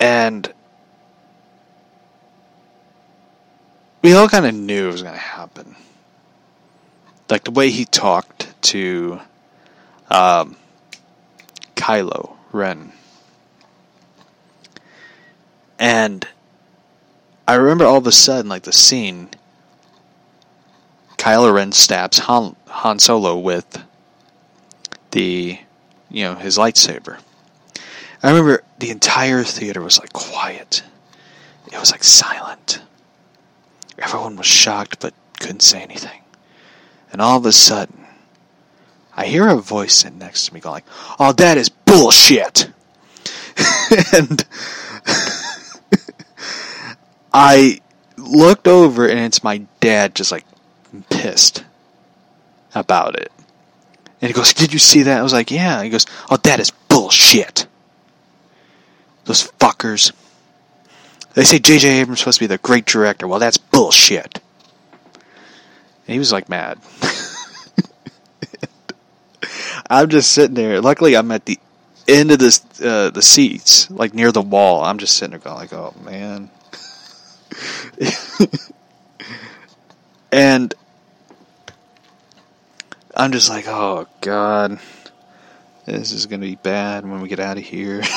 and 0.00 0.52
we 4.02 4.14
all 4.14 4.28
kind 4.28 4.46
of 4.46 4.54
knew 4.54 4.88
it 4.88 4.92
was 4.92 5.02
going 5.02 5.14
to 5.14 5.20
happen. 5.20 5.76
Like 7.28 7.44
the 7.44 7.50
way 7.50 7.70
he 7.70 7.84
talked 7.84 8.60
to 8.62 9.20
um, 10.10 10.56
Kylo 11.76 12.36
Ren. 12.50 12.92
And 15.78 16.26
I 17.46 17.54
remember 17.54 17.84
all 17.84 17.98
of 17.98 18.06
a 18.06 18.12
sudden, 18.12 18.48
like 18.48 18.62
the 18.62 18.72
scene, 18.72 19.28
Kylo 21.16 21.52
Ren 21.52 21.72
stabs 21.72 22.18
Han, 22.20 22.56
Han 22.66 22.98
Solo 22.98 23.38
with 23.38 23.82
the, 25.10 25.58
you 26.10 26.24
know, 26.24 26.34
his 26.34 26.58
lightsaber. 26.58 27.20
I 28.22 28.28
remember 28.28 28.62
the 28.78 28.90
entire 28.90 29.44
theater 29.44 29.80
was 29.80 29.98
like 29.98 30.12
quiet. 30.12 30.82
It 31.72 31.78
was 31.78 31.92
like 31.92 32.04
silent. 32.04 32.82
Everyone 33.98 34.36
was 34.36 34.46
shocked 34.46 35.00
but 35.00 35.14
couldn't 35.38 35.62
say 35.62 35.82
anything. 35.82 36.20
And 37.12 37.20
all 37.20 37.38
of 37.38 37.46
a 37.46 37.52
sudden, 37.52 38.06
I 39.16 39.26
hear 39.26 39.48
a 39.48 39.56
voice 39.56 39.94
sitting 39.94 40.18
next 40.18 40.46
to 40.46 40.54
me 40.54 40.60
going 40.60 40.74
like, 40.74 40.84
"Oh, 41.18 41.32
that 41.32 41.58
is 41.58 41.68
bullshit." 41.68 42.70
and 44.12 44.44
I 47.32 47.80
looked 48.16 48.68
over 48.68 49.08
and 49.08 49.20
it's 49.20 49.42
my 49.42 49.58
dad 49.80 50.14
just 50.14 50.32
like 50.32 50.44
pissed 51.08 51.64
about 52.74 53.16
it. 53.16 53.32
And 54.20 54.28
he 54.28 54.34
goes, 54.34 54.52
Did 54.52 54.72
you 54.72 54.78
see 54.78 55.02
that? 55.04 55.18
I 55.18 55.22
was 55.22 55.32
like, 55.32 55.50
Yeah. 55.50 55.82
He 55.82 55.90
goes, 55.90 56.06
Oh, 56.30 56.36
that 56.38 56.60
is 56.60 56.70
bullshit. 56.70 57.66
Those 59.24 59.50
fuckers. 59.58 60.12
They 61.34 61.44
say 61.44 61.58
J.J. 61.60 62.00
Abrams 62.00 62.20
supposed 62.20 62.38
to 62.38 62.42
be 62.42 62.48
the 62.48 62.58
great 62.58 62.86
director. 62.86 63.28
Well, 63.28 63.38
that's 63.38 63.56
bullshit. 63.56 64.40
And 65.14 66.14
he 66.14 66.18
was 66.18 66.32
like 66.32 66.48
mad. 66.48 66.78
I'm 69.88 70.08
just 70.08 70.32
sitting 70.32 70.54
there. 70.54 70.80
Luckily, 70.80 71.16
I'm 71.16 71.30
at 71.30 71.46
the 71.46 71.58
end 72.08 72.32
of 72.32 72.38
this 72.38 72.64
uh, 72.80 73.10
the 73.10 73.22
seats, 73.22 73.90
like 73.90 74.14
near 74.14 74.32
the 74.32 74.42
wall. 74.42 74.82
I'm 74.82 74.98
just 74.98 75.16
sitting 75.16 75.30
there 75.30 75.38
going 75.38 75.56
like, 75.56 75.72
"Oh 75.72 75.94
man." 76.02 76.50
and 80.32 80.74
I'm 83.14 83.32
just 83.32 83.48
like, 83.48 83.66
oh 83.66 84.06
god, 84.20 84.78
this 85.86 86.12
is 86.12 86.26
gonna 86.26 86.46
be 86.46 86.56
bad 86.56 87.08
when 87.08 87.20
we 87.20 87.28
get 87.28 87.40
out 87.40 87.58
of 87.58 87.64
here. 87.64 88.02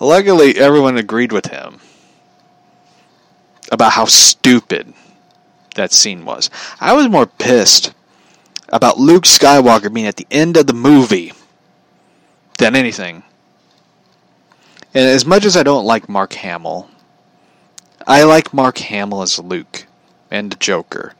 Luckily, 0.00 0.56
everyone 0.56 0.96
agreed 0.96 1.32
with 1.32 1.46
him 1.46 1.80
about 3.72 3.92
how 3.92 4.04
stupid 4.04 4.92
that 5.74 5.92
scene 5.92 6.24
was. 6.24 6.50
I 6.80 6.92
was 6.92 7.08
more 7.08 7.26
pissed 7.26 7.92
about 8.68 8.98
Luke 8.98 9.24
Skywalker 9.24 9.92
being 9.92 10.06
at 10.06 10.16
the 10.16 10.26
end 10.30 10.56
of 10.56 10.66
the 10.66 10.74
movie 10.74 11.32
than 12.58 12.76
anything. 12.76 13.22
And 14.94 15.08
as 15.08 15.24
much 15.24 15.44
as 15.44 15.56
I 15.56 15.62
don't 15.62 15.84
like 15.84 16.08
Mark 16.08 16.32
Hamill, 16.34 16.88
I 18.06 18.24
like 18.24 18.54
Mark 18.54 18.78
Hamill 18.78 19.22
as 19.22 19.38
Luke 19.38 19.86
and 20.30 20.50
the 20.50 20.56
Joker. 20.56 21.14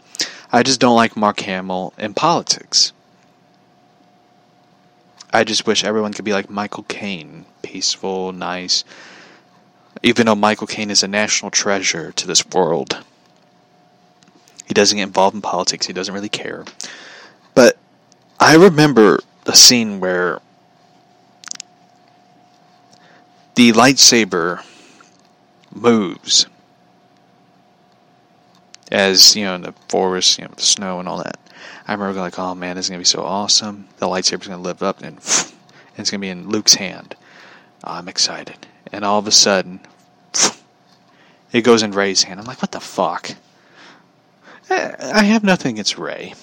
I 0.50 0.62
just 0.62 0.80
don't 0.80 0.96
like 0.96 1.16
Mark 1.16 1.40
Hamill 1.40 1.92
in 1.98 2.14
politics. 2.14 2.92
I 5.30 5.44
just 5.44 5.66
wish 5.66 5.84
everyone 5.84 6.14
could 6.14 6.24
be 6.24 6.32
like 6.32 6.48
Michael 6.48 6.84
Caine, 6.84 7.44
peaceful, 7.62 8.32
nice. 8.32 8.82
Even 10.02 10.26
though 10.26 10.34
Michael 10.34 10.66
Caine 10.66 10.90
is 10.90 11.02
a 11.02 11.08
national 11.08 11.50
treasure 11.50 12.12
to 12.12 12.26
this 12.26 12.46
world, 12.46 13.04
he 14.66 14.72
doesn't 14.72 14.96
get 14.96 15.02
involved 15.02 15.34
in 15.34 15.42
politics. 15.42 15.86
He 15.86 15.92
doesn't 15.92 16.14
really 16.14 16.28
care. 16.30 16.64
But 17.54 17.76
I 18.40 18.56
remember 18.56 19.20
a 19.44 19.54
scene 19.54 20.00
where 20.00 20.40
the 23.54 23.72
lightsaber 23.72 24.62
moves 25.74 26.46
as 28.90 29.36
you 29.36 29.44
know 29.44 29.54
in 29.54 29.62
the 29.62 29.74
forest, 29.88 30.38
you 30.38 30.44
know, 30.44 30.52
the 30.54 30.62
snow 30.62 31.00
and 31.00 31.08
all 31.08 31.18
that. 31.18 31.38
I 31.86 31.92
remember 31.92 32.20
like, 32.20 32.38
"Oh 32.38 32.54
man, 32.54 32.76
this 32.76 32.86
is 32.86 32.90
gonna 32.90 32.98
be 32.98 33.04
so 33.04 33.22
awesome! 33.24 33.88
The 33.98 34.06
lightsaber's 34.06 34.46
gonna 34.48 34.62
live 34.62 34.82
up, 34.82 35.02
and, 35.02 35.18
and 35.46 35.98
it's 35.98 36.10
gonna 36.10 36.20
be 36.20 36.28
in 36.28 36.48
Luke's 36.48 36.74
hand." 36.74 37.14
Oh, 37.84 37.92
I'm 37.92 38.08
excited, 38.08 38.66
and 38.92 39.04
all 39.04 39.18
of 39.18 39.26
a 39.26 39.32
sudden, 39.32 39.80
it 41.52 41.62
goes 41.62 41.82
in 41.82 41.92
Rey's 41.92 42.22
hand. 42.22 42.40
I'm 42.40 42.46
like, 42.46 42.62
"What 42.62 42.72
the 42.72 42.80
fuck?" 42.80 43.32
Eh, 44.70 44.92
I 45.00 45.24
have 45.24 45.44
nothing 45.44 45.72
against 45.72 45.98
Rey. 45.98 46.34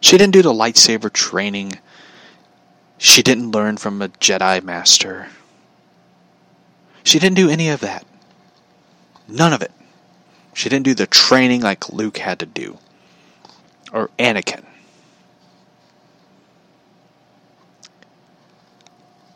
She 0.00 0.18
didn't 0.18 0.32
do 0.32 0.42
the 0.42 0.52
lightsaber 0.52 1.12
training. 1.12 1.78
She 2.98 3.22
didn't 3.22 3.52
learn 3.52 3.76
from 3.76 4.02
a 4.02 4.08
Jedi 4.08 4.62
master. 4.62 5.28
She 7.04 7.18
didn't 7.18 7.36
do 7.36 7.48
any 7.48 7.68
of 7.68 7.80
that. 7.80 8.04
None 9.28 9.52
of 9.52 9.62
it. 9.62 9.72
She 10.54 10.68
didn't 10.68 10.84
do 10.84 10.94
the 10.94 11.06
training 11.06 11.60
like 11.60 11.92
Luke 11.92 12.18
had 12.18 12.38
to 12.38 12.46
do. 12.46 12.78
Or 13.92 14.10
Anakin. 14.18 14.64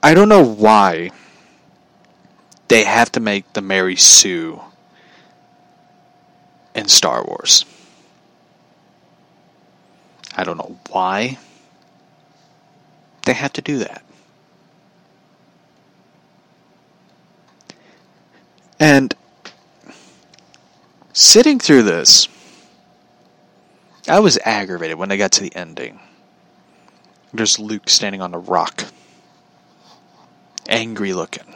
I 0.02 0.14
don't 0.14 0.28
know 0.28 0.44
why 0.44 1.10
they 2.68 2.84
have 2.84 3.10
to 3.12 3.20
make 3.20 3.52
the 3.52 3.60
Mary 3.60 3.96
Sue 3.96 4.60
in 6.74 6.88
Star 6.88 7.24
Wars. 7.24 7.64
I 10.36 10.44
don't 10.44 10.56
know 10.56 10.78
why 10.88 11.36
they 13.24 13.32
have 13.32 13.52
to 13.54 13.62
do 13.62 13.78
that. 13.78 14.04
And 18.78 19.14
sitting 21.28 21.58
through 21.58 21.82
this, 21.82 22.26
I 24.08 24.20
was 24.20 24.38
aggravated 24.44 24.96
when 24.96 25.12
I 25.12 25.18
got 25.18 25.32
to 25.32 25.42
the 25.42 25.54
ending. 25.54 26.00
There's 27.34 27.58
Luke 27.58 27.90
standing 27.90 28.22
on 28.22 28.32
a 28.32 28.38
rock, 28.38 28.84
angry 30.66 31.12
looking. 31.12 31.54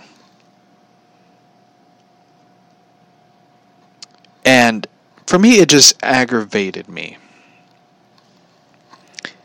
And 4.44 4.86
for 5.26 5.38
me, 5.38 5.60
it 5.60 5.70
just 5.70 6.02
aggravated 6.02 6.88
me. 6.90 7.16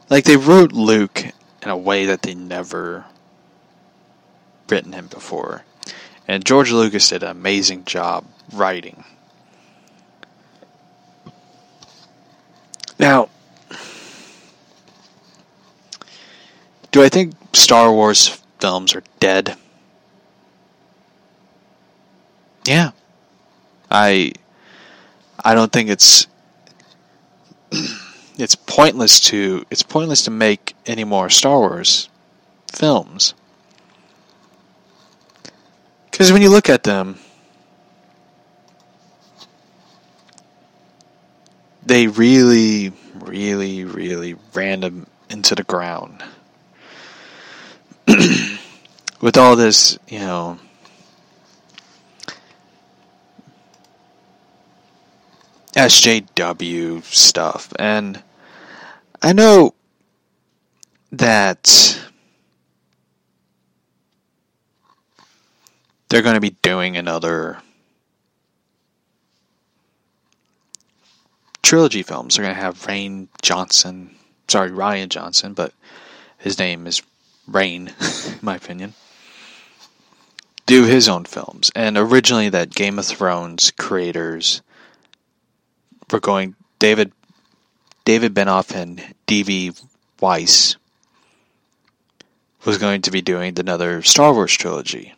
Like, 0.09 0.25
they 0.25 0.35
wrote 0.35 0.73
Luke 0.73 1.23
in 1.61 1.69
a 1.69 1.77
way 1.77 2.05
that 2.07 2.23
they 2.23 2.35
never 2.35 3.05
written 4.67 4.91
him 4.91 5.07
before. 5.07 5.63
And 6.27 6.43
George 6.43 6.71
Lucas 6.71 7.07
did 7.07 7.23
an 7.23 7.29
amazing 7.29 7.85
job 7.85 8.25
writing. 8.51 9.05
Now, 12.99 13.29
do 16.91 17.03
I 17.03 17.09
think 17.09 17.35
Star 17.53 17.91
Wars 17.91 18.41
films 18.59 18.95
are 18.95 19.03
dead? 19.19 19.55
Yeah. 22.65 22.91
I 23.89 24.33
I 25.43 25.53
don't 25.53 25.71
think 25.71 25.89
it's 25.89 26.27
it's 28.37 28.55
pointless 28.55 29.19
to 29.21 29.65
it's 29.69 29.83
pointless 29.83 30.23
to 30.23 30.31
make 30.31 30.75
any 30.85 31.03
more 31.03 31.29
Star 31.29 31.59
Wars 31.59 32.09
films. 32.71 33.33
Because 36.09 36.31
when 36.31 36.41
you 36.41 36.49
look 36.49 36.67
at 36.67 36.83
them, 36.83 37.19
they 41.87 42.07
really, 42.07 42.91
really, 43.15 43.85
really 43.85 44.35
ran 44.53 44.81
them 44.81 45.07
into 45.29 45.55
the 45.55 45.63
ground. 45.63 46.23
With 49.21 49.37
all 49.37 49.55
this, 49.55 49.97
you 50.07 50.19
know, 50.19 50.59
SJW 55.73 57.03
stuff. 57.03 57.71
And 57.79 58.21
I 59.21 59.33
know 59.33 59.73
that 61.11 61.99
they're 66.09 66.21
going 66.21 66.35
to 66.35 66.41
be 66.41 66.55
doing 66.61 66.97
another 66.97 67.59
trilogy 71.61 72.03
films. 72.03 72.35
They're 72.35 72.45
going 72.45 72.55
to 72.55 72.61
have 72.61 72.85
Rain 72.85 73.29
Johnson, 73.41 74.15
sorry, 74.47 74.71
Rian 74.71 75.09
Johnson, 75.09 75.53
but 75.53 75.73
his 76.37 76.59
name 76.59 76.87
is 76.87 77.01
Rain, 77.47 77.93
in 77.99 78.39
my 78.41 78.55
opinion, 78.55 78.93
do 80.65 80.83
his 80.83 81.07
own 81.07 81.25
films. 81.25 81.71
And 81.75 81.97
originally, 81.97 82.49
that 82.49 82.71
Game 82.71 82.99
of 82.99 83.05
Thrones 83.05 83.71
creators 83.71 84.61
were 86.11 86.19
going, 86.19 86.55
David, 86.79 87.11
David 88.05 88.33
Benioff 88.33 88.75
and 88.75 89.01
D.B. 89.25 89.73
Weiss 90.19 90.77
was 92.65 92.77
going 92.77 93.01
to 93.03 93.11
be 93.11 93.21
doing 93.21 93.57
another 93.59 94.01
Star 94.01 94.33
Wars 94.33 94.53
trilogy 94.53 95.13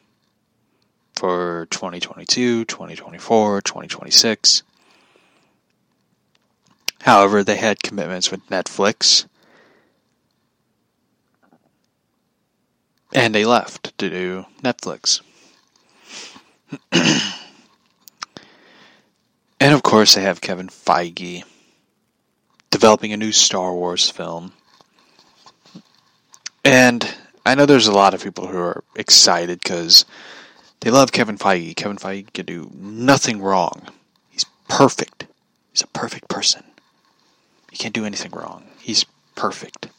for 1.16 1.68
2022, 1.72 2.66
2024, 2.66 3.62
2026. 3.62 4.64
However, 7.02 7.44
they 7.44 7.56
had 7.56 7.84
commitments 7.84 8.32
with 8.32 8.48
Netflix. 8.50 9.26
And 13.14 13.34
they 13.34 13.46
left 13.46 13.98
to 13.98 14.10
do 14.10 14.46
Netflix. 14.62 15.22
and 16.92 17.34
of 19.74 19.82
course, 19.82 20.16
they 20.16 20.22
have 20.22 20.42
Kevin 20.42 20.68
Feige 20.68 21.44
developing 22.70 23.14
a 23.14 23.18
new 23.18 23.32
Star 23.32 23.74
Wars 23.74 24.10
film. 24.10 24.54
And 26.64 27.16
I 27.46 27.56
know 27.56 27.66
there's 27.66 27.88
a 27.88 27.92
lot 27.92 28.14
of 28.14 28.24
people 28.24 28.48
who 28.48 28.58
are 28.58 28.84
excited 28.96 29.60
because 29.64 30.06
they 30.82 30.92
love 30.92 31.12
Kevin 31.12 31.38
Feige. 31.38 31.76
Kevin 31.76 31.98
Feige 31.98 32.32
can 32.32 32.46
do 32.46 32.70
nothing 32.76 33.42
wrong. 33.42 33.88
He's 34.30 34.46
perfect. 34.68 35.26
He's 35.72 35.82
a 35.82 35.88
perfect 35.88 36.28
person. 36.28 36.64
He 37.72 37.78
can't 37.78 37.94
do 37.94 38.06
anything 38.06 38.32
wrong. 38.32 38.66
He's 38.80 39.06
perfect. 39.36 39.90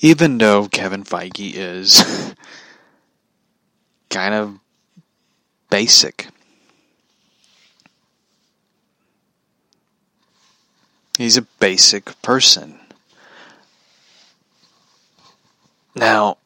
Even 0.00 0.38
though 0.38 0.68
Kevin 0.68 1.02
Feige 1.02 1.54
is 1.54 2.34
kind 4.10 4.34
of 4.34 4.60
basic. 5.70 6.28
He's 11.16 11.36
a 11.36 11.42
basic 11.42 12.20
person. 12.22 12.78
Now, 15.96 16.38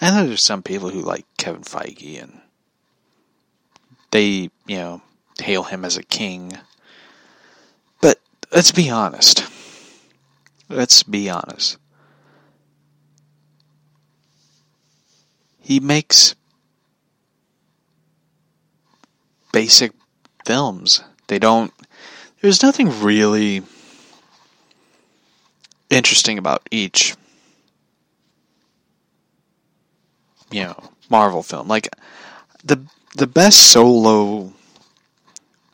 I 0.00 0.10
know 0.10 0.26
there's 0.26 0.42
some 0.42 0.62
people 0.62 0.90
who 0.90 1.00
like 1.00 1.26
Kevin 1.38 1.62
Feige 1.62 2.20
and 2.20 2.40
they, 4.10 4.50
you 4.66 4.76
know, 4.76 5.02
hail 5.40 5.64
him 5.64 5.84
as 5.84 5.96
a 5.96 6.02
king. 6.02 6.58
But 8.00 8.20
let's 8.52 8.72
be 8.72 8.90
honest. 8.90 9.44
Let's 10.68 11.02
be 11.02 11.28
honest. 11.28 11.78
He 15.60 15.80
makes 15.80 16.34
basic 19.52 19.92
films. 20.44 21.02
They 21.28 21.38
don't. 21.38 21.72
There's 22.40 22.62
nothing 22.62 23.00
really 23.00 23.62
interesting 25.90 26.38
about 26.38 26.66
each 26.70 27.14
you 30.54 30.62
know 30.62 30.76
Marvel 31.10 31.42
film. 31.42 31.68
Like 31.68 31.88
the 32.62 32.80
the 33.16 33.26
best 33.26 33.72
solo 33.72 34.52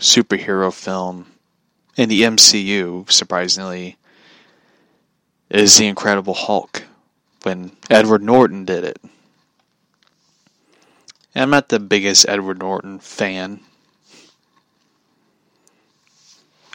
superhero 0.01 0.72
film 0.72 1.26
in 1.96 2.09
the 2.09 2.22
MCU, 2.22 3.11
surprisingly, 3.11 3.96
is 5.51 5.76
The 5.76 5.86
Incredible 5.86 6.34
Hulk 6.34 6.84
when 7.42 7.72
Edward 7.90 8.22
Norton 8.22 8.64
did 8.64 8.84
it. 8.84 8.98
And 11.34 11.42
I'm 11.42 11.51
not 11.51 11.68
the 11.68 11.78
biggest 11.78 12.28
Edward 12.28 12.59
Norton 12.59 12.98
fan 12.98 13.61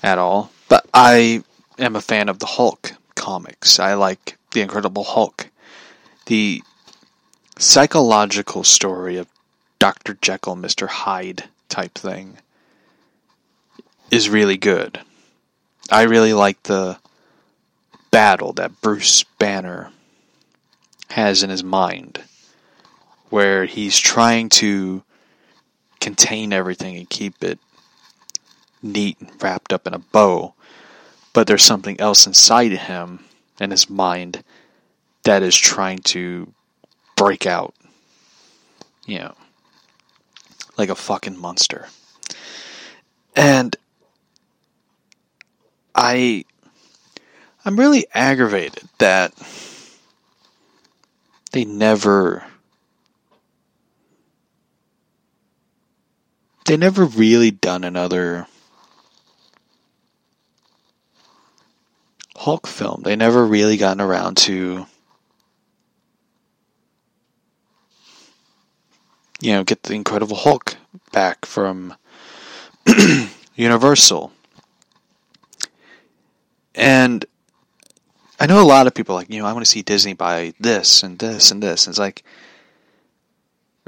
at 0.03 0.17
all, 0.17 0.51
but 0.69 0.85
I 0.93 1.43
am 1.79 1.95
a 1.95 2.01
fan 2.01 2.29
of 2.29 2.39
the 2.39 2.45
Hulk 2.45 2.93
comics. 3.15 3.79
I 3.79 3.95
like 3.95 4.37
The 4.51 4.61
Incredible 4.61 5.03
Hulk. 5.03 5.49
The 6.27 6.61
psychological 7.57 8.63
story 8.63 9.17
of 9.17 9.27
Dr. 9.79 10.17
Jekyll, 10.21 10.55
Mr. 10.55 10.87
Hyde 10.87 11.45
type 11.69 11.95
thing 11.95 12.37
is 14.11 14.29
really 14.29 14.57
good. 14.57 14.99
I 15.91 16.03
really 16.03 16.33
like 16.33 16.63
the 16.63 16.97
battle 18.11 18.53
that 18.53 18.81
Bruce 18.81 19.23
Banner 19.37 19.91
has 21.09 21.43
in 21.43 21.49
his 21.49 21.63
mind, 21.63 22.21
where 23.29 23.65
he's 23.65 23.99
trying 23.99 24.49
to 24.49 25.03
contain 25.99 26.53
everything 26.53 26.97
and 26.97 27.09
keep 27.09 27.43
it 27.43 27.59
neat 28.81 29.17
and 29.19 29.31
wrapped 29.41 29.73
up 29.73 29.87
in 29.87 29.93
a 29.93 29.99
bow, 29.99 30.53
but 31.33 31.47
there's 31.47 31.63
something 31.63 31.99
else 31.99 32.25
inside 32.27 32.71
him 32.71 33.25
and 33.59 33.71
his 33.71 33.89
mind 33.89 34.43
that 35.23 35.43
is 35.43 35.55
trying 35.55 35.99
to 35.99 36.53
break 37.15 37.45
out. 37.45 37.73
You 39.05 39.19
know, 39.19 39.35
like 40.77 40.89
a 40.89 40.95
fucking 40.95 41.37
monster. 41.37 41.87
And 43.35 43.75
I 45.95 46.45
I'm 47.63 47.79
really 47.79 48.05
aggravated 48.13 48.83
that 48.99 49.33
they 51.51 51.65
never 51.65 52.43
they 56.65 56.77
never 56.77 57.05
really 57.05 57.51
done 57.51 57.83
another 57.83 58.47
Hulk 62.35 62.67
film. 62.67 63.01
They 63.03 63.15
never 63.15 63.45
really 63.45 63.77
gotten 63.77 64.01
around 64.01 64.37
to 64.37 64.85
you 69.41 69.53
know, 69.53 69.63
get 69.63 69.83
the 69.83 69.93
Incredible 69.93 70.35
Hulk 70.35 70.75
back 71.11 71.45
from 71.45 71.93
Universal. 73.55 74.31
And 76.75 77.25
I 78.39 78.47
know 78.47 78.61
a 78.61 78.67
lot 78.67 78.87
of 78.87 78.93
people 78.93 79.15
like, 79.15 79.29
you 79.29 79.39
know, 79.39 79.47
I 79.47 79.53
want 79.53 79.65
to 79.65 79.71
see 79.71 79.81
Disney 79.81 80.13
buy 80.13 80.53
this 80.59 81.03
and 81.03 81.17
this 81.17 81.51
and 81.51 81.63
this. 81.63 81.87
And 81.87 81.93
it's 81.93 81.99
like, 81.99 82.23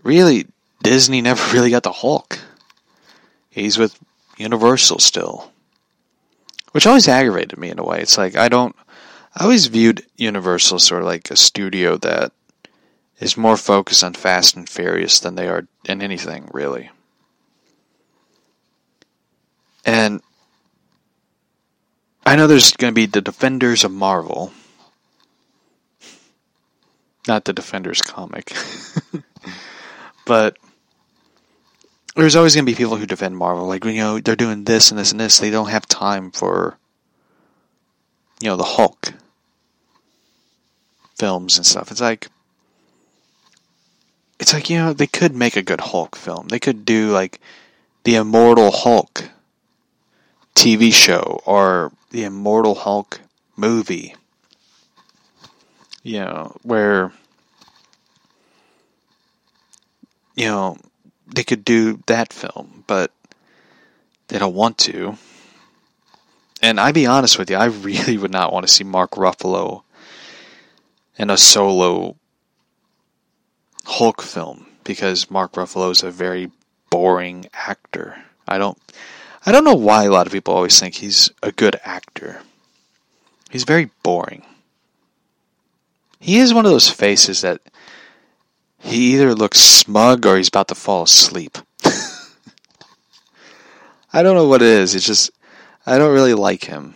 really, 0.03 0.47
Disney 0.83 1.21
never 1.21 1.43
really 1.53 1.69
got 1.69 1.83
the 1.83 1.91
Hulk. 1.91 2.39
He's 3.49 3.77
with 3.77 3.99
Universal 4.37 4.99
still. 4.99 5.51
Which 6.71 6.87
always 6.87 7.07
aggravated 7.07 7.57
me 7.57 7.69
in 7.69 7.79
a 7.79 7.83
way. 7.83 8.01
It's 8.01 8.17
like, 8.17 8.35
I 8.35 8.49
don't. 8.49 8.75
I 9.35 9.43
always 9.43 9.67
viewed 9.67 10.05
Universal 10.15 10.79
sort 10.79 11.01
of 11.01 11.07
like 11.07 11.29
a 11.29 11.35
studio 11.35 11.97
that 11.97 12.31
is 13.19 13.37
more 13.37 13.57
focused 13.57 14.03
on 14.03 14.13
Fast 14.13 14.55
and 14.55 14.67
Furious 14.67 15.19
than 15.19 15.35
they 15.35 15.47
are 15.47 15.67
in 15.85 16.01
anything, 16.01 16.49
really. 16.51 16.89
And 19.85 20.21
I 22.27 22.35
know 22.35 22.45
there's 22.45 22.73
going 22.73 22.91
to 22.91 22.95
be 22.95 23.05
the 23.05 23.21
Defenders 23.21 23.85
of 23.85 23.91
Marvel. 23.93 24.51
Not 27.25 27.45
the 27.45 27.53
Defenders 27.53 28.01
comic. 28.01 28.51
but 30.25 30.57
there's 32.17 32.35
always 32.35 32.53
going 32.53 32.65
to 32.65 32.69
be 32.69 32.75
people 32.75 32.97
who 32.97 33.05
defend 33.05 33.37
Marvel. 33.37 33.65
Like, 33.65 33.85
you 33.85 33.93
know, 33.93 34.19
they're 34.19 34.35
doing 34.35 34.65
this 34.65 34.91
and 34.91 34.99
this 34.99 35.11
and 35.11 35.21
this. 35.21 35.39
They 35.39 35.49
don't 35.49 35.69
have 35.69 35.87
time 35.87 36.31
for, 36.31 36.77
you 38.41 38.49
know, 38.49 38.57
the 38.57 38.63
Hulk 38.63 39.13
films 41.15 41.55
and 41.55 41.65
stuff. 41.65 41.91
It's 41.91 42.01
like, 42.01 42.27
it's 44.37 44.53
like, 44.53 44.69
you 44.69 44.79
know, 44.79 44.91
they 44.91 45.07
could 45.07 45.33
make 45.33 45.55
a 45.55 45.61
good 45.61 45.79
Hulk 45.79 46.17
film. 46.17 46.49
They 46.49 46.59
could 46.59 46.83
do, 46.83 47.09
like, 47.11 47.39
the 48.03 48.15
Immortal 48.15 48.71
Hulk 48.71 49.29
TV 50.57 50.91
show 50.91 51.39
or 51.45 51.91
the 52.09 52.23
Immortal 52.23 52.73
Hulk 52.73 53.21
movie. 53.55 54.15
You 56.01 56.21
know, 56.21 56.55
where 56.63 57.11
you 60.35 60.45
know, 60.45 60.77
they 61.27 61.43
could 61.43 61.63
do 61.63 61.99
that 62.07 62.31
film, 62.31 62.83
but 62.87 63.11
they 64.29 64.39
don't 64.39 64.55
want 64.55 64.77
to. 64.79 65.17
And 66.61 66.79
I 66.79 66.91
be 66.91 67.05
honest 67.05 67.37
with 67.37 67.49
you, 67.49 67.57
I 67.57 67.65
really 67.65 68.17
would 68.17 68.31
not 68.31 68.51
want 68.51 68.65
to 68.65 68.73
see 68.73 68.83
Mark 68.83 69.11
Ruffalo 69.11 69.83
in 71.17 71.29
a 71.29 71.37
solo 71.37 72.15
Hulk 73.85 74.21
film 74.21 74.67
because 74.83 75.29
Mark 75.29 75.53
Ruffalo 75.53 75.91
is 75.91 76.03
a 76.03 76.11
very 76.11 76.51
boring 76.89 77.47
actor. 77.53 78.23
I 78.47 78.57
don't 78.57 78.77
I 79.45 79.51
don't 79.51 79.63
know 79.63 79.75
why 79.75 80.05
a 80.05 80.11
lot 80.11 80.27
of 80.27 80.33
people 80.33 80.53
always 80.53 80.79
think 80.79 80.95
he's 80.95 81.29
a 81.41 81.51
good 81.51 81.79
actor. 81.83 82.41
He's 83.49 83.63
very 83.63 83.89
boring. 84.03 84.43
He 86.19 86.39
is 86.39 86.53
one 86.53 86.65
of 86.65 86.71
those 86.71 86.89
faces 86.89 87.41
that 87.41 87.61
he 88.79 89.13
either 89.13 89.33
looks 89.35 89.59
smug 89.59 90.25
or 90.25 90.37
he's 90.37 90.47
about 90.47 90.67
to 90.69 90.75
fall 90.75 91.03
asleep. 91.03 91.57
I 94.13 94.23
don't 94.23 94.35
know 94.35 94.47
what 94.47 94.61
it 94.61 94.67
is. 94.67 94.95
It's 94.95 95.05
just 95.05 95.31
I 95.85 95.97
don't 95.97 96.13
really 96.13 96.33
like 96.33 96.65
him. 96.65 96.95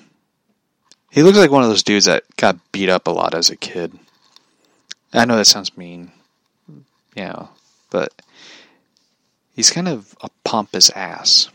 He 1.12 1.24
looks 1.24 1.38
like 1.38 1.52
one 1.52 1.64
of 1.64 1.70
those 1.70 1.84
dudes 1.84 2.06
that 2.06 2.24
got 2.38 2.58
beat 2.72 2.90
up 2.90 3.08
a 3.08 3.12
lot 3.12 3.34
as 3.34 3.50
a 3.50 3.56
kid. 3.56 3.98
I 5.14 5.26
know 5.26 5.36
that 5.36 5.46
sounds 5.46 5.78
mean, 5.78 6.12
you 7.16 7.26
know, 7.26 7.50
but 7.90 8.14
he's 9.54 9.72
kind 9.72 9.90
of 9.90 10.16
a 10.22 10.30
pompous 10.46 10.90
ass 10.92 11.50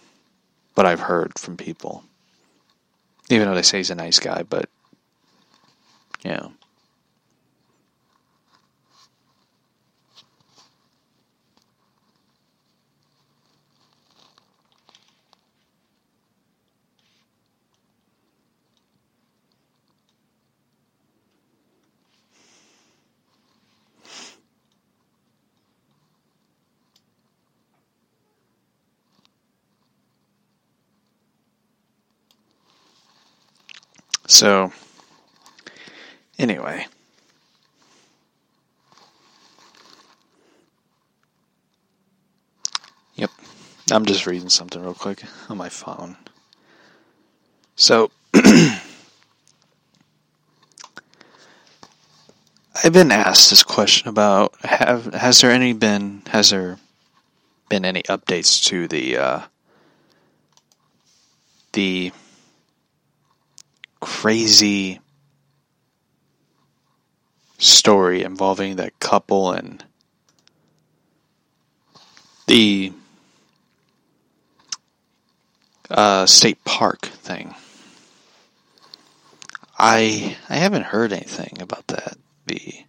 what 0.77 0.87
I've 0.87 1.01
heard 1.01 1.39
from 1.39 1.57
people. 1.57 2.05
Even 3.31 3.49
though 3.49 3.55
they 3.55 3.63
say 3.63 3.79
he's 3.79 3.91
a 3.91 3.95
nice 3.95 4.21
guy, 4.21 4.45
but 4.45 4.69
yeah. 6.23 6.49
So, 34.27 34.73
anyway. 36.39 36.87
Yep. 43.15 43.31
I'm 43.93 44.05
just 44.05 44.27
reading 44.27 44.49
something 44.49 44.83
real 44.83 44.95
quick 44.95 45.23
on 45.49 45.57
my 45.57 45.69
phone. 45.69 46.17
So, 47.77 48.11
I've 48.35 48.81
been 52.93 53.13
asked 53.13 53.51
this 53.51 53.63
question 53.63 54.09
about 54.09 54.55
have 54.65 55.15
has 55.15 55.41
there 55.41 55.51
any 55.51 55.73
been 55.73 56.23
has 56.27 56.51
there 56.51 56.79
been 57.69 57.85
any 57.85 58.03
updates 58.03 58.63
to 58.65 58.87
the 58.87 59.17
uh, 59.17 59.41
the 61.73 62.13
crazy 64.01 65.01
story 67.59 68.23
involving 68.23 68.77
that 68.77 68.99
couple 69.01 69.53
and 69.53 69.85
the 72.47 72.93
uh, 75.91 76.27
state 76.27 76.63
park 76.65 77.07
thing. 77.07 77.55
I 79.79 80.37
I 80.49 80.57
haven't 80.57 80.85
heard 80.85 81.13
anything 81.13 81.59
about 81.61 81.87
that. 81.89 82.17
The 82.47 82.85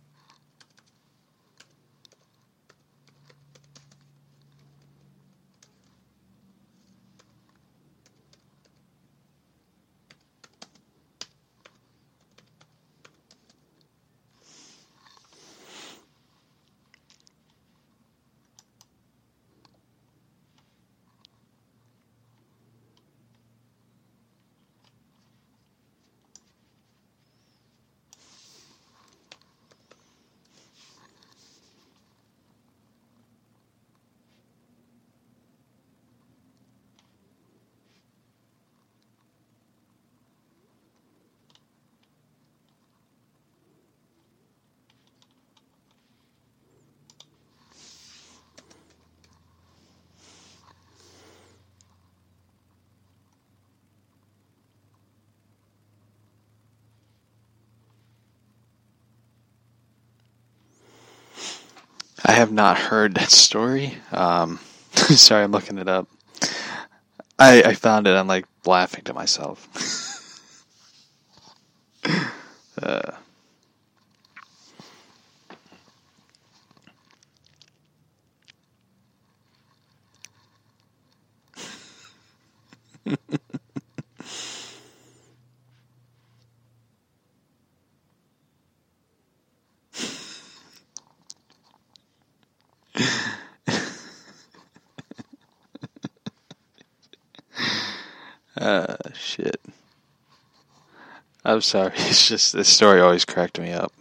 I 62.26 62.27
have 62.38 62.52
not 62.52 62.78
heard 62.78 63.16
that 63.16 63.32
story. 63.32 63.98
Um, 64.12 64.60
sorry, 64.94 65.44
I'm 65.44 65.52
looking 65.52 65.80
it 65.80 65.88
up. 65.88 66.08
I, 67.40 67.64
I 67.64 67.74
found 67.74 68.08
it. 68.08 68.12
I'm 68.16 68.28
like 68.28 68.46
laughing 68.66 69.04
to 69.06 69.14
myself. 69.14 69.68
uh, 72.82 73.12
uh, 98.68 98.98
shit. 99.14 99.62
I'm 101.46 101.62
sorry. 101.62 101.94
It's 101.98 102.28
just 102.28 102.52
this 102.54 102.68
story 102.68 103.00
always 103.00 103.24
cracked 103.24 103.60
me 103.60 103.72
up. 103.72 103.94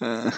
uh. 0.00 0.30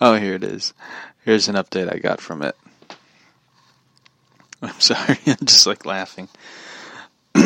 Oh, 0.00 0.14
here 0.16 0.34
it 0.34 0.44
is. 0.44 0.74
Here's 1.36 1.48
an 1.48 1.56
update 1.56 1.92
I 1.92 1.98
got 1.98 2.22
from 2.22 2.40
it. 2.40 2.56
I'm 4.62 4.80
sorry, 4.80 5.18
I'm 5.26 5.44
just 5.44 5.66
like 5.66 5.84
laughing. 5.84 6.30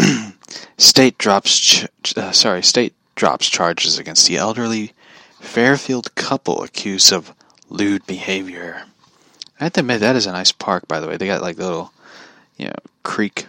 state 0.78 1.18
drops, 1.18 1.59
ch- 1.59 2.16
uh, 2.16 2.30
sorry, 2.30 2.62
state 2.62 2.95
drops 3.16 3.49
charges 3.49 3.99
against 3.99 4.28
the 4.28 4.36
elderly 4.36 4.93
Fairfield 5.41 6.14
couple 6.14 6.62
accused 6.62 7.12
of 7.12 7.34
lewd 7.68 8.07
behavior. 8.07 8.84
I 9.59 9.64
have 9.64 9.72
to 9.72 9.80
admit 9.80 9.99
that 9.99 10.14
is 10.14 10.26
a 10.26 10.30
nice 10.30 10.53
park, 10.53 10.86
by 10.86 11.01
the 11.01 11.09
way. 11.09 11.16
They 11.16 11.26
got 11.26 11.43
like 11.43 11.59
little, 11.59 11.93
you 12.59 12.66
know, 12.66 12.76
creek, 13.03 13.49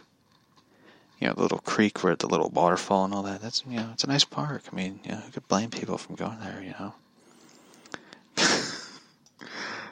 you 1.20 1.28
know, 1.28 1.36
little 1.38 1.60
creek 1.60 2.04
where 2.04 2.16
the 2.16 2.26
little 2.26 2.50
waterfall 2.50 3.06
and 3.06 3.14
all 3.14 3.22
that. 3.22 3.44
That's 3.44 3.64
you 3.70 3.78
know, 3.78 3.92
it's 3.94 4.06
a 4.06 4.08
nice 4.08 4.26
park. 4.26 4.64
I 4.72 4.76
mean, 4.76 5.02
you 5.04 5.12
know, 5.12 5.22
you 5.24 5.34
could 5.34 5.48
blame 5.48 5.70
people 5.70 6.00
from 6.00 6.16
going 6.16 6.40
there, 6.40 6.64
you 6.64 6.74
know. 6.80 6.96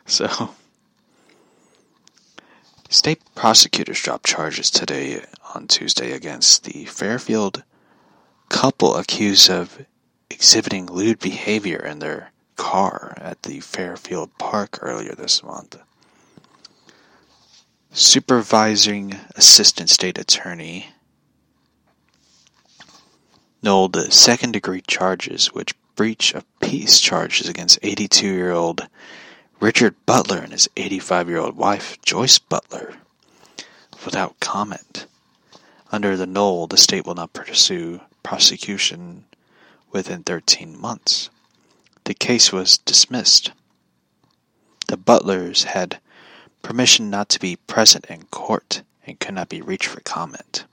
So, 0.10 0.50
state 2.90 3.22
prosecutors 3.36 4.02
dropped 4.02 4.26
charges 4.26 4.72
today 4.72 5.24
on 5.54 5.68
Tuesday 5.68 6.12
against 6.12 6.64
the 6.64 6.86
Fairfield 6.86 7.64
couple 8.50 8.96
accused 8.96 9.50
of 9.52 9.86
exhibiting 10.32 10.88
lewd 10.88 11.20
behavior 11.20 11.78
in 11.78 12.00
their 12.00 12.32
car 12.56 13.14
at 13.18 13.44
the 13.44 13.60
Fairfield 13.60 14.36
Park 14.40 14.80
earlier 14.82 15.14
this 15.14 15.44
month. 15.44 15.78
Supervising 17.92 19.16
Assistant 19.36 19.90
State 19.90 20.18
Attorney 20.18 20.88
nulled 23.62 24.12
second 24.12 24.54
degree 24.54 24.82
charges, 24.82 25.54
which 25.54 25.76
breach 25.96 26.34
of 26.34 26.46
peace 26.60 27.00
charges 27.00 27.48
against 27.48 27.78
82 27.82 28.26
year 28.26 28.52
old 28.52 28.88
Richard 29.60 29.96
Butler 30.06 30.38
and 30.38 30.54
his 30.54 30.70
85 30.78 31.28
year 31.28 31.40
old 31.40 31.58
wife, 31.58 32.02
Joyce 32.02 32.40
Butler, 32.40 32.94
without 34.06 34.40
comment. 34.40 35.06
Under 35.92 36.16
the 36.16 36.26
null, 36.26 36.66
the 36.68 36.78
state 36.78 37.06
will 37.06 37.16
not 37.16 37.34
pursue 37.34 38.00
prosecution 38.24 39.26
within 39.92 40.24
13 40.24 40.80
months. 40.80 41.30
The 42.06 42.14
case 42.14 42.54
was 42.54 42.78
dismissed. 42.78 43.52
The 44.88 44.96
Butlers 44.96 45.66
had 45.66 46.00
permission 46.62 47.10
not 47.10 47.28
to 47.30 47.40
be 47.40 47.58
present 47.58 48.06
in 48.06 48.24
court 48.28 48.84
and 49.06 49.20
could 49.20 49.36
not 49.36 49.50
be 49.50 49.62
reached 49.62 49.88
for 49.88 50.00
comment. 50.02 50.64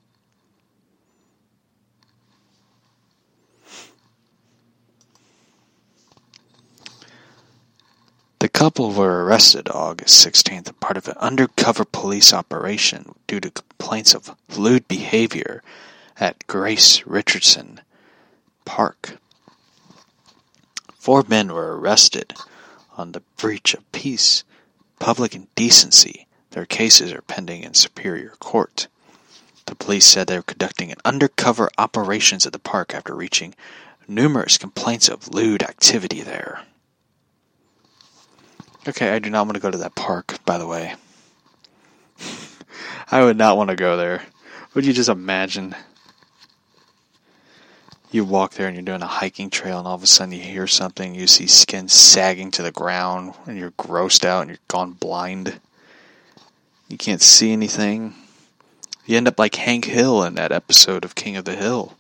Couple 8.57 8.91
were 8.91 9.23
arrested 9.23 9.69
August 9.69 10.27
16th 10.27 10.67
as 10.67 10.75
part 10.81 10.97
of 10.97 11.07
an 11.07 11.17
undercover 11.19 11.85
police 11.85 12.33
operation 12.33 13.15
due 13.27 13.39
to 13.39 13.51
complaints 13.51 14.15
of 14.15 14.35
lewd 14.57 14.89
behavior 14.89 15.63
at 16.19 16.47
Grace 16.47 17.05
Richardson 17.05 17.83
Park. 18.65 19.19
Four 20.95 21.25
men 21.29 21.53
were 21.53 21.79
arrested 21.79 22.33
on 22.97 23.13
the 23.13 23.21
breach 23.37 23.75
of 23.75 23.93
peace, 23.93 24.43
public 24.99 25.35
indecency. 25.35 26.27
Their 26.53 26.65
cases 26.65 27.13
are 27.13 27.21
pending 27.21 27.63
in 27.63 27.75
Superior 27.75 28.37
Court. 28.41 28.87
The 29.67 29.75
police 29.75 30.07
said 30.07 30.29
they 30.29 30.37
were 30.39 30.43
conducting 30.43 30.91
an 30.91 30.99
undercover 31.05 31.69
operations 31.77 32.47
at 32.47 32.55
the 32.55 32.59
park 32.59 32.95
after 32.95 33.15
reaching 33.15 33.55
numerous 34.09 34.57
complaints 34.57 35.11
of 35.11 35.29
lewd 35.29 35.63
activity 35.63 36.23
there. 36.23 36.63
Okay, 38.89 39.11
I 39.11 39.19
do 39.19 39.31
not 39.31 39.47
want 39.47 39.57
to 39.57 39.61
go 39.61 39.71
to 39.71 39.79
that 39.79 39.97
park, 39.97 40.39
by 40.45 40.59
the 40.59 40.67
way. 40.67 40.95
I 43.11 43.25
would 43.25 43.37
not 43.37 43.57
want 43.57 43.71
to 43.71 43.77
go 43.77 43.97
there. 43.97 44.23
Would 44.75 44.87
you 44.87 44.93
just 44.93 45.09
imagine? 45.09 45.75
You 48.13 48.25
walk 48.25 48.55
there 48.55 48.69
and 48.69 48.77
you're 48.77 48.85
doing 48.85 49.03
a 49.03 49.07
hiking 49.07 49.51
trail, 49.51 49.79
and 49.79 49.89
all 49.89 49.97
of 49.97 50.05
a 50.05 50.07
sudden 50.07 50.33
you 50.33 50.41
hear 50.41 50.69
something, 50.69 51.17
you 51.17 51.27
see 51.27 51.49
skin 51.49 51.89
sagging 51.89 52.53
to 52.53 52.63
the 52.63 52.71
ground, 52.71 53.35
and 53.47 53.59
you're 53.59 53.73
grossed 53.73 54.25
out 54.25 54.43
and 54.43 54.51
you're 54.51 54.59
gone 54.69 54.93
blind. 54.93 55.59
You 56.89 56.97
can't 56.97 57.21
see 57.21 57.53
anything. 57.53 58.15
You 59.05 59.17
end 59.17 59.27
up 59.27 59.39
like 59.39 59.57
Hank 59.57 59.87
Hill 59.87 60.23
in 60.23 60.35
that 60.37 60.53
episode 60.53 61.05
of 61.05 61.17
King 61.17 61.37
of 61.37 61.45
the 61.45 61.57
Hill. 61.57 61.97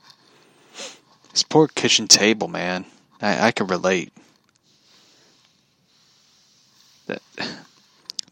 This 1.33 1.43
poor 1.43 1.67
kitchen 1.67 2.07
table, 2.07 2.47
man. 2.47 2.85
I, 3.21 3.49
I 3.49 3.51
can 3.51 3.67
relate. 3.67 4.13
That 7.07 7.23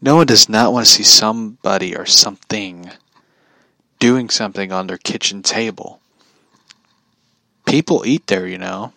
no 0.01 0.15
one 0.15 0.27
does 0.27 0.49
not 0.49 0.73
want 0.73 0.85
to 0.85 0.91
see 0.91 1.03
somebody 1.03 1.95
or 1.95 2.05
something 2.05 2.91
doing 3.99 4.29
something 4.29 4.71
on 4.71 4.87
their 4.87 4.97
kitchen 4.97 5.41
table. 5.41 5.99
People 7.65 8.05
eat 8.05 8.27
there, 8.27 8.47
you 8.47 8.57
know. 8.57 8.93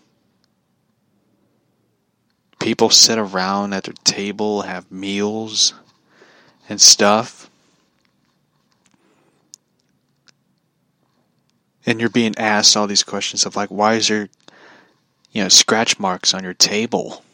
People 2.59 2.91
sit 2.91 3.19
around 3.19 3.73
at 3.73 3.85
their 3.85 3.95
table, 4.05 4.63
have 4.63 4.91
meals 4.91 5.75
and 6.69 6.81
stuff. 6.81 7.49
And 11.87 12.01
you're 12.01 12.11
being 12.11 12.37
asked 12.37 12.77
all 12.77 12.87
these 12.87 13.03
questions 13.03 13.47
of 13.47 13.57
like, 13.57 13.71
why 13.71 13.95
is 13.95 14.09
there, 14.09 14.29
you 15.33 15.43
know, 15.43 15.49
scratch 15.49 15.99
marks 15.99 16.35
on 16.35 16.45
your 16.45 16.53
table? 16.53 17.25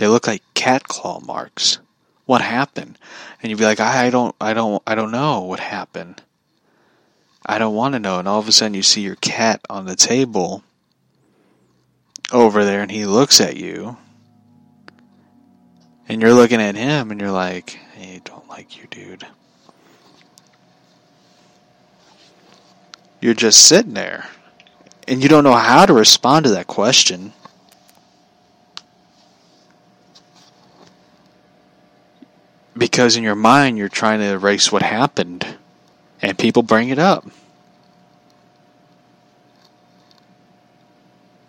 They 0.00 0.08
look 0.08 0.26
like 0.26 0.42
cat 0.54 0.84
claw 0.84 1.20
marks. 1.20 1.78
What 2.24 2.40
happened? 2.40 2.96
And 3.42 3.50
you'd 3.50 3.58
be 3.58 3.66
like, 3.66 3.80
I 3.80 4.08
don't, 4.08 4.34
I 4.40 4.54
don't, 4.54 4.82
I 4.86 4.94
don't 4.94 5.10
know 5.10 5.42
what 5.42 5.60
happened. 5.60 6.22
I 7.44 7.58
don't 7.58 7.74
want 7.74 7.92
to 7.92 7.98
know. 7.98 8.18
And 8.18 8.26
all 8.26 8.38
of 8.38 8.48
a 8.48 8.52
sudden 8.52 8.72
you 8.72 8.82
see 8.82 9.02
your 9.02 9.16
cat 9.16 9.60
on 9.68 9.84
the 9.84 9.96
table 9.96 10.64
over 12.32 12.64
there 12.64 12.80
and 12.80 12.90
he 12.90 13.04
looks 13.04 13.42
at 13.42 13.58
you. 13.58 13.98
And 16.08 16.22
you're 16.22 16.32
looking 16.32 16.62
at 16.62 16.76
him 16.76 17.10
and 17.10 17.20
you're 17.20 17.30
like, 17.30 17.78
hey, 17.92 18.22
don't 18.24 18.48
like 18.48 18.78
you, 18.78 18.86
dude. 18.90 19.26
You're 23.20 23.34
just 23.34 23.68
sitting 23.68 23.92
there. 23.92 24.30
And 25.06 25.22
you 25.22 25.28
don't 25.28 25.44
know 25.44 25.52
how 25.52 25.84
to 25.84 25.92
respond 25.92 26.46
to 26.46 26.52
that 26.52 26.68
question. 26.68 27.34
Because 32.76 33.16
in 33.16 33.22
your 33.22 33.34
mind, 33.34 33.78
you're 33.78 33.88
trying 33.88 34.20
to 34.20 34.26
erase 34.26 34.70
what 34.70 34.82
happened. 34.82 35.56
And 36.22 36.38
people 36.38 36.62
bring 36.62 36.90
it 36.90 36.98
up. 36.98 37.26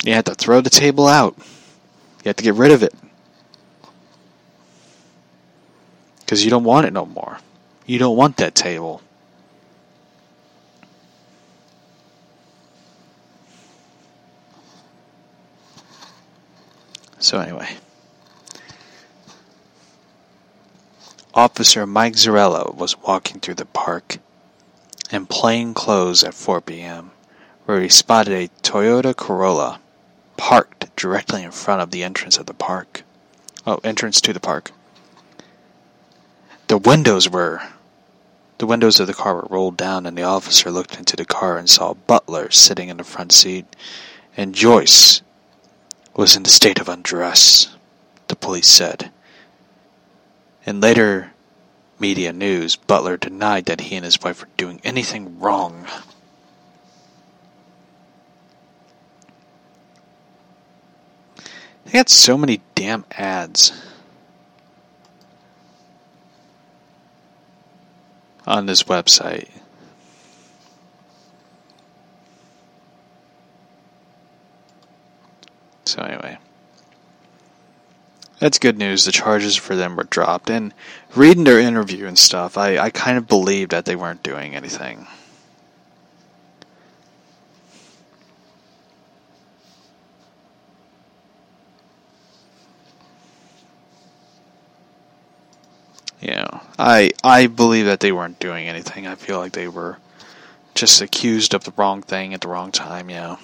You 0.04 0.14
have 0.14 0.26
to 0.26 0.36
throw 0.36 0.62
the 0.62 0.70
table 0.70 1.08
out. 1.08 1.36
You 1.38 2.30
have 2.30 2.38
to 2.38 2.44
get 2.44 2.56
rid 2.56 2.72
of 2.72 2.84
it. 2.84 2.94
Because 6.20 6.44
you 6.44 6.50
don't 6.50 6.64
want 6.64 6.88
it 6.88 6.94
no 6.94 7.06
more. 7.06 7.40
You 7.86 8.00
don't 8.00 8.16
want 8.16 8.38
that 8.38 8.56
table. 8.56 9.02
So, 17.20 17.40
anyway. 17.40 17.78
Officer 21.34 21.88
Mike 21.88 22.16
Zarella 22.16 22.76
was 22.76 22.98
walking 22.98 23.40
through 23.40 23.54
the 23.54 23.66
park 23.66 24.18
in 25.12 25.26
plain 25.26 25.74
clothes 25.74 26.26
at 26.26 26.34
4 26.34 26.60
p.m., 26.60 27.12
where 27.64 27.82
he 27.82 27.88
spotted 27.88 28.34
a 28.34 28.50
Toyota 28.62 29.16
Corolla 29.16 29.80
parked 30.36 30.94
directly 30.98 31.42
in 31.42 31.52
front 31.52 31.82
of 31.82 31.92
the 31.92 32.04
entrance 32.04 32.38
of 32.38 32.48
the 32.48 32.54
park. 32.54 33.04
Oh, 33.66 33.80
entrance 33.82 34.20
to 34.20 34.34
the 34.34 34.42
park. 34.42 34.72
The 36.68 36.78
windows 36.78 37.30
were. 37.30 37.62
The 38.58 38.66
windows 38.68 39.00
of 39.00 39.08
the 39.08 39.14
car 39.14 39.36
were 39.36 39.48
rolled 39.50 39.78
down, 39.78 40.06
and 40.06 40.18
the 40.18 40.24
officer 40.24 40.70
looked 40.70 40.98
into 40.98 41.16
the 41.16 41.24
car 41.24 41.58
and 41.58 41.70
saw 41.70 41.94
Butler 41.94 42.52
sitting 42.52 42.90
in 42.90 42.98
the 42.98 43.06
front 43.06 43.32
seat, 43.32 43.66
and 44.36 44.54
Joyce 44.54 45.22
was 46.14 46.36
in 46.36 46.46
a 46.46 46.50
state 46.50 46.82
of 46.82 46.90
undress, 46.90 47.70
the 48.28 48.36
police 48.36 48.68
said. 48.68 49.12
In 50.66 50.80
later 50.80 51.32
media 52.00 52.32
news, 52.32 52.76
Butler 52.76 53.18
denied 53.18 53.66
that 53.66 53.82
he 53.82 53.96
and 53.96 54.06
his 54.06 54.22
wife 54.22 54.42
were 54.42 54.50
doing 54.58 54.80
anything 54.84 55.40
wrong. 55.40 55.88
They 61.86 61.92
got 61.92 62.10
so 62.10 62.38
many 62.38 62.62
damn 62.76 63.06
ads 63.12 63.72
on 68.46 68.66
this 68.66 68.84
website. 68.84 69.50
So, 75.86 76.02
anyway. 76.04 76.38
That's 78.42 78.58
good 78.58 78.80
news. 78.80 79.06
The 79.06 79.12
charges 79.12 79.56
for 79.56 79.76
them 79.76 79.96
were 79.96 80.04
dropped. 80.04 80.50
And 80.50 80.74
reading 81.16 81.44
their 81.44 81.60
interview 81.60 82.08
and 82.08 82.18
stuff, 82.18 82.58
I, 82.58 82.80
I 82.80 82.90
kind 82.90 83.16
of 83.20 83.28
believed 83.28 83.70
that 83.70 83.86
they 83.86 83.96
weren't 83.96 84.24
doing 84.24 84.56
anything. 84.56 85.06
Yeah, 96.20 96.62
I 96.80 97.12
I 97.24 97.46
believe 97.46 97.86
that 97.86 98.00
they 98.00 98.12
weren't 98.12 98.40
doing 98.40 98.68
anything. 98.68 99.06
I 99.06 99.16
feel 99.16 99.38
like 99.38 99.52
they 99.52 99.68
were 99.68 99.98
just 100.74 101.00
accused 101.00 101.54
of 101.54 101.64
the 101.64 101.74
wrong 101.78 102.02
thing 102.02 102.34
at 102.34 102.42
the 102.42 102.48
wrong 102.48 102.72
time. 102.72 103.12
Yeah. 103.12 103.38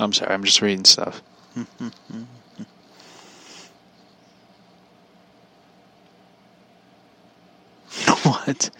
I'm 0.00 0.12
sorry, 0.12 0.32
I'm 0.32 0.44
just 0.44 0.62
reading 0.62 0.84
stuff. 0.84 1.22
what? 8.22 8.70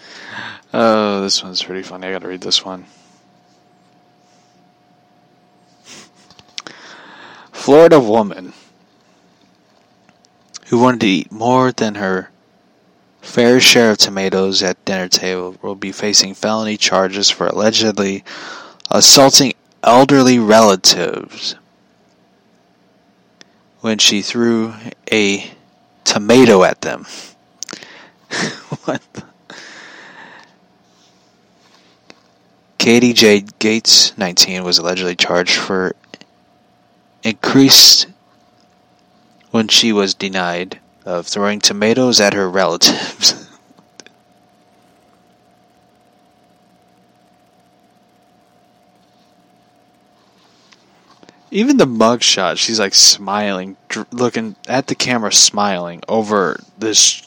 Oh, 0.73 1.23
this 1.23 1.43
one's 1.43 1.63
pretty 1.63 1.83
funny. 1.83 2.07
I 2.07 2.13
gotta 2.13 2.29
read 2.29 2.43
this 2.43 2.65
one. 2.65 2.87
Florida 7.53 8.01
woman 8.01 8.53
who 10.69 10.79
wanted 10.79 11.01
to 11.01 11.07
eat 11.07 11.33
more 11.33 11.73
than 11.73 11.97
her 11.97 12.31
fair 13.21 13.61
share 13.61 13.91
of 13.91 13.99
tomatoes 13.99 14.63
at 14.63 14.83
dinner 14.85 15.09
table 15.09 15.57
will 15.61 15.75
be 15.75 15.93
facing 15.93 16.35
felony 16.35 16.77
charges 16.77 17.29
for 17.29 17.47
allegedly 17.47 18.25
assaulting 18.91 19.53
elderly 19.83 20.39
relatives 20.39 21.55
when 23.81 23.99
she 23.99 24.23
threw 24.23 24.75
a 25.13 25.51
tomato 26.05 26.65
at 26.65 26.81
them. 26.81 27.07
what? 28.85 29.03
The? 29.13 29.25
Katie 32.79 33.13
J. 33.13 33.45
Gates, 33.59 34.17
19, 34.17 34.65
was 34.65 34.79
allegedly 34.79 35.17
charged 35.17 35.57
for 35.57 35.95
increased 37.23 38.07
when 39.51 39.69
she 39.69 39.93
was 39.93 40.15
denied 40.15 40.79
of 41.05 41.27
throwing 41.27 41.61
tomatoes 41.61 42.21
at 42.21 42.35
her 42.35 42.49
relatives. 42.49 43.45
Even 51.51 51.79
the 51.79 51.87
mugshot, 51.87 52.59
she's 52.59 52.79
like 52.79 52.95
smiling, 52.95 53.77
dr- 53.89 54.13
looking 54.13 54.57
at 54.69 54.87
the 54.87 54.95
camera, 54.95 55.33
smiling 55.33 56.03
over 56.07 56.61
this 56.79 57.27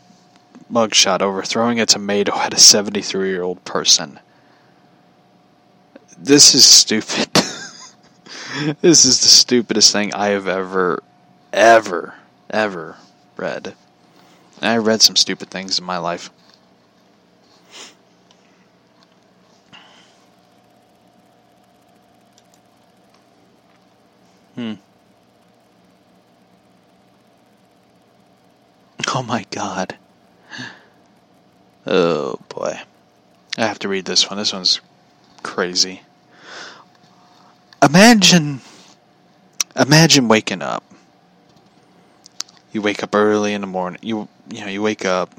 mugshot, 0.72 1.22
over 1.22 1.41
throwing 1.41 1.80
a 1.80 1.85
tomato 1.85 2.35
at 2.38 2.53
a 2.53 2.60
73 2.60 3.30
year 3.30 3.41
old 3.41 3.64
person. 3.65 4.19
This 6.18 6.53
is 6.53 6.65
stupid. 6.65 7.30
this 8.81 9.06
is 9.06 9.22
the 9.22 9.27
stupidest 9.27 9.91
thing 9.91 10.14
I 10.14 10.27
have 10.27 10.48
ever, 10.48 11.02
ever, 11.52 12.14
ever 12.49 12.98
read. 13.38 13.73
I 14.61 14.77
read 14.77 15.02
some 15.02 15.15
stupid 15.15 15.49
things 15.49 15.80
in 15.80 15.85
my 15.85 15.98
life. 15.98 16.30
Hmm. 24.56 24.73
Oh 29.14 29.23
my 29.23 29.45
god. 29.52 29.98
Oh 31.86 32.40
boy. 32.49 32.80
I 33.57 33.61
have 33.61 33.80
to 33.80 33.90
read 33.90 34.06
this 34.06 34.30
one. 34.30 34.38
This 34.38 34.53
one's 34.53 34.80
crazy. 35.44 36.02
Imagine 37.84 38.61
imagine 39.76 40.28
waking 40.28 40.61
up. 40.61 40.84
You 42.72 42.82
wake 42.82 43.03
up 43.03 43.15
early 43.15 43.53
in 43.53 43.61
the 43.61 43.68
morning. 43.68 43.99
You 44.03 44.28
you 44.49 44.61
know, 44.61 44.68
you 44.68 44.82
wake 44.82 45.06
up. 45.06 45.34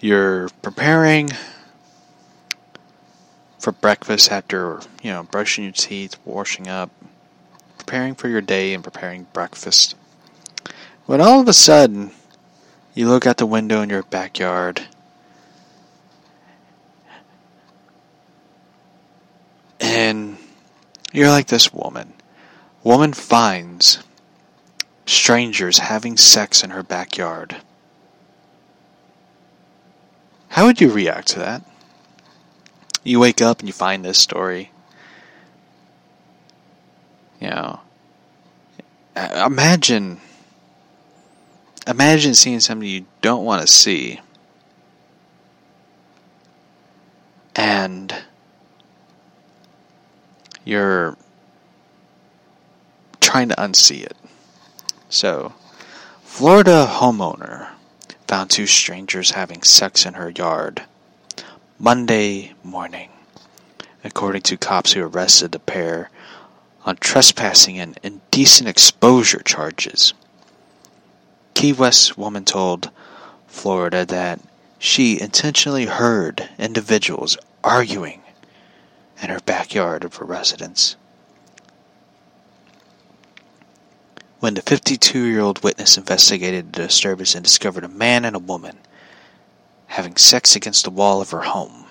You're 0.00 0.48
preparing 0.62 1.30
for 3.64 3.72
breakfast 3.72 4.30
after, 4.30 4.78
you 5.02 5.10
know, 5.10 5.22
brushing 5.22 5.64
your 5.64 5.72
teeth, 5.72 6.16
washing 6.26 6.68
up, 6.68 6.90
preparing 7.78 8.14
for 8.14 8.28
your 8.28 8.42
day 8.42 8.74
and 8.74 8.84
preparing 8.84 9.26
breakfast. 9.32 9.96
When 11.06 11.22
all 11.22 11.40
of 11.40 11.48
a 11.48 11.54
sudden 11.54 12.10
you 12.92 13.08
look 13.08 13.26
out 13.26 13.38
the 13.38 13.46
window 13.46 13.80
in 13.80 13.88
your 13.88 14.02
backyard 14.02 14.82
and 19.80 20.36
you're 21.14 21.30
like 21.30 21.46
this 21.46 21.72
woman. 21.72 22.12
Woman 22.82 23.14
finds 23.14 23.98
strangers 25.06 25.78
having 25.78 26.18
sex 26.18 26.62
in 26.62 26.68
her 26.68 26.82
backyard. 26.82 27.56
How 30.48 30.66
would 30.66 30.82
you 30.82 30.90
react 30.90 31.28
to 31.28 31.38
that? 31.38 31.62
You 33.04 33.20
wake 33.20 33.42
up 33.42 33.60
and 33.60 33.68
you 33.68 33.72
find 33.74 34.02
this 34.02 34.18
story. 34.18 34.70
You 37.38 37.50
know, 37.50 37.80
imagine, 39.14 40.20
imagine 41.86 42.34
seeing 42.34 42.60
something 42.60 42.88
you 42.88 43.04
don't 43.20 43.44
want 43.44 43.60
to 43.60 43.66
see, 43.68 44.20
and 47.54 48.14
you're 50.64 51.18
trying 53.20 53.50
to 53.50 53.56
unsee 53.56 54.02
it. 54.02 54.16
So, 55.10 55.52
Florida 56.22 56.88
homeowner 56.90 57.68
found 58.26 58.48
two 58.48 58.66
strangers 58.66 59.32
having 59.32 59.62
sex 59.62 60.06
in 60.06 60.14
her 60.14 60.30
yard 60.30 60.84
Monday 61.78 62.52
morning, 62.62 63.10
according 64.04 64.42
to 64.42 64.56
cops 64.56 64.92
who 64.92 65.02
arrested 65.02 65.50
the 65.50 65.58
pair 65.58 66.08
on 66.84 66.96
trespassing 66.96 67.80
and 67.80 67.98
indecent 68.00 68.68
exposure 68.68 69.40
charges. 69.40 70.14
Key 71.54 71.72
West 71.72 72.16
woman 72.16 72.44
told 72.44 72.90
Florida 73.48 74.06
that 74.06 74.38
she 74.78 75.20
intentionally 75.20 75.86
heard 75.86 76.48
individuals 76.58 77.36
arguing 77.64 78.22
in 79.20 79.30
her 79.30 79.40
backyard 79.40 80.04
of 80.04 80.14
her 80.16 80.24
residence. 80.24 80.94
When 84.38 84.54
the 84.54 84.62
52 84.62 85.24
year 85.24 85.40
old 85.40 85.64
witness 85.64 85.98
investigated 85.98 86.72
the 86.72 86.82
disturbance 86.82 87.34
and 87.34 87.44
discovered 87.44 87.82
a 87.82 87.88
man 87.88 88.24
and 88.24 88.36
a 88.36 88.40
woman 88.40 88.78
having 89.86 90.16
sex 90.16 90.56
against 90.56 90.84
the 90.84 90.90
wall 90.90 91.20
of 91.20 91.30
her 91.30 91.42
home. 91.42 91.84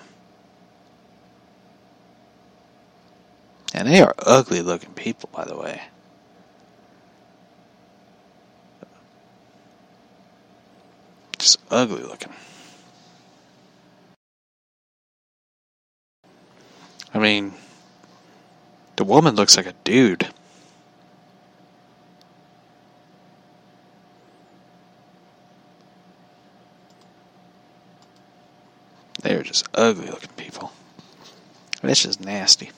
And 3.72 3.88
they 3.88 4.00
are 4.00 4.14
ugly 4.18 4.62
looking 4.62 4.92
people, 4.92 5.28
by 5.32 5.44
the 5.44 5.56
way. 5.56 5.82
Just 11.38 11.58
ugly 11.70 12.02
looking. 12.02 12.32
I 17.12 17.18
mean, 17.18 17.52
the 18.96 19.04
woman 19.04 19.34
looks 19.34 19.56
like 19.56 19.66
a 19.66 19.74
dude. 19.84 20.28
They're 29.24 29.42
just 29.42 29.66
ugly 29.72 30.08
looking 30.08 30.28
people. 30.36 30.70
It's 31.82 32.02
just 32.02 32.20
nasty. 32.20 32.70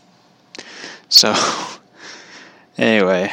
So, 1.08 1.34
anyway. 2.78 3.32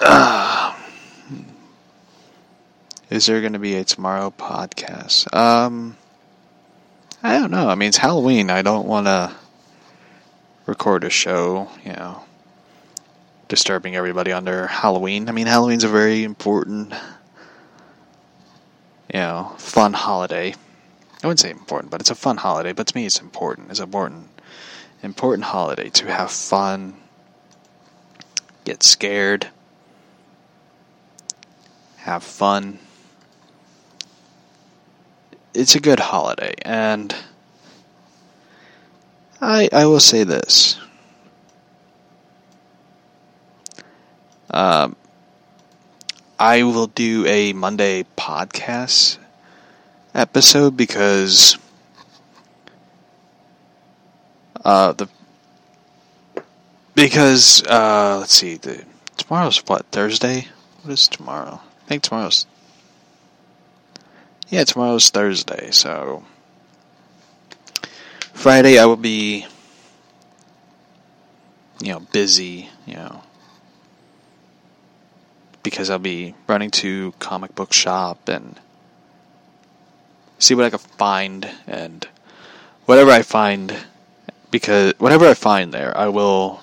Uh, 0.00 0.72
is 3.10 3.26
there 3.26 3.40
going 3.40 3.54
to 3.54 3.58
be 3.58 3.74
a 3.74 3.82
tomorrow 3.82 4.32
podcast? 4.38 5.34
Um, 5.34 5.96
I 7.24 7.36
don't 7.36 7.50
know. 7.50 7.68
I 7.68 7.74
mean, 7.74 7.88
it's 7.88 7.96
Halloween. 7.96 8.50
I 8.50 8.62
don't 8.62 8.86
want 8.86 9.08
to 9.08 9.34
record 10.66 11.02
a 11.02 11.10
show, 11.10 11.68
you 11.84 11.92
know, 11.92 12.22
disturbing 13.48 13.96
everybody 13.96 14.30
under 14.30 14.68
Halloween. 14.68 15.28
I 15.28 15.32
mean, 15.32 15.48
Halloween's 15.48 15.82
a 15.82 15.88
very 15.88 16.22
important 16.22 16.94
you 19.12 19.20
know, 19.20 19.54
fun 19.58 19.92
holiday. 19.92 20.54
I 21.22 21.26
wouldn't 21.26 21.40
say 21.40 21.50
important, 21.50 21.90
but 21.90 22.00
it's 22.00 22.10
a 22.10 22.14
fun 22.14 22.36
holiday. 22.36 22.72
But 22.72 22.88
to 22.88 22.96
me, 22.96 23.06
it's 23.06 23.20
important. 23.20 23.70
It's 23.70 23.80
important, 23.80 24.28
important 25.02 25.44
holiday 25.44 25.88
to 25.90 26.06
have 26.06 26.30
fun, 26.30 26.94
get 28.64 28.82
scared, 28.82 29.48
have 31.98 32.22
fun. 32.22 32.78
It's 35.54 35.74
a 35.74 35.80
good 35.80 36.00
holiday, 36.00 36.54
and 36.62 37.14
I 39.40 39.68
I 39.72 39.86
will 39.86 40.00
say 40.00 40.24
this. 40.24 40.78
Um, 44.50 44.96
I 46.38 46.64
will 46.64 46.88
do 46.88 47.24
a 47.26 47.54
Monday 47.54 48.04
podcast 48.16 49.16
episode 50.14 50.76
because 50.76 51.56
uh, 54.62 54.92
the 54.92 55.08
because 56.94 57.62
uh, 57.66 58.18
let's 58.20 58.34
see 58.34 58.56
the 58.56 58.84
tomorrow's 59.16 59.58
what 59.66 59.86
Thursday. 59.86 60.48
What 60.82 60.92
is 60.92 61.08
tomorrow? 61.08 61.60
I 61.84 61.88
think 61.88 62.02
tomorrow's 62.02 62.44
yeah 64.50 64.64
tomorrow's 64.64 65.08
Thursday. 65.08 65.70
So 65.70 66.22
Friday 68.34 68.78
I 68.78 68.84
will 68.84 68.96
be 68.96 69.46
you 71.80 71.92
know 71.92 72.00
busy. 72.00 72.68
You 72.84 72.96
know 72.96 73.22
because 75.66 75.90
I'll 75.90 75.98
be 75.98 76.32
running 76.46 76.70
to 76.82 77.12
comic 77.18 77.56
book 77.56 77.72
shop 77.72 78.28
and 78.28 78.54
see 80.38 80.54
what 80.54 80.64
I 80.64 80.70
can 80.70 80.78
find 80.78 81.50
and 81.66 82.06
whatever 82.84 83.10
I 83.10 83.22
find 83.22 83.76
because 84.52 84.94
whatever 84.98 85.26
I 85.26 85.34
find 85.34 85.74
there 85.74 85.92
I 85.98 86.06
will 86.06 86.60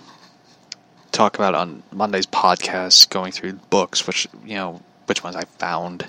talk 1.12 1.36
about 1.36 1.54
on 1.54 1.84
Monday's 1.92 2.26
podcast 2.26 3.10
going 3.10 3.34
through 3.34 3.60
books 3.70 4.08
which 4.08 4.26
you 4.46 4.56
know 4.56 4.82
which 5.08 5.22
ones 5.22 5.36
I 5.36 5.44
found. 5.44 6.08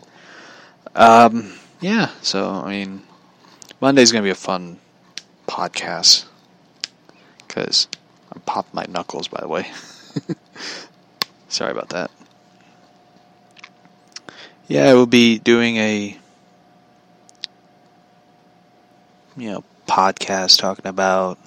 Um 0.95 1.55
yeah 1.81 2.11
so 2.23 2.49
I 2.49 2.71
mean 2.71 3.03
Monday's 3.81 4.13
going 4.13 4.23
to 4.23 4.27
be 4.27 4.31
a 4.31 4.37
fun 4.37 4.79
podcast 5.49 6.27
cuz 7.49 7.89
I'm 8.33 8.41
popping 8.43 8.71
my 8.73 8.87
knuckles 8.89 9.27
by 9.27 9.41
the 9.41 9.49
way. 9.49 9.73
Sorry 11.49 11.73
about 11.73 11.89
that 11.89 12.13
yeah, 14.67 14.89
I 14.89 14.95
will 14.95 15.07
be 15.07 15.39
doing 15.39 15.77
a 15.77 16.17
you 19.37 19.51
know 19.51 19.65
podcast 19.87 20.59
talking 20.59 20.87
about 20.87 21.39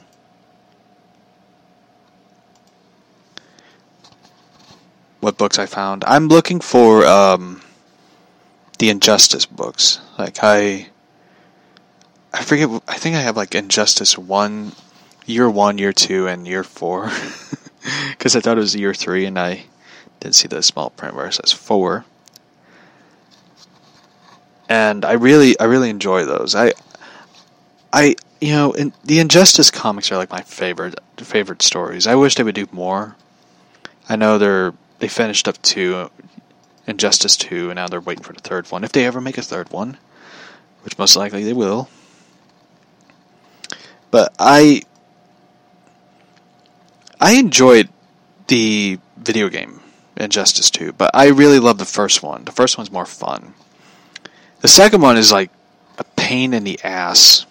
what 5.20 5.38
books 5.38 5.58
I 5.58 5.66
found. 5.66 6.04
I'm 6.06 6.28
looking 6.28 6.60
for 6.60 7.06
um, 7.06 7.62
the 8.78 8.90
Injustice 8.90 9.46
books. 9.46 10.00
Like 10.20 10.38
I, 10.44 10.90
I 12.34 12.44
forget. 12.44 12.70
I 12.88 12.98
think 12.98 13.16
I 13.16 13.22
have 13.22 13.36
like 13.36 13.56
Injustice 13.56 14.18
one, 14.18 14.74
year 15.26 15.50
one, 15.50 15.78
year 15.80 15.94
two, 15.94 16.28
and 16.28 16.48
year 16.48 16.64
four. 16.64 17.12
Because 18.10 18.36
I 18.36 18.42
thought 18.42 18.58
it 18.58 18.60
was 18.60 18.76
year 18.76 18.94
three, 18.94 19.26
and 19.26 19.40
I 19.40 19.64
didn't 20.20 20.36
see 20.36 20.50
the 20.50 20.62
small 20.62 20.90
print 20.90 21.16
where 21.16 21.28
it 21.28 21.36
says 21.36 21.54
four 21.54 22.04
and 24.70 25.06
I 25.06 25.14
really 25.14 25.60
I 25.60 25.66
really 25.66 25.90
enjoy 25.90 26.26
those. 26.26 26.56
I 26.56 26.74
I 27.92 28.16
you 28.42 28.52
know 28.52 28.72
in, 28.74 28.94
the 29.04 29.20
Injustice 29.20 29.72
comics 29.72 30.12
are 30.12 30.18
like 30.18 30.30
my 30.30 30.42
favorite 30.42 31.00
favorite 31.18 31.62
stories. 31.62 32.08
I 32.08 32.16
wish 32.16 32.36
they 32.36 32.44
would 32.44 32.56
do 32.56 32.68
more. 32.72 33.16
I 34.10 34.16
know 34.16 34.38
they're 34.38 34.74
they 35.00 35.08
finished 35.08 35.48
up 35.48 35.62
two 35.62 36.10
Injustice 36.86 37.36
two, 37.36 37.70
and 37.70 37.76
now 37.76 37.88
they're 37.88 38.02
waiting 38.02 38.24
for 38.24 38.34
the 38.34 38.42
third 38.42 38.72
one. 38.72 38.84
If 38.84 38.92
they 38.92 39.06
ever 39.06 39.20
make 39.20 39.38
a 39.38 39.42
third 39.42 39.72
one, 39.72 39.98
which 40.84 40.98
most 40.98 41.16
likely 41.16 41.44
they 41.44 41.54
will. 41.54 41.90
But 44.10 44.34
I 44.40 44.84
I 47.20 47.34
enjoyed 47.34 47.90
the 48.48 49.00
video 49.18 49.50
game 49.50 49.82
Injustice 50.16 50.70
2, 50.72 50.94
but 50.94 51.12
I 51.14 51.28
really 51.28 51.60
love 51.60 51.78
the 51.78 51.86
first 51.86 52.24
one. 52.24 52.46
The 52.46 52.52
first 52.52 52.78
one's 52.78 52.92
more 52.92 53.06
fun. 53.06 53.54
The 54.62 54.68
second 54.68 55.02
one 55.02 55.18
is 55.18 55.32
like 55.32 55.52
a 55.98 56.04
pain 56.04 56.54
in 56.54 56.64
the 56.64 56.80
ass. 56.84 57.46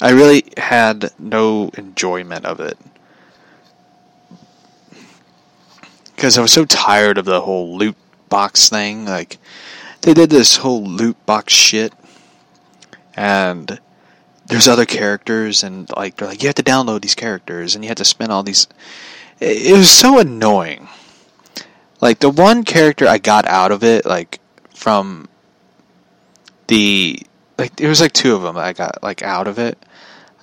I 0.00 0.12
really 0.12 0.44
had 0.56 1.12
no 1.18 1.70
enjoyment 1.76 2.46
of 2.46 2.60
it. 2.60 2.78
Because 6.14 6.38
I 6.38 6.42
was 6.42 6.52
so 6.52 6.64
tired 6.64 7.18
of 7.18 7.24
the 7.24 7.40
whole 7.40 7.76
loot 7.76 7.96
box 8.28 8.68
thing. 8.68 9.04
Like, 9.04 9.38
they 10.02 10.14
did 10.14 10.30
this 10.30 10.56
whole 10.56 10.84
loot 10.84 11.16
box 11.26 11.52
shit. 11.52 11.92
And 13.14 13.78
there's 14.46 14.68
other 14.68 14.86
characters, 14.86 15.62
and 15.62 15.88
like, 15.96 16.16
they're 16.16 16.28
like, 16.28 16.42
you 16.42 16.48
have 16.48 16.56
to 16.56 16.62
download 16.62 17.02
these 17.02 17.14
characters, 17.14 17.74
and 17.74 17.84
you 17.84 17.88
have 17.88 17.98
to 17.98 18.04
spend 18.04 18.32
all 18.32 18.42
these. 18.42 18.66
It 19.38 19.76
was 19.76 19.90
so 19.90 20.18
annoying. 20.18 20.88
Like, 22.00 22.18
the 22.20 22.30
one 22.30 22.64
character 22.64 23.06
I 23.06 23.18
got 23.18 23.46
out 23.46 23.72
of 23.72 23.84
it, 23.84 24.06
like, 24.06 24.39
from 24.80 25.28
the 26.68 27.20
like 27.58 27.78
it 27.78 27.86
was 27.86 28.00
like 28.00 28.12
two 28.12 28.34
of 28.34 28.40
them 28.40 28.56
I 28.56 28.72
got 28.72 29.02
like 29.02 29.22
out 29.22 29.46
of 29.46 29.58
it. 29.58 29.76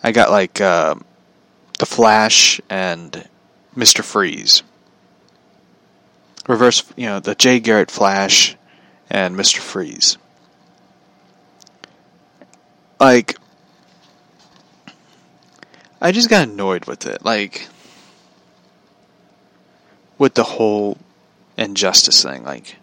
I 0.04 0.12
got 0.12 0.30
like 0.30 0.62
uh, 0.62 0.94
the 1.80 1.88
Flash 1.88 2.62
and 2.70 3.28
Mister 3.76 4.04
Freeze. 4.04 4.62
Reverse, 6.48 6.84
you 6.96 7.08
know, 7.08 7.20
the 7.20 7.34
Jay 7.34 7.60
Garrick 7.60 7.90
Flash 7.90 8.56
and 9.10 9.36
Mister 9.36 9.60
Freeze. 9.60 10.18
Like, 13.00 13.38
I 16.00 16.12
just 16.12 16.30
got 16.30 16.48
annoyed 16.48 16.86
with 16.86 17.06
it. 17.06 17.26
Like, 17.26 17.68
with 20.18 20.36
the 20.36 20.44
whole 20.44 20.98
injustice 21.58 22.24
thing. 22.24 22.44
Like, 22.44 22.78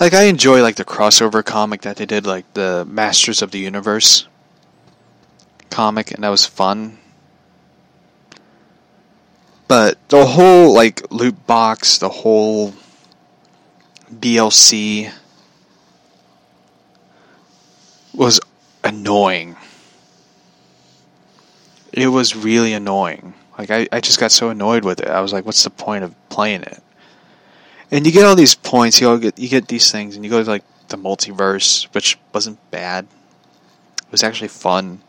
like 0.00 0.14
I 0.14 0.24
enjoy 0.24 0.62
like 0.62 0.76
the 0.76 0.84
crossover 0.84 1.44
comic 1.44 1.82
that 1.82 1.96
they 1.96 2.06
did, 2.06 2.26
like 2.26 2.52
the 2.54 2.84
Masters 2.88 3.42
of 3.42 3.50
the 3.50 3.58
Universe 3.58 4.26
comic, 5.70 6.12
and 6.12 6.24
that 6.24 6.28
was 6.28 6.46
fun. 6.46 6.98
But 9.68 9.96
the 10.08 10.26
whole 10.26 10.74
like 10.74 11.10
loot 11.10 11.46
box, 11.46 11.98
the 11.98 12.08
whole 12.08 12.74
DLC 14.12 15.10
was 18.14 18.40
annoying. 18.84 19.56
It 21.92 22.08
was 22.08 22.36
really 22.36 22.72
annoying. 22.72 23.34
Like 23.58 23.70
I, 23.70 23.88
I 23.92 24.00
just 24.00 24.18
got 24.18 24.32
so 24.32 24.50
annoyed 24.50 24.84
with 24.84 25.00
it. 25.00 25.08
I 25.08 25.20
was 25.20 25.32
like, 25.32 25.44
what's 25.44 25.64
the 25.64 25.70
point 25.70 26.04
of 26.04 26.14
playing 26.28 26.62
it? 26.62 26.82
And 27.92 28.06
you 28.06 28.10
get 28.10 28.24
all 28.24 28.34
these 28.34 28.54
points, 28.54 29.02
you 29.02 29.08
all 29.08 29.18
get 29.18 29.38
you 29.38 29.50
get 29.50 29.68
these 29.68 29.92
things, 29.92 30.16
and 30.16 30.24
you 30.24 30.30
go 30.30 30.42
to 30.42 30.50
like 30.50 30.64
the 30.88 30.96
multiverse, 30.96 31.84
which 31.94 32.18
wasn't 32.32 32.58
bad. 32.70 33.06
It 33.98 34.10
was 34.10 34.22
actually 34.22 34.48
fun. 34.48 35.02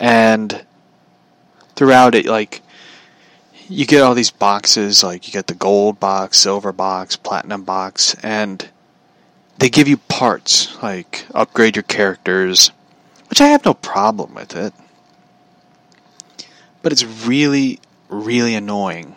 And 0.00 0.66
throughout 1.76 2.16
it, 2.16 2.26
like 2.26 2.62
you 3.68 3.86
get 3.86 4.02
all 4.02 4.14
these 4.14 4.32
boxes, 4.32 5.04
like 5.04 5.28
you 5.28 5.32
get 5.32 5.46
the 5.46 5.54
gold 5.54 6.00
box, 6.00 6.38
silver 6.38 6.72
box, 6.72 7.14
platinum 7.14 7.62
box, 7.62 8.16
and 8.24 8.68
they 9.58 9.70
give 9.70 9.86
you 9.86 9.96
parts, 9.96 10.76
like 10.82 11.26
upgrade 11.32 11.76
your 11.76 11.84
characters, 11.84 12.72
which 13.30 13.40
I 13.40 13.46
have 13.46 13.64
no 13.64 13.72
problem 13.72 14.34
with 14.34 14.56
it. 14.56 14.74
But 16.82 16.90
it's 16.90 17.04
really, 17.04 17.78
really 18.08 18.56
annoying 18.56 19.14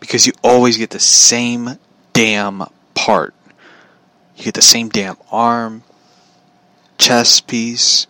because 0.00 0.26
you 0.26 0.32
always 0.42 0.78
get 0.78 0.88
the 0.88 0.98
same 0.98 1.78
damn 2.18 2.64
part. 2.94 3.32
You 4.36 4.42
get 4.42 4.54
the 4.54 4.62
same 4.62 4.88
damn 4.88 5.16
arm, 5.30 5.84
chest 6.98 7.46
piece, 7.46 8.08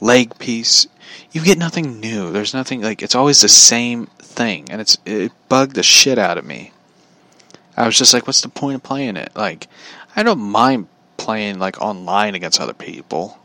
leg 0.00 0.38
piece. 0.38 0.86
You 1.32 1.42
get 1.42 1.58
nothing 1.58 1.98
new. 1.98 2.30
There's 2.30 2.54
nothing 2.54 2.80
like 2.80 3.02
it's 3.02 3.16
always 3.16 3.40
the 3.40 3.48
same 3.48 4.06
thing, 4.18 4.70
and 4.70 4.80
it's 4.80 4.98
it 5.04 5.32
bugged 5.48 5.74
the 5.74 5.82
shit 5.82 6.16
out 6.16 6.38
of 6.38 6.44
me. 6.44 6.70
I 7.76 7.86
was 7.86 7.98
just 7.98 8.14
like, 8.14 8.28
what's 8.28 8.40
the 8.40 8.48
point 8.48 8.76
of 8.76 8.84
playing 8.84 9.16
it? 9.16 9.32
Like, 9.34 9.66
I 10.14 10.22
don't 10.22 10.38
mind 10.38 10.86
playing 11.16 11.58
like 11.58 11.80
online 11.80 12.36
against 12.36 12.60
other 12.60 12.72
people. 12.72 13.36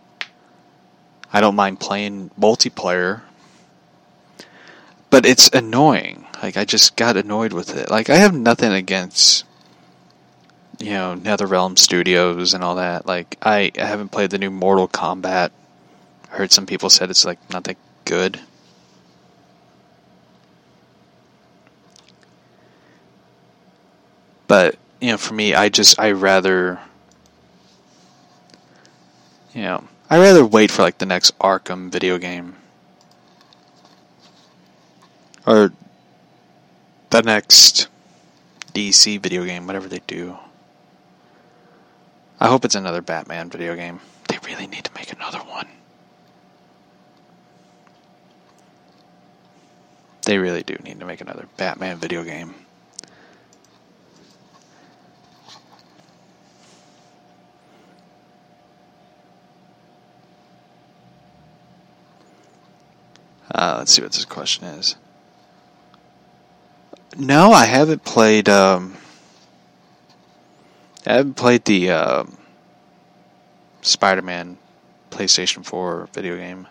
I 1.34 1.42
don't 1.42 1.56
mind 1.56 1.80
playing 1.80 2.30
multiplayer 2.40 3.22
but 5.10 5.26
it's 5.26 5.50
annoying. 5.50 6.28
Like 6.42 6.58
I 6.58 6.66
just 6.66 6.96
got 6.96 7.18
annoyed 7.18 7.54
with 7.54 7.76
it. 7.76 7.90
Like 7.90 8.10
I 8.10 8.18
have 8.18 8.34
nothing 8.34 8.72
against 8.72 9.46
you 10.80 10.92
know 10.92 11.16
NetherRealm 11.16 11.78
Studios 11.78 12.54
and 12.54 12.64
all 12.64 12.76
that. 12.76 13.06
Like 13.06 13.38
I, 13.42 13.72
I 13.78 13.86
haven't 13.86 14.10
played 14.10 14.32
the 14.32 14.38
new 14.38 14.50
Mortal 14.50 14.88
Kombat. 14.88 15.52
I 16.32 16.36
heard 16.36 16.52
some 16.52 16.66
people 16.66 16.90
said 16.90 17.10
it's 17.10 17.26
like 17.26 17.38
not 17.52 17.66
that 17.66 17.78
good. 18.06 18.40
But 24.48 24.78
you 25.00 25.12
know, 25.12 25.18
for 25.18 25.34
me, 25.34 25.54
I 25.54 25.70
just 25.70 26.00
I 26.00 26.12
rather 26.12 26.80
you 29.54 29.64
know 29.64 29.84
I 30.10 30.18
rather 30.18 30.46
wait 30.46 30.72
for 30.72 30.82
like 30.82 30.98
the 30.98 31.06
next 31.06 31.38
Arkham 31.40 31.92
video 31.92 32.18
game 32.18 32.56
or 35.46 35.72
the 37.10 37.22
next 37.22 37.88
DC 38.74 39.20
video 39.20 39.44
game, 39.46 39.68
whatever 39.68 39.88
they 39.88 40.02
do. 40.08 40.38
I 42.42 42.48
hope 42.48 42.64
it's 42.64 42.76
another 42.76 43.02
Batman 43.02 43.50
video 43.50 43.76
game. 43.76 44.00
They 44.30 44.38
really 44.46 44.66
need 44.66 44.86
to 44.86 44.92
make 44.96 45.12
another 45.12 45.40
one. 45.40 45.68
They 50.26 50.38
really 50.38 50.64
do 50.64 50.76
need 50.84 51.00
to 51.00 51.06
make 51.06 51.20
another 51.20 51.48
Batman 51.58 51.98
video 51.98 52.24
game. 52.24 52.56
Uh, 63.52 63.76
let's 63.80 63.92
see 63.92 64.02
what 64.02 64.14
this 64.14 64.26
question 64.26 64.66
is. 64.66 64.96
No, 67.18 67.52
I 67.52 67.66
haven't 67.66 68.06
played. 68.06 68.48
Um, 68.48 68.96
I 71.06 71.14
haven't 71.14 71.36
played 71.36 71.66
the 71.66 71.92
um, 71.92 72.38
Spider-Man 73.82 74.58
PlayStation 75.12 75.66
4 75.66 76.10
video 76.14 76.38
game. 76.38 76.68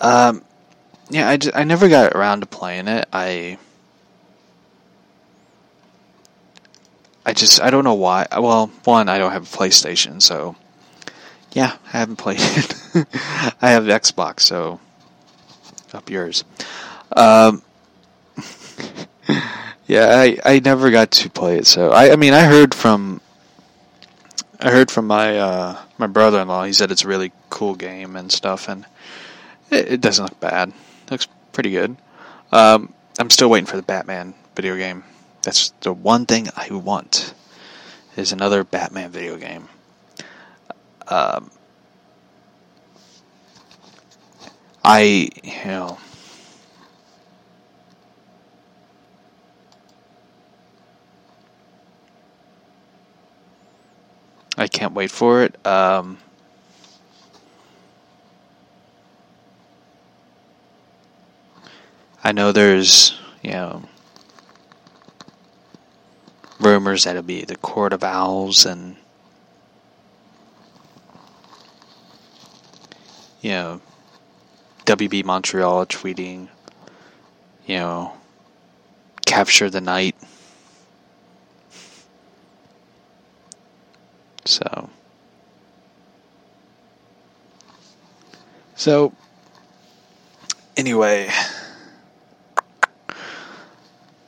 Um, 0.00 0.44
yeah, 1.10 1.28
I, 1.28 1.36
just, 1.36 1.56
I 1.56 1.64
never 1.64 1.88
got 1.88 2.12
around 2.12 2.40
to 2.40 2.46
playing 2.46 2.88
it. 2.88 3.08
I 3.12 3.58
I 7.26 7.32
just 7.32 7.60
I 7.62 7.70
don't 7.70 7.84
know 7.84 7.94
why. 7.94 8.26
Well, 8.32 8.70
one, 8.84 9.08
I 9.08 9.18
don't 9.18 9.32
have 9.32 9.42
a 9.42 9.56
PlayStation, 9.56 10.20
so 10.20 10.56
yeah, 11.52 11.76
I 11.92 11.98
haven't 11.98 12.16
played 12.16 12.38
it. 12.40 12.74
I 13.62 13.70
have 13.70 13.84
Xbox, 13.84 14.40
so 14.40 14.78
up 15.94 16.10
yours. 16.10 16.44
Um, 17.16 17.62
yeah, 19.86 20.08
I, 20.08 20.38
I 20.44 20.60
never 20.60 20.90
got 20.90 21.10
to 21.12 21.30
play 21.30 21.58
it. 21.58 21.66
So 21.66 21.90
I, 21.90 22.12
I 22.12 22.16
mean, 22.16 22.32
I 22.32 22.44
heard 22.44 22.74
from 22.74 23.20
I 24.60 24.70
heard 24.70 24.90
from 24.90 25.06
my 25.06 25.38
uh, 25.38 25.78
my 25.98 26.06
brother 26.06 26.40
in 26.40 26.48
law. 26.48 26.64
He 26.64 26.72
said 26.72 26.90
it's 26.90 27.04
a 27.04 27.08
really 27.08 27.32
cool 27.50 27.74
game 27.74 28.16
and 28.16 28.32
stuff, 28.32 28.68
and 28.68 28.86
it, 29.70 29.92
it 29.92 30.00
doesn't 30.00 30.24
look 30.24 30.40
bad. 30.40 30.70
It 30.70 31.10
looks 31.10 31.28
pretty 31.52 31.70
good. 31.70 31.96
Um, 32.50 32.92
I'm 33.18 33.30
still 33.30 33.50
waiting 33.50 33.66
for 33.66 33.76
the 33.76 33.82
Batman 33.82 34.34
video 34.56 34.76
game. 34.76 35.04
That's 35.42 35.70
the 35.80 35.92
one 35.92 36.24
thing 36.24 36.48
I 36.56 36.72
want 36.72 37.34
is 38.16 38.32
another 38.32 38.64
Batman 38.64 39.10
video 39.10 39.36
game. 39.36 39.68
Um, 41.06 41.50
I 44.82 45.28
you 45.42 45.64
know 45.66 45.98
I 54.56 54.68
can't 54.68 54.94
wait 54.94 55.10
for 55.10 55.42
it. 55.42 55.64
Um, 55.66 56.18
I 62.22 62.32
know 62.32 62.52
there's, 62.52 63.18
you 63.42 63.50
know, 63.50 63.82
rumors 66.60 67.04
that 67.04 67.10
it'll 67.10 67.22
be 67.22 67.44
the 67.44 67.56
Court 67.56 67.92
of 67.92 68.02
Owls 68.02 68.64
and, 68.64 68.96
you 73.42 73.50
know, 73.50 73.80
WB 74.86 75.24
Montreal 75.24 75.84
tweeting, 75.86 76.48
you 77.66 77.76
know, 77.76 78.12
capture 79.26 79.68
the 79.68 79.80
Knight. 79.80 80.16
So, 84.44 84.90
so 88.76 89.12
anyway, 90.76 91.30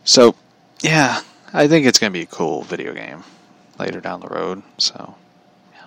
so 0.04 0.34
yeah, 0.82 1.20
I 1.52 1.68
think 1.68 1.86
it's 1.86 1.98
gonna 1.98 2.10
be 2.10 2.22
a 2.22 2.26
cool 2.26 2.62
video 2.62 2.94
game 2.94 3.24
later 3.78 4.00
down 4.00 4.20
the 4.20 4.28
road. 4.28 4.62
So. 4.78 5.14
yeah. 5.74 5.86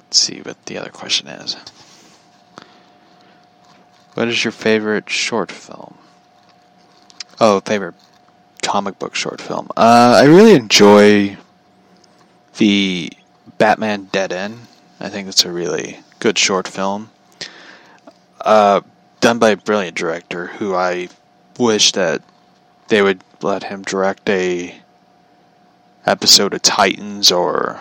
Let's 0.00 0.18
see 0.18 0.40
what 0.42 0.66
the 0.66 0.76
other 0.76 0.90
question 0.90 1.28
is. 1.28 1.56
What 4.14 4.28
is 4.28 4.44
your 4.44 4.52
favorite 4.52 5.10
short 5.10 5.50
film? 5.50 5.94
Oh, 7.40 7.60
favorite 7.60 7.94
comic 8.62 8.98
book 8.98 9.14
short 9.14 9.40
film. 9.40 9.68
Uh, 9.76 10.20
I 10.22 10.24
really 10.26 10.54
enjoy 10.54 11.36
the 12.56 13.12
Batman 13.58 14.08
Dead 14.12 14.32
End. 14.32 14.60
I 15.00 15.08
think 15.08 15.28
it's 15.28 15.44
a 15.44 15.50
really 15.50 15.98
good 16.20 16.38
short 16.38 16.68
film. 16.68 17.10
Uh, 18.40 18.82
done 19.20 19.38
by 19.38 19.50
a 19.50 19.56
brilliant 19.56 19.96
director 19.96 20.46
who 20.46 20.74
I 20.74 21.08
wish 21.58 21.92
that 21.92 22.22
they 22.88 23.02
would 23.02 23.22
let 23.42 23.64
him 23.64 23.82
direct 23.82 24.28
a 24.28 24.80
episode 26.06 26.54
of 26.54 26.62
Titans 26.62 27.32
or 27.32 27.80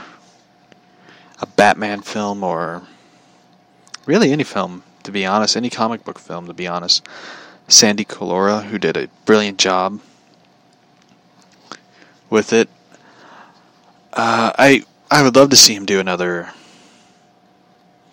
a 1.40 1.46
Batman 1.46 2.02
film 2.02 2.44
or 2.44 2.82
really 4.06 4.32
any 4.32 4.44
film, 4.44 4.84
to 5.04 5.12
be 5.12 5.26
honest, 5.26 5.56
any 5.56 5.70
comic 5.70 6.04
book 6.04 6.20
film, 6.20 6.48
to 6.48 6.54
be 6.54 6.68
honest. 6.68 7.06
Sandy 7.68 8.06
Collora, 8.06 8.64
who 8.64 8.78
did 8.78 8.98
a 8.98 9.10
brilliant 9.26 9.58
job 9.58 10.00
with 12.30 12.54
it. 12.54 12.70
Uh, 14.12 14.52
I 14.58 14.84
I 15.10 15.24
would 15.24 15.36
love 15.36 15.50
to 15.52 15.56
see 15.56 15.76
him 15.76 15.86
do 15.86 16.00
another, 16.00 16.52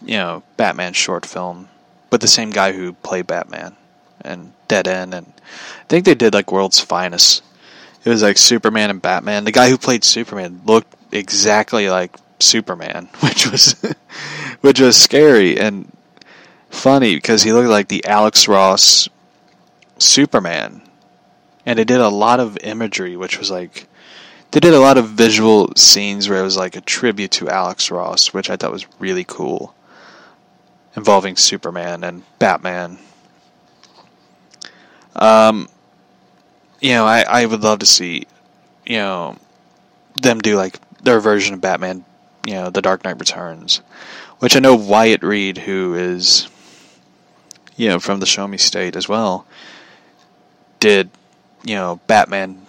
you 0.05 0.17
know, 0.17 0.43
Batman 0.57 0.93
short 0.93 1.27
film 1.27 1.69
but 2.11 2.21
the 2.21 2.29
same 2.29 2.51
guy 2.51 2.73
who 2.73 2.93
played 2.93 3.29
Batman 3.29 3.77
and 4.21 4.53
Dead 4.69 4.87
End, 4.87 5.15
and 5.15 5.27
I 5.27 5.85
think 5.89 6.05
they 6.05 6.15
did 6.15 6.35
like 6.35 6.53
World's 6.53 6.81
Finest. 6.81 7.43
It 8.05 8.11
was 8.11 8.23
like 8.23 8.37
Superman 8.37 8.91
and 8.91 9.01
Batman. 9.01 9.45
The 9.45 9.53
guy 9.53 9.71
who 9.71 9.79
played 9.79 10.05
Superman 10.05 10.61
looked 10.67 10.95
exactly 11.13 11.89
like 11.89 12.17
Superman, 12.41 13.09
which 13.21 13.51
was 13.51 13.81
which 14.61 14.81
was 14.81 14.97
scary 14.97 15.59
and 15.59 15.91
funny 16.71 17.15
because 17.15 17.43
he 17.43 17.53
looked 17.53 17.69
like 17.69 17.89
the 17.89 18.05
Alex 18.07 18.49
Ross 18.49 19.09
Superman. 19.99 20.83
And 21.67 21.79
they 21.79 21.85
did 21.85 22.01
a 22.01 22.09
lot 22.09 22.41
of 22.41 22.59
imagery, 22.63 23.17
which 23.17 23.39
was 23.39 23.51
like 23.51 23.87
they 24.51 24.61
did 24.61 24.75
a 24.75 24.81
lot 24.81 24.99
of 24.99 25.09
visual 25.09 25.73
scenes 25.77 26.29
where 26.29 26.41
it 26.41 26.45
was 26.45 26.57
like 26.57 26.75
a 26.75 26.81
tribute 26.81 27.31
to 27.33 27.49
Alex 27.49 27.91
Ross, 27.91 28.33
which 28.33 28.51
I 28.51 28.57
thought 28.57 28.73
was 28.73 28.87
really 28.99 29.25
cool, 29.25 29.75
involving 30.97 31.37
Superman 31.37 32.03
and 32.03 32.23
Batman. 32.39 32.99
Um, 35.15 35.69
you 36.81 36.91
know, 36.91 37.05
I, 37.05 37.23
I 37.23 37.47
would 37.47 37.63
love 37.63 37.81
to 37.81 37.87
see, 37.87 38.27
you 38.87 38.97
know, 38.97 39.37
them 40.21 40.41
do 40.41 40.57
like 40.57 40.79
their 41.03 41.21
version 41.21 41.55
of 41.55 41.61
Batman, 41.61 42.05
you 42.47 42.55
know, 42.55 42.71
The 42.71 42.83
Dark 42.83 43.05
Knight 43.05 43.21
Returns, 43.21 43.83
which 44.41 44.57
I 44.57 44.61
know 44.61 44.75
Wyatt 44.75 45.23
Weed, 45.23 45.59
who 45.59 45.95
is, 45.95 46.49
you 47.81 47.89
know, 47.89 47.99
from 47.99 48.21
the 48.21 48.27
Show 48.27 48.47
Me 48.47 48.59
State 48.59 48.95
as 48.95 49.09
well, 49.09 49.47
did, 50.81 51.09
you 51.65 51.75
know, 51.75 51.99
Batman 52.07 52.67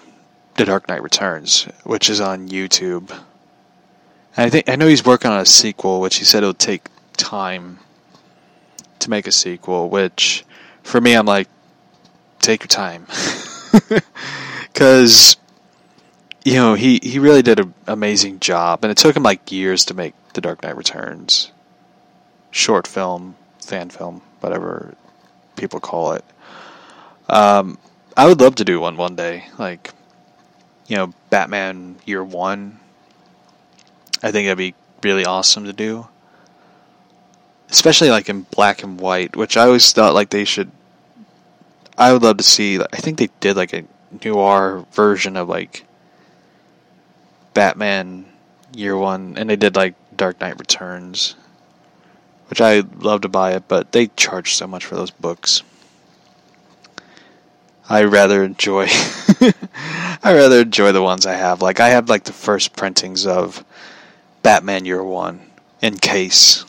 The 0.56 0.64
Dark 0.64 0.88
Knight 0.88 1.04
Returns, 1.04 1.64
which 1.84 2.10
is 2.10 2.22
on 2.22 2.48
YouTube. 2.48 3.12
And 4.38 4.46
I 4.46 4.50
think 4.50 4.70
I 4.70 4.78
know 4.78 4.88
he's 4.88 5.04
working 5.04 5.30
on 5.30 5.42
a 5.42 5.46
sequel, 5.46 6.00
which 6.00 6.16
he 6.16 6.24
said 6.24 6.44
it'll 6.44 6.54
take 6.54 6.88
time 7.18 7.80
to 9.00 9.10
make 9.10 9.28
a 9.28 9.34
sequel, 9.34 9.90
which 9.90 10.46
for 10.82 11.02
me 11.02 11.14
I'm 11.14 11.26
like 11.26 11.50
take 12.40 12.62
your 12.62 12.70
time. 12.70 13.06
Cuz 14.74 15.36
you 16.46 16.54
know, 16.54 16.74
he 16.76 17.02
he 17.04 17.20
really 17.20 17.42
did 17.42 17.60
an 17.60 17.74
amazing 17.86 18.40
job 18.40 18.86
and 18.86 18.92
it 18.92 18.98
took 18.98 19.18
him 19.18 19.24
like 19.24 19.52
years 19.52 19.84
to 19.86 19.94
make 19.94 20.14
The 20.32 20.40
Dark 20.40 20.64
Knight 20.64 20.78
Returns 20.78 21.52
short 22.50 22.88
film, 22.88 23.36
fan 23.60 23.90
film, 23.90 24.22
whatever 24.40 24.96
people 25.62 25.80
call 25.80 26.14
it. 26.14 26.26
Um, 27.30 27.78
I 28.18 28.28
would 28.28 28.42
love 28.42 28.56
to 28.56 28.66
do 28.66 28.82
one 28.82 28.98
one 28.98 29.16
day, 29.16 29.46
like 29.58 29.94
you 30.88 30.98
know, 30.98 31.14
Batman 31.30 31.96
Year 32.06 32.24
One. 32.24 32.80
I 34.24 34.32
think 34.32 34.48
that'd 34.48 34.58
be 34.58 34.76
really 35.04 35.24
awesome 35.24 35.66
to 35.66 35.74
do, 35.74 36.08
especially 37.70 38.10
like 38.10 38.28
in 38.28 38.42
black 38.42 38.84
and 38.84 39.00
white, 39.00 39.36
which 39.36 39.56
I 39.56 39.66
always 39.66 39.90
thought 39.94 40.16
like 40.16 40.32
they 40.32 40.44
should. 40.44 40.72
I 41.98 42.12
would 42.12 42.24
love 42.24 42.38
to 42.38 42.44
see. 42.44 42.82
I 42.82 42.98
think 42.98 43.20
they 43.20 43.30
did 43.40 43.56
like 43.56 43.74
a 43.74 43.86
noir 44.26 44.86
version 44.92 45.38
of 45.38 45.48
like 45.48 45.86
Batman 47.54 48.26
Year 48.76 48.98
One, 48.98 49.38
and 49.38 49.50
they 49.50 49.56
did 49.56 49.76
like 49.76 49.94
Dark 50.18 50.42
Knight 50.42 50.60
Returns, 50.60 51.36
which 52.52 52.60
I 52.60 52.84
love 53.00 53.22
to 53.22 53.30
buy 53.30 53.54
it, 53.54 53.70
but 53.70 53.94
they 53.94 54.08
charge 54.08 54.56
so 54.56 54.68
much 54.68 54.84
for 54.84 54.96
those 54.96 55.10
books. 55.10 55.64
I 57.88 58.04
rather 58.04 58.44
enjoy 58.44 58.88
I 60.22 60.34
rather 60.34 60.60
enjoy 60.60 60.92
the 60.92 61.02
ones 61.02 61.26
I 61.26 61.34
have. 61.36 61.62
Like 61.62 61.80
I 61.80 61.90
have 61.90 62.10
like 62.10 62.26
the 62.26 62.34
first 62.34 62.76
printings 62.76 63.26
of 63.26 63.64
Batman 64.44 64.84
Year 64.84 65.02
One 65.02 65.50
in 65.82 65.98
case. 65.98 66.66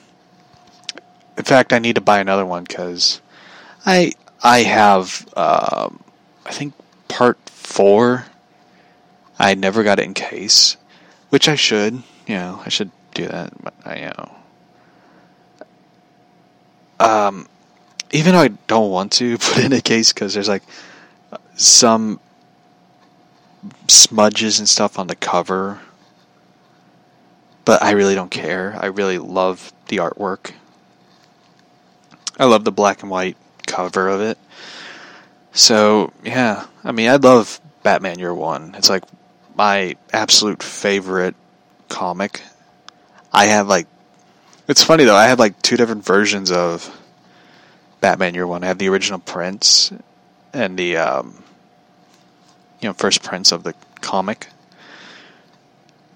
In 1.36 1.42
fact, 1.42 1.72
I 1.72 1.80
need 1.80 1.96
to 1.96 2.00
buy 2.00 2.20
another 2.20 2.46
one 2.46 2.62
because 2.62 3.20
I 3.84 4.12
I 4.40 4.62
have 4.62 5.28
um, 5.36 6.00
I 6.46 6.52
think 6.52 6.74
part 7.08 7.38
four. 7.50 8.26
I 9.36 9.54
never 9.54 9.82
got 9.82 9.98
it 9.98 10.04
in 10.04 10.14
case, 10.14 10.76
which 11.30 11.48
I 11.48 11.56
should. 11.56 11.94
You 12.28 12.36
know, 12.36 12.62
I 12.64 12.68
should 12.68 12.92
do 13.14 13.26
that. 13.26 13.52
But 13.60 13.74
I 13.84 13.96
you 13.96 14.04
know. 14.06 14.41
Um, 17.02 17.48
even 18.12 18.32
though 18.34 18.40
I 18.40 18.48
don't 18.68 18.90
want 18.90 19.12
to 19.12 19.36
put 19.38 19.58
in 19.58 19.72
a 19.72 19.80
case 19.80 20.12
because 20.12 20.34
there's 20.34 20.48
like 20.48 20.62
some 21.56 22.20
smudges 23.88 24.58
and 24.58 24.68
stuff 24.68 24.98
on 24.98 25.08
the 25.08 25.16
cover, 25.16 25.80
but 27.64 27.82
I 27.82 27.92
really 27.92 28.14
don't 28.14 28.30
care. 28.30 28.76
I 28.78 28.86
really 28.86 29.18
love 29.18 29.72
the 29.88 29.96
artwork. 29.98 30.52
I 32.38 32.44
love 32.44 32.64
the 32.64 32.72
black 32.72 33.02
and 33.02 33.10
white 33.10 33.36
cover 33.66 34.08
of 34.08 34.20
it. 34.20 34.38
So, 35.52 36.12
yeah, 36.24 36.66
I 36.82 36.92
mean, 36.92 37.08
I 37.08 37.16
love 37.16 37.60
Batman 37.82 38.18
Year 38.18 38.34
One. 38.34 38.74
It's 38.76 38.88
like 38.88 39.04
my 39.54 39.96
absolute 40.12 40.62
favorite 40.62 41.34
comic. 41.88 42.42
I 43.32 43.46
have 43.46 43.68
like, 43.68 43.86
it's 44.72 44.82
funny 44.82 45.04
though, 45.04 45.14
I 45.14 45.26
have 45.26 45.38
like 45.38 45.60
two 45.60 45.76
different 45.76 46.02
versions 46.02 46.50
of 46.50 46.90
Batman 48.00 48.32
Year 48.32 48.46
One. 48.46 48.64
I 48.64 48.68
have 48.68 48.78
the 48.78 48.88
original 48.88 49.18
prints 49.18 49.92
and 50.54 50.78
the 50.78 50.96
um, 50.96 51.44
you 52.80 52.88
know 52.88 52.94
first 52.94 53.22
prints 53.22 53.52
of 53.52 53.64
the 53.64 53.74
comic, 54.00 54.48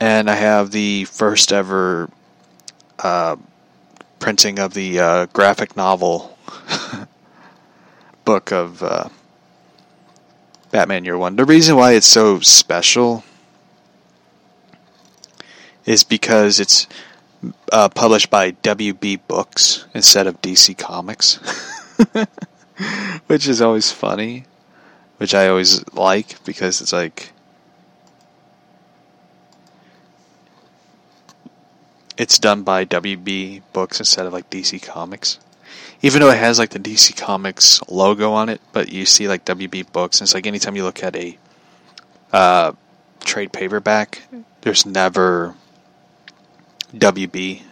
and 0.00 0.30
I 0.30 0.36
have 0.36 0.70
the 0.70 1.04
first 1.04 1.52
ever 1.52 2.08
uh, 2.98 3.36
printing 4.20 4.58
of 4.58 4.72
the 4.72 5.00
uh, 5.00 5.26
graphic 5.26 5.76
novel 5.76 6.38
book 8.24 8.52
of 8.52 8.82
uh, 8.82 9.10
Batman 10.70 11.04
Year 11.04 11.18
One. 11.18 11.36
The 11.36 11.44
reason 11.44 11.76
why 11.76 11.92
it's 11.92 12.06
so 12.06 12.40
special 12.40 13.22
is 15.84 16.04
because 16.04 16.58
it's 16.58 16.86
uh, 17.72 17.88
published 17.88 18.30
by 18.30 18.52
WB 18.52 19.20
Books 19.28 19.86
instead 19.94 20.26
of 20.26 20.40
DC 20.42 20.76
Comics. 20.76 21.38
which 23.26 23.48
is 23.48 23.62
always 23.62 23.90
funny, 23.90 24.44
which 25.18 25.34
I 25.34 25.48
always 25.48 25.86
like 25.94 26.42
because 26.44 26.80
it's 26.80 26.92
like 26.92 27.30
it's 32.16 32.38
done 32.38 32.62
by 32.62 32.84
WB 32.84 33.62
Books 33.72 33.98
instead 33.98 34.26
of 34.26 34.32
like 34.32 34.50
DC 34.50 34.82
Comics. 34.82 35.38
Even 36.02 36.20
though 36.20 36.30
it 36.30 36.38
has 36.38 36.58
like 36.58 36.70
the 36.70 36.78
DC 36.78 37.16
Comics 37.16 37.80
logo 37.88 38.32
on 38.32 38.48
it, 38.48 38.60
but 38.72 38.92
you 38.92 39.06
see 39.06 39.28
like 39.28 39.44
WB 39.44 39.90
Books, 39.92 40.20
and 40.20 40.26
it's 40.26 40.34
like 40.34 40.46
anytime 40.46 40.76
you 40.76 40.84
look 40.84 41.02
at 41.02 41.16
a 41.16 41.38
uh, 42.32 42.72
trade 43.20 43.52
paperback, 43.52 44.22
there's 44.60 44.84
never 44.84 45.54
WB 46.94 47.62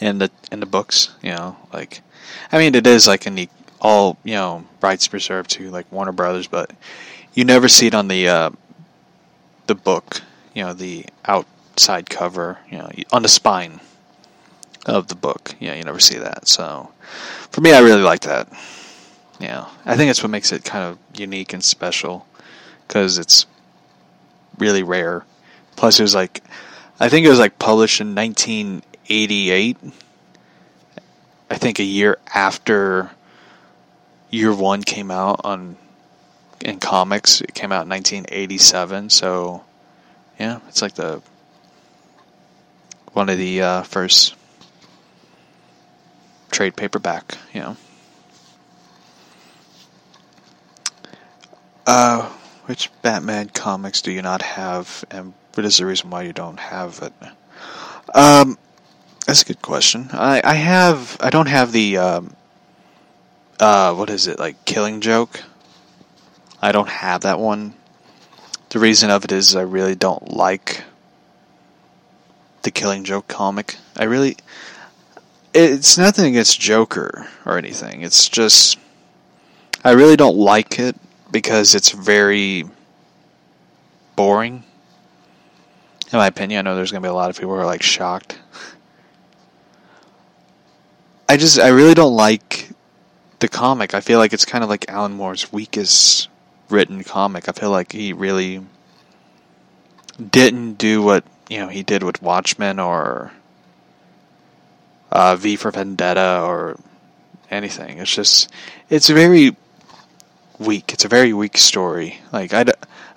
in 0.00 0.18
the 0.18 0.30
in 0.50 0.60
the 0.60 0.66
books. 0.66 1.14
You 1.22 1.30
know, 1.30 1.56
like 1.72 2.02
I 2.50 2.58
mean, 2.58 2.74
it 2.74 2.86
is 2.86 3.06
like 3.06 3.26
in 3.26 3.34
the 3.34 3.48
all 3.80 4.18
you 4.24 4.34
know 4.34 4.64
rights 4.80 5.12
reserved 5.12 5.50
to 5.50 5.70
like 5.70 5.90
Warner 5.90 6.12
Brothers, 6.12 6.46
but 6.46 6.72
you 7.34 7.44
never 7.44 7.68
see 7.68 7.86
it 7.86 7.94
on 7.94 8.08
the 8.08 8.28
uh, 8.28 8.50
the 9.66 9.74
book. 9.74 10.22
You 10.54 10.64
know, 10.64 10.72
the 10.72 11.06
outside 11.24 12.10
cover. 12.10 12.58
You 12.70 12.78
know, 12.78 12.90
on 13.12 13.22
the 13.22 13.28
spine 13.28 13.80
of 14.86 15.08
the 15.08 15.14
book. 15.14 15.54
Yeah, 15.60 15.74
you 15.74 15.84
never 15.84 16.00
see 16.00 16.18
that. 16.18 16.48
So 16.48 16.90
for 17.50 17.60
me, 17.60 17.72
I 17.72 17.80
really 17.80 18.02
like 18.02 18.22
that. 18.22 18.48
Yeah, 19.40 19.66
I 19.84 19.96
think 19.96 20.08
that's 20.08 20.22
what 20.22 20.30
makes 20.30 20.52
it 20.52 20.64
kind 20.64 20.84
of 20.84 20.98
unique 21.18 21.52
and 21.52 21.64
special 21.64 22.26
because 22.86 23.18
it's 23.18 23.46
really 24.58 24.82
rare. 24.82 25.24
Plus, 25.74 25.98
it 25.98 26.02
was 26.02 26.14
like 26.14 26.42
I 27.02 27.08
think 27.08 27.26
it 27.26 27.30
was 27.30 27.40
like 27.40 27.58
published 27.58 28.00
in 28.00 28.14
1988. 28.14 29.76
I 31.50 31.54
think 31.56 31.80
a 31.80 31.82
year 31.82 32.16
after 32.32 33.10
year 34.30 34.54
one 34.54 34.84
came 34.84 35.10
out 35.10 35.40
on 35.42 35.76
in 36.60 36.78
comics. 36.78 37.40
It 37.40 37.54
came 37.54 37.72
out 37.72 37.82
in 37.82 37.88
1987, 37.88 39.10
so 39.10 39.64
yeah, 40.38 40.60
it's 40.68 40.80
like 40.80 40.94
the 40.94 41.20
one 43.14 43.28
of 43.28 43.36
the 43.36 43.62
uh, 43.62 43.82
first 43.82 44.36
trade 46.52 46.76
paperback, 46.76 47.36
you 47.52 47.62
know. 47.62 47.76
Uh, 51.84 52.28
which 52.66 52.92
Batman 53.02 53.48
comics 53.48 54.02
do 54.02 54.12
you 54.12 54.22
not 54.22 54.42
have, 54.42 55.04
and 55.10 55.34
what 55.54 55.64
is 55.64 55.78
the 55.78 55.86
reason 55.86 56.10
why 56.10 56.22
you 56.22 56.32
don't 56.32 56.58
have 56.58 57.00
it? 57.02 57.12
Um, 58.14 58.58
that's 59.26 59.42
a 59.42 59.46
good 59.46 59.62
question. 59.62 60.08
I, 60.12 60.40
I 60.44 60.54
have 60.54 61.16
I 61.20 61.30
don't 61.30 61.48
have 61.48 61.72
the 61.72 61.96
um, 61.98 62.36
uh, 63.60 63.94
what 63.94 64.10
is 64.10 64.26
it 64.26 64.38
like 64.38 64.64
Killing 64.64 65.00
Joke? 65.00 65.42
I 66.60 66.72
don't 66.72 66.88
have 66.88 67.22
that 67.22 67.38
one. 67.38 67.74
The 68.70 68.78
reason 68.78 69.10
of 69.10 69.24
it 69.24 69.32
is 69.32 69.54
I 69.54 69.62
really 69.62 69.94
don't 69.94 70.32
like 70.32 70.84
the 72.62 72.70
Killing 72.70 73.04
Joke 73.04 73.28
comic. 73.28 73.76
I 73.96 74.04
really 74.04 74.36
it's 75.54 75.98
nothing 75.98 76.26
against 76.26 76.60
Joker 76.60 77.28
or 77.44 77.58
anything. 77.58 78.02
It's 78.02 78.28
just 78.28 78.78
I 79.84 79.92
really 79.92 80.16
don't 80.16 80.36
like 80.36 80.78
it 80.78 80.96
because 81.30 81.74
it's 81.74 81.90
very 81.90 82.64
boring. 84.16 84.64
In 86.12 86.18
my 86.18 86.26
opinion, 86.26 86.58
I 86.58 86.70
know 86.70 86.76
there's 86.76 86.90
going 86.90 87.02
to 87.02 87.06
be 87.06 87.10
a 87.10 87.14
lot 87.14 87.30
of 87.30 87.36
people 87.36 87.54
who 87.54 87.60
are 87.60 87.66
like 87.66 87.82
shocked. 87.82 88.38
I 91.28 91.38
just 91.38 91.58
I 91.58 91.68
really 91.68 91.94
don't 91.94 92.14
like 92.14 92.68
the 93.38 93.48
comic. 93.48 93.94
I 93.94 94.00
feel 94.00 94.18
like 94.18 94.34
it's 94.34 94.44
kind 94.44 94.62
of 94.62 94.68
like 94.68 94.90
Alan 94.90 95.12
Moore's 95.12 95.50
weakest 95.50 96.28
written 96.68 97.02
comic. 97.02 97.48
I 97.48 97.52
feel 97.52 97.70
like 97.70 97.92
he 97.92 98.12
really 98.12 98.62
didn't 100.30 100.74
do 100.74 101.02
what 101.02 101.24
you 101.48 101.58
know 101.58 101.68
he 101.68 101.82
did 101.82 102.02
with 102.02 102.20
Watchmen 102.20 102.78
or 102.78 103.32
uh, 105.10 105.36
V 105.36 105.56
for 105.56 105.70
Vendetta 105.70 106.42
or 106.42 106.78
anything. 107.50 107.96
It's 107.98 108.14
just 108.14 108.50
it's 108.90 109.08
very 109.08 109.56
weak. 110.58 110.92
It's 110.92 111.06
a 111.06 111.08
very 111.08 111.32
weak 111.32 111.56
story. 111.56 112.18
Like 112.32 112.52
I, 112.52 112.66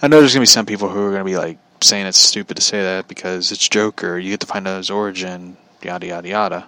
I 0.01 0.07
know 0.07 0.21
there's 0.21 0.33
gonna 0.33 0.43
be 0.43 0.47
some 0.47 0.65
people 0.65 0.87
who 0.87 1.05
are 1.05 1.11
gonna 1.11 1.25
be 1.25 1.37
like 1.37 1.57
saying 1.85 2.05
it's 2.05 2.17
stupid 2.17 2.57
to 2.57 2.63
say 2.63 2.81
that 2.81 3.07
because 3.07 3.51
it's 3.51 3.67
Joker. 3.67 4.17
You 4.17 4.31
get 4.31 4.39
to 4.41 4.47
find 4.47 4.67
out 4.67 4.77
his 4.77 4.89
origin, 4.89 5.57
yada 5.81 6.07
yada 6.07 6.27
yada. 6.27 6.67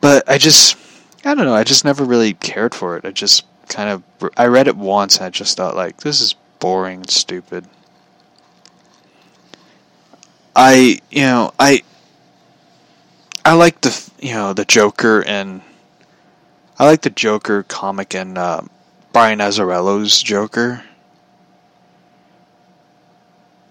But 0.00 0.28
I 0.28 0.38
just, 0.38 0.76
I 1.24 1.34
don't 1.34 1.46
know. 1.46 1.54
I 1.54 1.64
just 1.64 1.84
never 1.84 2.04
really 2.04 2.34
cared 2.34 2.74
for 2.74 2.96
it. 2.96 3.04
I 3.04 3.10
just 3.10 3.44
kind 3.68 3.90
of, 3.90 4.30
I 4.36 4.46
read 4.46 4.68
it 4.68 4.76
once 4.76 5.16
and 5.16 5.26
I 5.26 5.30
just 5.30 5.56
thought 5.56 5.76
like 5.76 5.98
this 5.98 6.20
is 6.20 6.34
boring, 6.58 7.00
and 7.00 7.10
stupid. 7.10 7.64
I, 10.54 11.00
you 11.10 11.22
know, 11.22 11.52
I, 11.58 11.82
I 13.44 13.54
like 13.54 13.80
the, 13.80 14.10
you 14.20 14.34
know, 14.34 14.52
the 14.52 14.64
Joker 14.64 15.24
and 15.24 15.62
I 16.78 16.86
like 16.86 17.02
the 17.02 17.10
Joker 17.10 17.62
comic 17.64 18.14
and 18.14 18.38
uh, 18.38 18.62
Brian 19.12 19.40
Azzarello's 19.40 20.22
Joker 20.22 20.84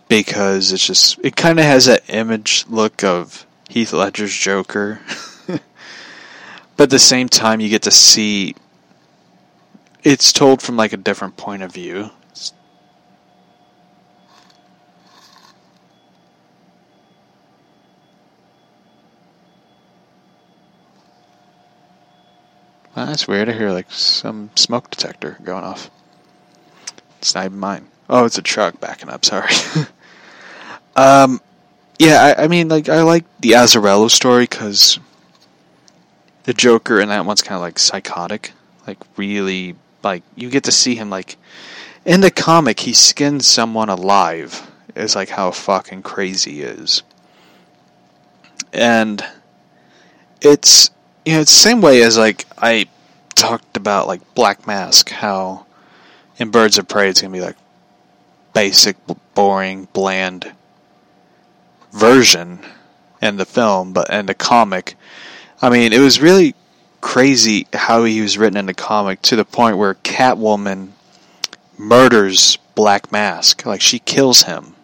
because 0.07 0.71
it's 0.71 0.85
just 0.85 1.19
it 1.23 1.35
kind 1.35 1.59
of 1.59 1.65
has 1.65 1.85
that 1.85 2.03
image 2.09 2.65
look 2.69 3.03
of 3.03 3.45
Heath 3.69 3.93
Ledger's 3.93 4.35
Joker. 4.35 4.99
but 5.47 6.83
at 6.83 6.89
the 6.89 6.99
same 6.99 7.29
time 7.29 7.59
you 7.59 7.69
get 7.69 7.83
to 7.83 7.91
see 7.91 8.55
it's 10.03 10.31
told 10.31 10.61
from 10.61 10.77
like 10.77 10.93
a 10.93 10.97
different 10.97 11.35
point 11.35 11.63
of 11.63 11.73
view. 11.73 12.11
Well, 22.95 23.05
that's 23.05 23.27
weird. 23.27 23.47
I 23.47 23.51
hear 23.51 23.69
like 23.71 23.91
some 23.91 24.49
smoke 24.55 24.89
detector 24.89 25.37
going 25.43 25.63
off. 25.63 25.91
It's 27.19 27.35
not 27.35 27.45
even 27.45 27.59
mine. 27.59 27.87
Oh, 28.09 28.25
it's 28.25 28.39
a 28.39 28.41
truck 28.41 28.79
backing 28.79 29.09
up. 29.09 29.23
Sorry. 29.23 29.51
um, 30.97 31.39
yeah, 31.99 32.33
I, 32.37 32.43
I, 32.43 32.47
mean, 32.47 32.67
like 32.67 32.89
I 32.89 33.03
like 33.03 33.23
the 33.39 33.51
Azzarello 33.51 34.09
story 34.09 34.43
because 34.43 34.99
the 36.43 36.53
Joker 36.53 36.99
in 36.99 37.09
that 37.09 37.25
one's 37.25 37.43
kind 37.43 37.55
of 37.55 37.61
like 37.61 37.77
psychotic, 37.77 38.51
like 38.87 38.97
really 39.15 39.75
like 40.03 40.23
you 40.35 40.49
get 40.49 40.63
to 40.63 40.71
see 40.71 40.95
him 40.95 41.09
like 41.09 41.37
in 42.05 42.21
the 42.21 42.31
comic 42.31 42.79
he 42.79 42.93
skins 42.93 43.45
someone 43.45 43.89
alive 43.89 44.71
is 44.95 45.15
like 45.15 45.29
how 45.29 45.51
fucking 45.51 46.01
crazy 46.01 46.53
he 46.53 46.61
is, 46.61 47.03
and 48.73 49.23
it's 50.41 50.89
you 51.25 51.33
know, 51.33 51.41
it's 51.41 51.51
the 51.51 51.59
same 51.59 51.81
way 51.81 52.01
as 52.01 52.17
like 52.17 52.45
I 52.57 52.87
talked 53.35 53.77
about 53.77 54.07
like 54.07 54.33
Black 54.33 54.65
Mask, 54.65 55.11
how 55.11 55.67
in 56.39 56.49
Birds 56.49 56.79
of 56.79 56.87
Prey 56.87 57.09
it's 57.09 57.21
gonna 57.21 57.33
be 57.33 57.41
like 57.41 57.57
basic, 58.53 58.97
boring, 59.35 59.87
bland 59.93 60.53
version 61.97 62.59
and 63.21 63.39
the 63.39 63.45
film, 63.45 63.93
but 63.93 64.09
in 64.09 64.27
the 64.27 64.33
comic, 64.33 64.95
I 65.61 65.69
mean, 65.69 65.93
it 65.93 65.99
was 65.99 66.21
really 66.21 66.55
crazy 67.01 67.67
how 67.73 68.03
he 68.03 68.21
was 68.21 68.37
written 68.37 68.57
in 68.57 68.65
the 68.67 68.73
comic 68.73 69.21
to 69.23 69.35
the 69.35 69.45
point 69.45 69.77
where 69.77 69.95
Catwoman 69.95 70.89
murders 71.77 72.57
Black 72.75 73.11
Mask, 73.11 73.65
like 73.65 73.81
she 73.81 73.99
kills 73.99 74.43
him 74.43 74.75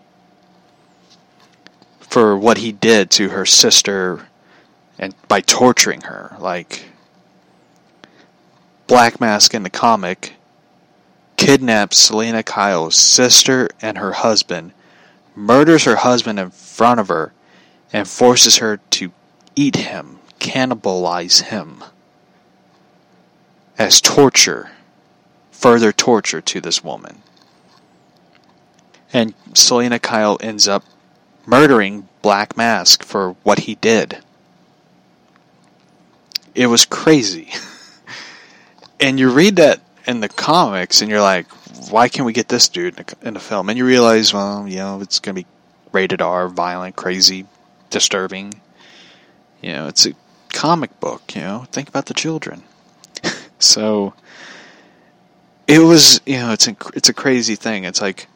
for 1.99 2.37
what 2.37 2.57
he 2.57 2.71
did 2.71 3.09
to 3.11 3.29
her 3.29 3.45
sister 3.45 4.27
and 4.99 5.15
by 5.27 5.41
torturing 5.41 6.01
her. 6.01 6.35
Like 6.39 6.85
Black 8.87 9.19
Mask 9.19 9.53
in 9.53 9.63
the 9.63 9.69
comic 9.69 10.33
kidnaps 11.37 11.97
Selina 11.97 12.43
Kyle's 12.43 12.95
sister 12.95 13.69
and 13.81 13.97
her 13.97 14.11
husband, 14.11 14.71
murders 15.35 15.83
her 15.85 15.97
husband 15.97 16.39
in 16.39 16.51
front 16.51 16.99
of 16.99 17.07
her, 17.07 17.33
and 17.91 18.07
forces 18.07 18.57
her 18.57 18.77
to 18.91 19.11
eat 19.55 19.75
him, 19.75 20.19
cannibalize 20.39 21.43
him 21.43 21.83
as 23.77 24.01
torture, 24.01 24.71
further 25.51 25.91
torture 25.91 26.41
to 26.41 26.61
this 26.61 26.83
woman. 26.83 27.21
And 29.11 29.33
Selina 29.53 29.99
Kyle 29.99 30.37
ends 30.41 30.67
up 30.67 30.83
murdering 31.45 32.07
Black 32.21 32.57
Mask 32.57 33.03
for 33.03 33.35
what 33.43 33.59
he 33.59 33.75
did 33.75 34.23
it 36.55 36.67
was 36.67 36.85
crazy. 36.85 37.49
and 38.99 39.19
you 39.19 39.29
read 39.29 39.57
that 39.57 39.81
in 40.07 40.19
the 40.19 40.29
comics, 40.29 41.01
and 41.01 41.09
you're 41.09 41.21
like, 41.21 41.47
why 41.89 42.09
can't 42.09 42.25
we 42.25 42.33
get 42.33 42.47
this 42.47 42.69
dude 42.69 42.99
in 43.21 43.35
a, 43.35 43.39
film? 43.39 43.69
And 43.69 43.77
you 43.77 43.85
realize, 43.85 44.33
well, 44.33 44.67
you 44.67 44.77
know, 44.77 45.01
it's 45.01 45.19
going 45.19 45.35
to 45.35 45.41
be 45.41 45.47
rated 45.91 46.21
R, 46.21 46.47
violent, 46.49 46.95
crazy, 46.95 47.45
disturbing. 47.89 48.53
You 49.61 49.71
know, 49.73 49.87
it's 49.87 50.05
a 50.05 50.13
comic 50.49 50.99
book. 50.99 51.35
You 51.35 51.41
know, 51.41 51.65
think 51.71 51.89
about 51.89 52.07
the 52.07 52.13
children. 52.13 52.63
so 53.59 54.13
it 55.67 55.79
was, 55.79 56.21
you 56.25 56.37
know, 56.37 56.51
it's 56.51 56.67
a, 56.67 56.75
it's 56.93 57.09
a 57.09 57.13
crazy 57.13 57.55
thing. 57.55 57.83
It's 57.83 58.01
like 58.01 58.27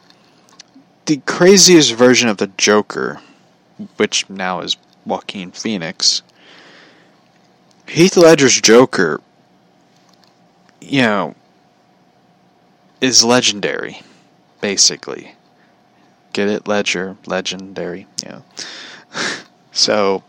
the 1.06 1.18
craziest 1.18 1.94
version 1.94 2.28
of 2.28 2.38
the 2.38 2.48
Joker, 2.56 3.20
which 3.96 4.28
now 4.28 4.60
is 4.60 4.76
Joaquin 5.04 5.52
Phoenix 5.52 6.22
Heath 7.88 8.16
Ledger's 8.16 8.60
Joker, 8.60 9.20
you 10.80 11.02
know, 11.02 11.34
is 13.00 13.24
legendary, 13.24 14.02
basically. 14.60 15.34
Get 16.32 16.48
it? 16.48 16.68
Ledger, 16.68 17.16
legendary, 17.26 18.06
know. 18.24 18.42
so, 19.72 20.22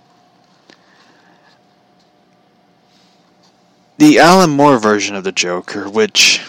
the 3.97 4.19
Alan 4.19 4.51
Moore 4.51 4.79
version 4.79 5.15
of 5.15 5.23
the 5.23 5.31
Joker, 5.31 5.89
which 5.89 6.41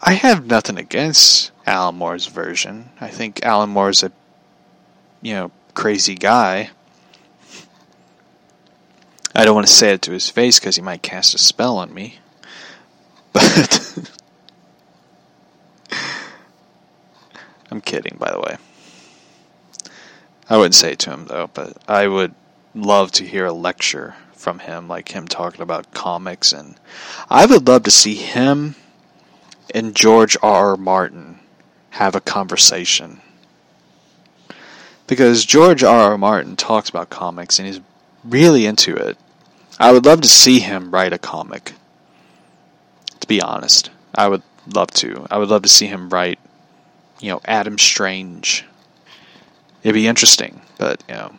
I 0.00 0.14
have 0.14 0.46
nothing 0.46 0.78
against 0.78 1.50
Alan 1.66 1.96
Moore's 1.96 2.26
version. 2.26 2.90
I 3.00 3.08
think 3.08 3.44
Alan 3.44 3.70
Moore's 3.70 4.02
a, 4.02 4.12
you 5.20 5.34
know, 5.34 5.50
crazy 5.74 6.14
guy. 6.14 6.70
I 9.34 9.44
don't 9.44 9.54
want 9.54 9.66
to 9.66 9.72
say 9.72 9.92
it 9.92 10.02
to 10.02 10.12
his 10.12 10.30
face 10.30 10.58
because 10.58 10.76
he 10.76 10.82
might 10.82 11.02
cast 11.02 11.34
a 11.34 11.38
spell 11.38 11.76
on 11.78 11.92
me. 11.92 12.18
But. 13.32 14.10
I'm 17.76 17.82
kidding, 17.82 18.16
by 18.18 18.32
the 18.32 18.40
way. 18.40 18.56
I 20.48 20.56
wouldn't 20.56 20.74
say 20.74 20.94
to 20.94 21.10
him, 21.10 21.26
though, 21.26 21.50
but 21.52 21.76
I 21.86 22.08
would 22.08 22.34
love 22.74 23.12
to 23.12 23.26
hear 23.26 23.44
a 23.44 23.52
lecture 23.52 24.14
from 24.32 24.60
him, 24.60 24.88
like 24.88 25.10
him 25.10 25.28
talking 25.28 25.60
about 25.60 25.92
comics. 25.92 26.54
And 26.54 26.76
I 27.28 27.44
would 27.44 27.68
love 27.68 27.82
to 27.82 27.90
see 27.90 28.14
him 28.14 28.76
and 29.74 29.94
George 29.94 30.38
R. 30.42 30.70
R. 30.70 30.76
Martin 30.78 31.38
have 31.90 32.14
a 32.14 32.20
conversation. 32.22 33.20
Because 35.06 35.44
George 35.44 35.84
R. 35.84 36.12
R. 36.12 36.16
Martin 36.16 36.56
talks 36.56 36.88
about 36.88 37.10
comics 37.10 37.58
and 37.58 37.68
he's 37.68 37.82
really 38.24 38.64
into 38.64 38.96
it. 38.96 39.18
I 39.78 39.92
would 39.92 40.06
love 40.06 40.22
to 40.22 40.28
see 40.28 40.60
him 40.60 40.92
write 40.92 41.12
a 41.12 41.18
comic. 41.18 41.74
To 43.20 43.26
be 43.26 43.42
honest, 43.42 43.90
I 44.14 44.28
would 44.28 44.42
love 44.66 44.92
to. 44.92 45.26
I 45.30 45.36
would 45.36 45.50
love 45.50 45.60
to 45.64 45.68
see 45.68 45.88
him 45.88 46.08
write, 46.08 46.38
you 47.20 47.30
know, 47.30 47.40
Adam 47.44 47.78
Strange. 47.78 48.64
It'd 49.82 49.94
be 49.94 50.06
interesting, 50.06 50.60
but 50.78 51.02
you 51.08 51.14
know, 51.14 51.34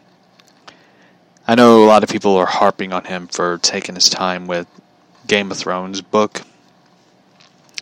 I 1.48 1.56
know 1.56 1.84
a 1.84 1.88
lot 1.88 2.04
of 2.04 2.10
people 2.10 2.36
are 2.36 2.46
harping 2.46 2.94
on 2.94 3.06
him 3.06 3.28
for 3.28 3.58
taking 3.60 3.96
his 3.96 4.10
time 4.10 4.48
with 4.48 4.68
Game 5.28 5.52
of 5.52 5.58
Thrones 5.58 6.02
book, 6.02 6.42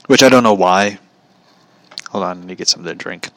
which 0.08 0.24
I 0.24 0.30
don't 0.30 0.44
know 0.44 0.54
why. 0.54 1.00
Hold 2.10 2.24
on, 2.24 2.38
I 2.38 2.42
need 2.42 2.48
to 2.50 2.56
get 2.56 2.68
something 2.68 2.92
to 2.92 2.96
drink. 2.96 3.30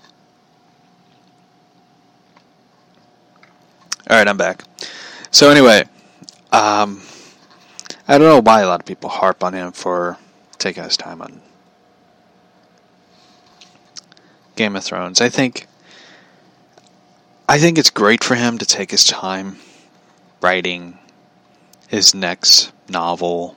All 4.10 4.16
right, 4.16 4.26
I'm 4.26 4.38
back. 4.38 4.64
So 5.30 5.50
anyway, 5.50 5.84
um, 6.50 7.02
I 8.06 8.16
don't 8.16 8.28
know 8.28 8.40
why 8.40 8.62
a 8.62 8.66
lot 8.66 8.80
of 8.80 8.86
people 8.86 9.10
harp 9.10 9.44
on 9.44 9.52
him 9.52 9.72
for 9.72 10.16
taking 10.58 10.82
his 10.82 10.96
time 10.96 11.20
on 11.20 11.42
Game 14.58 14.74
of 14.74 14.82
Thrones. 14.82 15.20
I 15.20 15.28
think 15.28 15.68
I 17.48 17.60
think 17.60 17.78
it's 17.78 17.90
great 17.90 18.24
for 18.24 18.34
him 18.34 18.58
to 18.58 18.66
take 18.66 18.90
his 18.90 19.04
time 19.04 19.56
writing 20.40 20.98
his 21.86 22.12
next 22.12 22.72
novel 22.88 23.56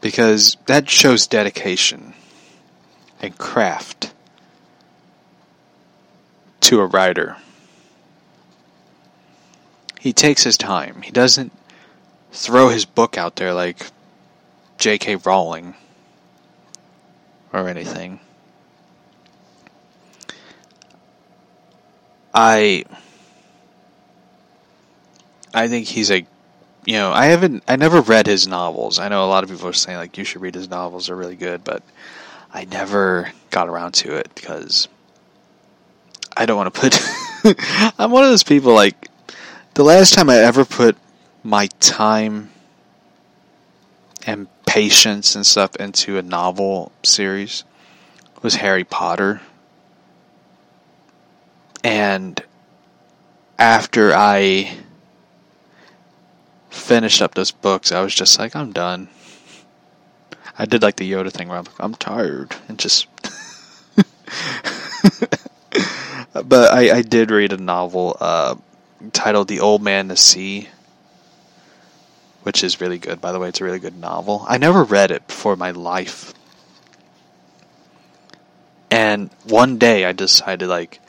because 0.00 0.56
that 0.66 0.88
shows 0.88 1.26
dedication 1.26 2.14
and 3.20 3.36
craft 3.36 4.12
to 6.60 6.80
a 6.80 6.86
writer. 6.86 7.36
He 9.98 10.12
takes 10.12 10.44
his 10.44 10.56
time. 10.56 11.02
He 11.02 11.10
doesn't 11.10 11.52
throw 12.30 12.68
his 12.68 12.84
book 12.84 13.18
out 13.18 13.34
there 13.34 13.52
like 13.52 13.90
J.K. 14.78 15.16
Rowling 15.16 15.74
or 17.52 17.68
anything. 17.68 18.20
I 22.36 22.84
I 25.54 25.68
think 25.68 25.86
he's 25.86 26.10
a 26.10 26.26
you 26.84 26.92
know, 26.98 27.10
I 27.10 27.26
haven't 27.26 27.64
I 27.66 27.76
never 27.76 28.02
read 28.02 28.26
his 28.26 28.46
novels. 28.46 28.98
I 28.98 29.08
know 29.08 29.24
a 29.24 29.26
lot 29.26 29.42
of 29.42 29.50
people 29.50 29.68
are 29.68 29.72
saying 29.72 29.96
like 29.96 30.18
you 30.18 30.24
should 30.24 30.42
read 30.42 30.54
his 30.54 30.68
novels, 30.68 31.06
they're 31.06 31.16
really 31.16 31.34
good, 31.34 31.64
but 31.64 31.82
I 32.52 32.66
never 32.66 33.32
got 33.50 33.68
around 33.68 33.92
to 33.92 34.14
it 34.14 34.30
because 34.34 34.86
I 36.36 36.44
don't 36.44 36.58
want 36.58 36.74
to 36.74 36.80
put 36.80 37.94
I'm 37.98 38.10
one 38.10 38.22
of 38.22 38.30
those 38.30 38.44
people 38.44 38.74
like 38.74 39.08
the 39.72 39.82
last 39.82 40.12
time 40.12 40.28
I 40.28 40.36
ever 40.36 40.66
put 40.66 40.96
my 41.42 41.68
time 41.80 42.50
and 44.26 44.46
patience 44.66 45.34
and 45.36 45.46
stuff 45.46 45.74
into 45.76 46.18
a 46.18 46.22
novel 46.22 46.92
series 47.02 47.64
was 48.42 48.56
Harry 48.56 48.84
Potter. 48.84 49.40
And 51.84 52.42
after 53.58 54.14
I 54.14 54.76
finished 56.70 57.22
up 57.22 57.34
those 57.34 57.50
books, 57.50 57.92
I 57.92 58.02
was 58.02 58.14
just 58.14 58.38
like, 58.38 58.54
I'm 58.56 58.72
done. 58.72 59.08
I 60.58 60.64
did 60.64 60.82
like 60.82 60.96
the 60.96 61.10
Yoda 61.10 61.30
thing 61.30 61.48
where 61.48 61.58
I'm, 61.58 61.64
like, 61.64 61.80
I'm 61.80 61.94
tired 61.94 62.56
and 62.68 62.78
just. 62.78 63.06
but 66.32 66.72
I, 66.72 66.96
I 66.96 67.02
did 67.02 67.30
read 67.30 67.52
a 67.52 67.58
novel 67.58 68.16
uh, 68.20 68.56
titled 69.12 69.48
The 69.48 69.60
Old 69.60 69.82
Man 69.82 70.08
the 70.08 70.16
Sea 70.16 70.68
which 72.46 72.62
is 72.62 72.80
really 72.80 72.96
good. 72.96 73.20
By 73.20 73.32
the 73.32 73.40
way, 73.40 73.48
it's 73.48 73.60
a 73.60 73.64
really 73.64 73.80
good 73.80 73.98
novel. 73.98 74.46
I 74.46 74.56
never 74.56 74.84
read 74.84 75.10
it 75.10 75.26
before 75.26 75.56
my 75.56 75.72
life. 75.72 76.32
And 78.88 79.30
one 79.42 79.78
day 79.78 80.04
I 80.04 80.12
decided, 80.12 80.68
like, 80.68 81.00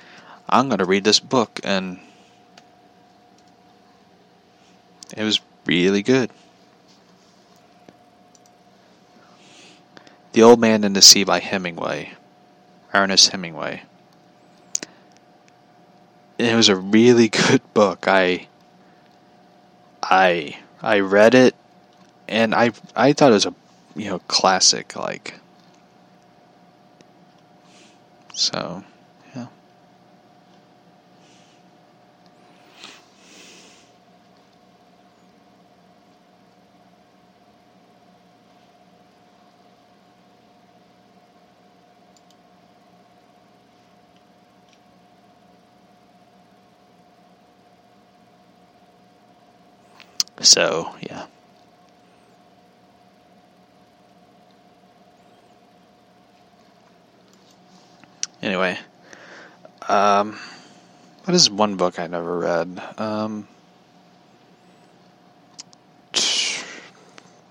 I'm 0.49 0.67
going 0.67 0.79
to 0.79 0.85
read 0.85 1.03
this 1.03 1.19
book, 1.19 1.59
and 1.63 1.99
it 5.15 5.23
was 5.23 5.41
really 5.65 6.01
good. 6.01 6.31
The 10.31 10.43
Old 10.43 10.59
Man 10.59 10.83
and 10.83 10.95
the 10.95 11.01
Sea 11.01 11.23
by 11.23 11.39
Hemingway, 11.39 12.13
Ernest 12.93 13.31
Hemingway. 13.31 13.83
It 16.37 16.55
was 16.55 16.69
a 16.69 16.75
really 16.75 17.27
good 17.47 17.61
book. 17.73 18.07
I 18.07 18.47
I 20.03 20.57
I 20.81 20.99
read 20.99 21.33
it, 21.33 21.55
and 22.27 22.53
I 22.55 22.71
I 22.95 23.13
thought 23.13 23.31
it 23.31 23.35
was 23.35 23.45
a 23.45 23.55
you 23.95 24.09
know 24.09 24.19
classic 24.27 24.95
like. 24.95 25.39
So, 28.33 28.83
So, 50.47 50.95
yeah. 51.01 51.25
Anyway, 58.41 58.79
um, 59.89 60.39
what 61.25 61.35
is 61.35 61.49
one 61.49 61.75
book 61.75 61.99
I 61.99 62.07
never 62.07 62.39
read? 62.39 62.81
Um, 62.97 63.49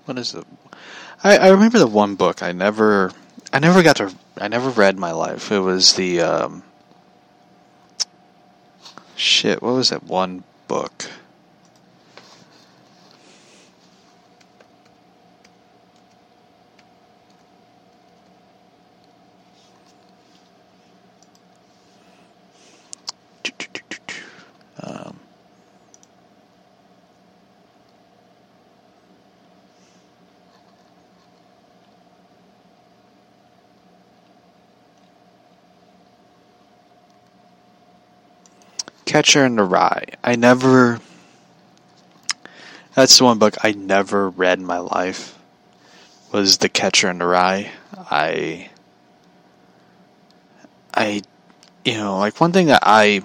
what 0.05 0.17
is 0.17 0.33
it? 0.33 0.43
I, 1.23 1.37
I 1.37 1.49
remember 1.49 1.77
the 1.77 1.85
one 1.85 2.15
book 2.15 2.41
I 2.41 2.51
never, 2.51 3.11
I 3.53 3.59
never 3.59 3.83
got 3.83 3.97
to, 3.97 4.11
I 4.41 4.47
never 4.47 4.71
read 4.71 4.97
my 4.97 5.11
life. 5.11 5.51
It 5.51 5.59
was 5.59 5.93
the, 5.93 6.21
um, 6.21 6.63
shit, 9.15 9.61
what 9.61 9.75
was 9.75 9.91
that 9.91 10.03
one 10.03 10.43
book? 10.67 10.96
Catcher 39.17 39.47
in 39.47 39.55
the 39.55 39.63
Rye. 39.63 40.05
I 40.23 40.35
never. 40.35 40.99
That's 42.93 43.17
the 43.17 43.23
one 43.23 43.39
book 43.39 43.55
I 43.63 43.71
never 43.71 44.29
read 44.29 44.59
in 44.59 44.65
my 44.65 44.77
life. 44.77 45.35
Was 46.31 46.59
The 46.59 46.69
Catcher 46.69 47.09
in 47.09 47.17
the 47.17 47.25
Rye. 47.25 47.71
I. 47.97 48.69
I. 50.93 51.23
You 51.83 51.95
know, 51.95 52.19
like 52.19 52.39
one 52.39 52.51
thing 52.51 52.67
that 52.67 52.83
I. 52.83 53.23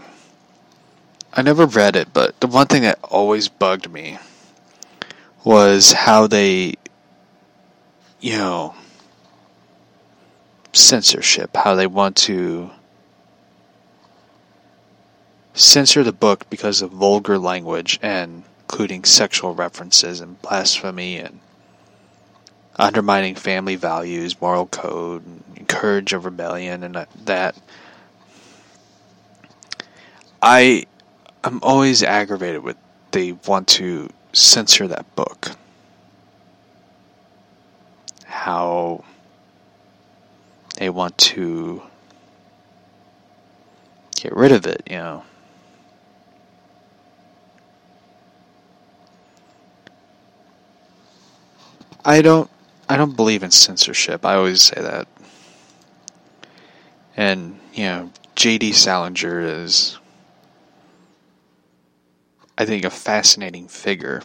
I 1.31 1.43
never 1.43 1.67
read 1.67 1.95
it, 1.95 2.09
but 2.15 2.41
the 2.41 2.47
one 2.47 2.69
thing 2.69 2.85
that 2.85 2.99
always 3.03 3.49
bugged 3.49 3.93
me 3.93 4.17
was 5.45 5.93
how 5.93 6.27
they. 6.27 6.77
You 8.19 8.39
know. 8.39 8.75
Censorship. 10.73 11.55
How 11.55 11.75
they 11.75 11.87
want 11.87 12.17
to 12.17 12.71
censor 15.55 16.03
the 16.03 16.13
book 16.13 16.49
because 16.51 16.83
of 16.83 16.91
vulgar 16.91 17.39
language 17.39 17.99
and 18.03 18.45
including 18.61 19.05
sexual 19.05 19.55
references 19.55 20.21
and 20.21 20.41
blasphemy 20.41 21.19
and 21.19 21.41
undermining 22.77 23.35
family 23.35 23.77
values, 23.77 24.41
moral 24.41 24.67
code, 24.67 25.23
encourage 25.57 26.13
of 26.13 26.25
rebellion 26.25 26.83
and 26.83 27.07
that. 27.25 27.57
I 30.41 30.87
am 31.45 31.61
always 31.63 32.03
aggravated 32.03 32.63
with 32.63 32.77
they 33.11 33.33
want 33.33 33.69
to 33.69 34.09
censor 34.33 34.89
that 34.89 35.15
book. 35.15 35.51
How 38.25 39.05
they 40.77 40.89
want 40.89 41.17
to 41.19 41.83
get 44.17 44.35
rid 44.35 44.51
of 44.51 44.67
it, 44.67 44.83
you 44.89 44.97
know. 44.97 45.25
I 52.05 52.23
don't 52.23 52.51
I 52.89 52.97
don't 52.97 53.17
believe 53.17 53.43
in 53.43 53.51
censorship. 53.51 54.25
I 54.25 54.35
always 54.35 54.63
say 54.63 54.81
that. 54.81 55.09
And, 57.17 57.59
you 57.73 57.85
know, 57.85 58.11
J.D. 58.35 58.73
Salinger 58.73 59.41
is, 59.41 59.99
I 62.57 62.65
think, 62.65 62.85
a 62.85 62.91
fascinating 62.91 63.69
figure. 63.69 64.23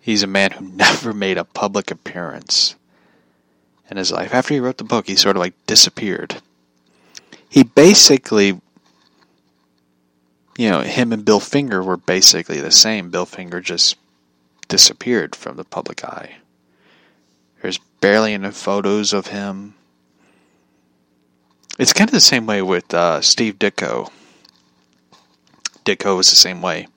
He's 0.00 0.22
a 0.22 0.28
man 0.28 0.52
who 0.52 0.64
never 0.76 1.12
made 1.12 1.38
a 1.38 1.44
public 1.44 1.90
appearance 1.90 2.76
in 3.90 3.96
his 3.96 4.12
life. 4.12 4.34
After 4.34 4.54
he 4.54 4.60
wrote 4.60 4.78
the 4.78 4.84
book, 4.84 5.06
he 5.06 5.16
sort 5.16 5.36
of 5.36 5.40
like 5.40 5.54
disappeared. 5.66 6.36
He 7.48 7.62
basically, 7.62 8.60
you 10.58 10.70
know, 10.70 10.80
him 10.80 11.12
and 11.12 11.24
Bill 11.24 11.40
Finger 11.40 11.82
were 11.82 11.96
basically 11.96 12.60
the 12.60 12.70
same. 12.70 13.10
Bill 13.10 13.26
Finger 13.26 13.60
just 13.60 13.96
disappeared 14.74 15.36
from 15.36 15.56
the 15.56 15.62
public 15.62 16.04
eye. 16.04 16.38
There's 17.62 17.78
barely 18.00 18.34
any 18.34 18.50
photos 18.50 19.12
of 19.12 19.28
him. 19.28 19.76
It's 21.78 21.92
kind 21.92 22.08
of 22.08 22.12
the 22.12 22.18
same 22.18 22.44
way 22.44 22.60
with 22.60 22.92
uh, 22.92 23.20
Steve 23.20 23.56
Ditko. 23.60 24.10
Ditko 25.84 26.16
was 26.16 26.30
the 26.30 26.34
same 26.34 26.60
way. 26.60 26.88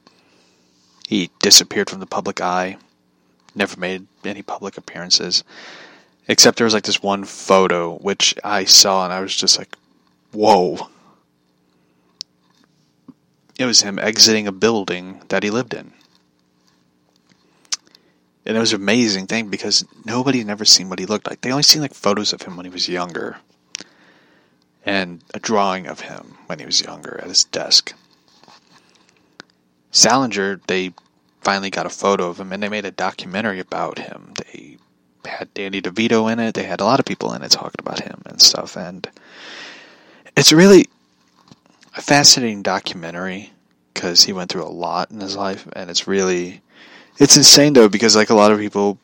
He 1.08 1.30
disappeared 1.40 1.88
from 1.88 2.00
the 2.00 2.08
public 2.08 2.42
eye, 2.42 2.78
never 3.54 3.80
made 3.80 4.08
any 4.26 4.42
public 4.42 4.76
appearances. 4.76 5.44
Except 6.28 6.58
there 6.58 6.66
was 6.66 6.74
like 6.74 6.86
this 6.86 7.04
one 7.04 7.26
photo 7.26 8.00
which 8.00 8.34
I 8.44 8.64
saw 8.64 9.04
and 9.04 9.14
I 9.14 9.20
was 9.20 9.36
just 9.36 9.60
like, 9.60 9.78
whoa. 10.32 10.90
It 13.60 13.66
was 13.66 13.82
him 13.82 14.00
exiting 14.00 14.48
a 14.48 14.52
building 14.52 15.22
that 15.28 15.44
he 15.44 15.52
lived 15.52 15.76
in. 15.76 15.94
And 18.48 18.56
it 18.56 18.60
was 18.62 18.72
an 18.72 18.82
amazing 18.82 19.28
thing 19.28 19.50
because 19.50 19.86
nobody 20.06 20.38
had 20.38 20.48
never 20.48 20.64
seen 20.64 20.88
what 20.88 21.00
he 21.00 21.06
looked 21.06 21.28
like. 21.30 21.42
They 21.42 21.52
only 21.52 21.64
seen 21.64 21.82
like 21.82 21.94
photos 21.94 22.32
of 22.32 22.42
him 22.42 22.56
when 22.56 22.66
he 22.66 22.72
was 22.72 22.88
younger. 22.88 23.38
And 24.86 25.22
a 25.34 25.40
drawing 25.40 25.86
of 25.86 26.00
him 26.00 26.38
when 26.46 26.60
he 26.60 26.66
was 26.66 26.82
younger 26.82 27.20
at 27.22 27.28
his 27.28 27.44
desk. 27.44 27.94
Salinger, 29.92 30.62
they 30.68 30.94
finally 31.42 31.70
got 31.70 31.86
a 31.86 31.90
photo 31.90 32.30
of 32.30 32.40
him 32.40 32.54
and 32.54 32.64
they 32.64 32.70
made 32.70 32.86
a 32.86 32.92
documentary 32.92 33.60
about 33.60 34.00
him. 34.00 34.34
They 34.38 34.78
had 35.26 35.54
Danny 35.54 35.82
DeVito 35.82 36.32
in 36.32 36.40
it. 36.40 36.54
They 36.54 36.64
had 36.64 36.80
a 36.80 36.86
lot 36.86 37.02
of 37.02 37.06
people 37.06 37.34
in 37.34 37.44
it 37.44 37.52
talking 37.52 37.80
about 37.80 38.00
him 38.00 38.22
and 38.26 38.42
stuff. 38.42 38.78
And 38.78 39.10
it's 40.38 40.54
really 40.54 40.86
a 41.98 42.02
fascinating 42.02 42.62
documentary 42.64 43.52
because 43.94 44.24
he 44.24 44.32
went 44.32 44.50
through 44.50 44.64
a 44.64 44.70
lot 44.70 45.12
in 45.12 45.20
his 45.20 45.36
life, 45.36 45.68
and 45.74 45.90
it's 45.90 46.08
really 46.08 46.62
it's 47.20 47.38
insane 47.38 47.74
though 47.74 47.90
because 47.90 48.16
like 48.16 48.30
a 48.30 48.36
lot 48.36 48.52
of 48.52 48.60
people, 48.60 49.00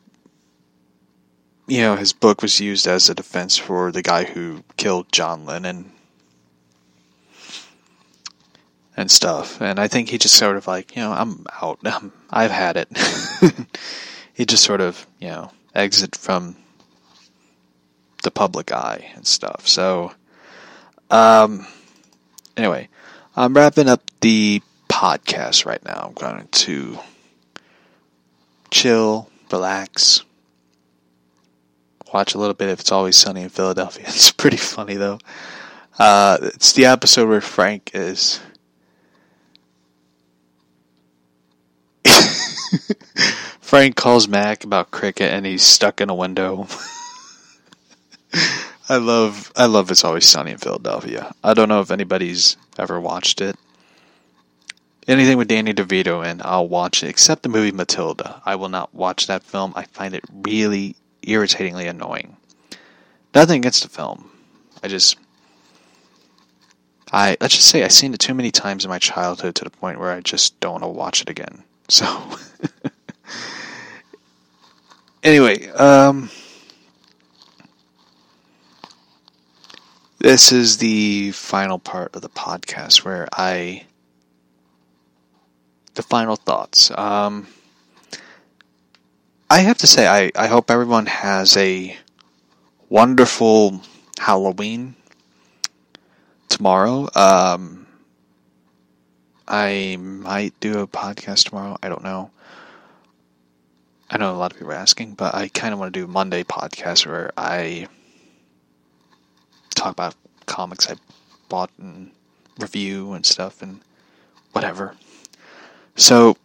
you 1.68 1.81
know, 1.81 1.95
his 1.95 2.14
book 2.14 2.41
was 2.41 2.60
used 2.60 2.88
as 2.88 3.10
a 3.10 3.15
defense 3.15 3.57
for 3.57 3.91
the 3.91 4.02
guy 4.02 4.23
who 4.23 4.64
killed 4.77 5.11
John 5.11 5.45
Lennon 5.45 5.91
and 8.95 9.10
stuff. 9.10 9.61
And 9.61 9.80
I 9.80 9.88
think 9.88 10.10
he 10.10 10.18
just 10.18 10.35
sort 10.35 10.57
of 10.57 10.68
like, 10.68 10.95
you 10.95 11.02
know, 11.02 11.11
I'm 11.11 11.45
out. 11.61 11.80
I've 12.30 12.52
had 12.52 12.77
it. 12.77 12.90
he 14.34 14.45
just 14.45 14.64
sort 14.64 14.81
of, 14.81 15.06
you 15.19 15.30
know, 15.30 15.52
exit 15.73 16.15
from 16.15 16.56
the 18.23 18.31
public 18.31 18.72
eye 18.72 19.11
and 19.15 19.26
stuff. 19.26 19.68
So, 19.68 20.14
um, 21.10 21.65
anyway, 22.56 22.90
I'm 23.35 23.53
wrapping 23.53 23.90
up 23.90 24.02
the 24.22 24.61
podcast 24.90 25.65
right 25.65 25.84
now. 25.84 26.06
I'm 26.07 26.14
going 26.14 26.48
to 26.48 26.99
chill, 28.74 29.30
relax, 29.52 30.24
watch 32.12 32.34
a 32.34 32.38
little 32.38 32.56
bit 32.56 32.70
if 32.70 32.80
it's 32.82 32.91
always 32.91 33.16
sunny 33.16 33.44
in 33.44 33.50
Philadelphia. 33.50 34.06
It's 34.08 34.32
pretty 34.32 34.58
funny 34.58 34.95
though. 34.95 35.20
Uh, 35.98 36.38
it's 36.41 36.74
the 36.74 36.86
episode 36.86 37.30
where 37.30 37.40
Frank 37.40 37.91
is. 37.94 38.41
Frank 43.62 43.95
calls 43.95 44.28
Mac 44.28 44.64
about 44.64 44.90
cricket 44.91 45.32
and 45.32 45.45
he's 45.45 45.62
stuck 45.62 46.02
in 46.02 46.10
a 46.10 46.16
window. 46.16 46.68
I 48.90 48.98
love 48.98 49.54
I 49.56 49.68
love 49.68 49.91
It's 49.91 50.04
Always 50.04 50.26
Sunny 50.26 50.52
in 50.52 50.58
Philadelphia. 50.58 51.32
I 51.44 51.54
don't 51.54 51.70
know 51.70 51.82
if 51.82 51.91
anybody's 51.91 52.58
ever 52.78 53.00
watched 53.00 53.40
it. 53.40 53.56
Anything 55.07 55.38
with 55.38 55.49
Danny 55.49 55.73
DeVito 55.73 56.25
in, 56.25 56.41
I'll 56.43 56.67
watch 56.67 57.03
it, 57.03 57.09
except 57.09 57.43
the 57.43 57.49
movie 57.49 57.71
Matilda. 57.71 58.41
I 58.45 58.55
will 58.55 58.69
not 58.69 58.93
watch 58.95 59.27
that 59.27 59.43
film. 59.43 59.73
I 59.75 59.84
find 59.84 60.13
it 60.13 60.23
really 60.31 60.95
irritatingly 61.21 61.88
annoying. 61.88 62.38
Nothing 63.35 63.57
against 63.57 63.84
the 63.84 63.89
film. 63.89 64.30
I 64.81 64.88
just 64.88 65.17
I 67.11 67.38
let's 67.41 67.55
just 67.55 67.67
say 67.67 67.84
I've 67.84 67.91
seen 67.91 68.13
it 68.13 68.19
too 68.19 68.34
many 68.34 68.51
times 68.51 68.85
in 68.85 68.89
my 68.89 68.99
childhood 68.99 69.55
to 69.55 69.63
the 69.63 69.69
point 69.69 69.99
where 69.99 70.11
I 70.11 70.21
just 70.21 70.59
don't 70.59 70.73
want 70.73 70.84
to 70.84 70.88
watch 70.88 71.21
it 71.21 71.30
again. 71.30 71.63
So 71.89 72.05
Anyway, 75.23 75.69
um, 75.69 76.30
this 80.19 80.51
is 80.51 80.77
the 80.80 81.31
final 81.31 81.80
part 81.80 82.13
of 82.13 82.21
the 82.21 82.30
podcast 82.30 83.05
where 83.05 83.30
I 83.31 83.85
the 85.95 86.03
final 86.03 86.36
thoughts. 86.36 86.91
Um, 86.91 87.48
I 89.49 89.60
have 89.60 89.78
to 89.80 89.88
say, 89.88 90.07
I, 90.07 90.32
I 90.36 90.48
hope 90.48 90.72
everyone 90.72 91.06
has 91.06 91.56
a 91.57 91.95
wonderful 92.90 93.82
Halloween 94.20 94.95
tomorrow. 96.49 97.07
Um, 97.15 97.88
I 99.48 99.98
might 99.99 100.60
do 100.60 100.80
a 100.80 100.88
podcast 100.88 101.49
tomorrow. 101.49 101.78
I 101.84 101.90
don't 101.90 102.03
know. 102.03 102.32
I 104.10 104.18
know 104.18 104.34
a 104.34 104.38
lot 104.38 104.52
of 104.52 104.57
people 104.57 104.72
are 104.72 104.76
asking, 104.76 105.15
but 105.15 105.34
I 105.34 105.48
kind 105.48 105.74
of 105.74 105.80
want 105.80 105.94
to 105.94 105.99
do 105.99 106.07
Monday 106.07 106.44
podcast 106.44 107.06
where 107.06 107.32
I 107.36 107.88
talk 109.76 109.91
about 109.91 110.15
comics 110.45 110.90
I 110.90 110.95
bought 111.49 111.72
and 111.80 112.11
review 112.60 113.14
and 113.14 113.26
stuff 113.26 113.61
and 113.61 113.82
whatever. 114.52 114.95
So, 115.95 116.38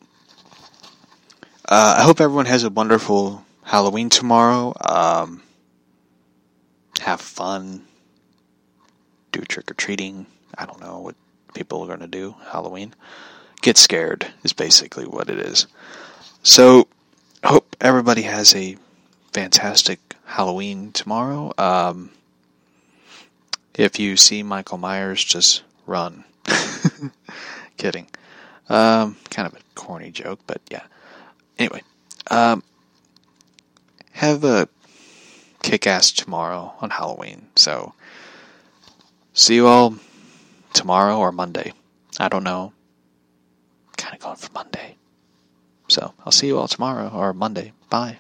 uh, 1.66 1.96
I 1.98 2.02
hope 2.02 2.20
everyone 2.20 2.46
has 2.46 2.64
a 2.64 2.70
wonderful 2.70 3.44
Halloween 3.62 4.10
tomorrow. 4.10 4.74
Um, 4.80 5.42
have 7.00 7.20
fun. 7.20 7.84
Do 9.32 9.40
trick 9.40 9.70
or 9.70 9.74
treating. 9.74 10.26
I 10.56 10.66
don't 10.66 10.80
know 10.80 10.98
what 10.98 11.14
people 11.54 11.82
are 11.82 11.86
going 11.86 12.00
to 12.00 12.06
do. 12.06 12.34
Halloween. 12.50 12.94
Get 13.62 13.76
scared 13.78 14.26
is 14.44 14.52
basically 14.52 15.06
what 15.06 15.30
it 15.30 15.38
is. 15.38 15.66
So, 16.42 16.86
hope 17.42 17.74
everybody 17.80 18.22
has 18.22 18.54
a 18.54 18.76
fantastic 19.32 19.98
Halloween 20.26 20.92
tomorrow. 20.92 21.52
Um, 21.56 22.10
if 23.74 23.98
you 23.98 24.16
see 24.16 24.42
Michael 24.42 24.78
Myers, 24.78 25.24
just 25.24 25.62
run. 25.86 26.24
Kidding. 27.76 28.08
Um, 28.68 29.16
kind 29.30 29.46
of 29.46 29.54
a 29.54 29.62
corny 29.74 30.10
joke, 30.10 30.40
but 30.46 30.60
yeah. 30.70 30.82
Anyway, 31.58 31.82
um, 32.30 32.62
have 34.12 34.44
a 34.44 34.68
kick 35.62 35.86
ass 35.86 36.12
tomorrow 36.12 36.74
on 36.80 36.90
Halloween. 36.90 37.46
So, 37.56 37.94
see 39.32 39.54
you 39.56 39.66
all 39.66 39.96
tomorrow 40.72 41.18
or 41.18 41.32
Monday. 41.32 41.72
I 42.18 42.28
don't 42.28 42.44
know. 42.44 42.72
Kind 43.96 44.14
of 44.14 44.20
going 44.20 44.36
for 44.36 44.52
Monday. 44.52 44.96
So 45.88 46.12
I'll 46.24 46.32
see 46.32 46.48
you 46.48 46.58
all 46.58 46.68
tomorrow 46.68 47.10
or 47.12 47.32
Monday. 47.32 47.72
Bye. 47.88 48.18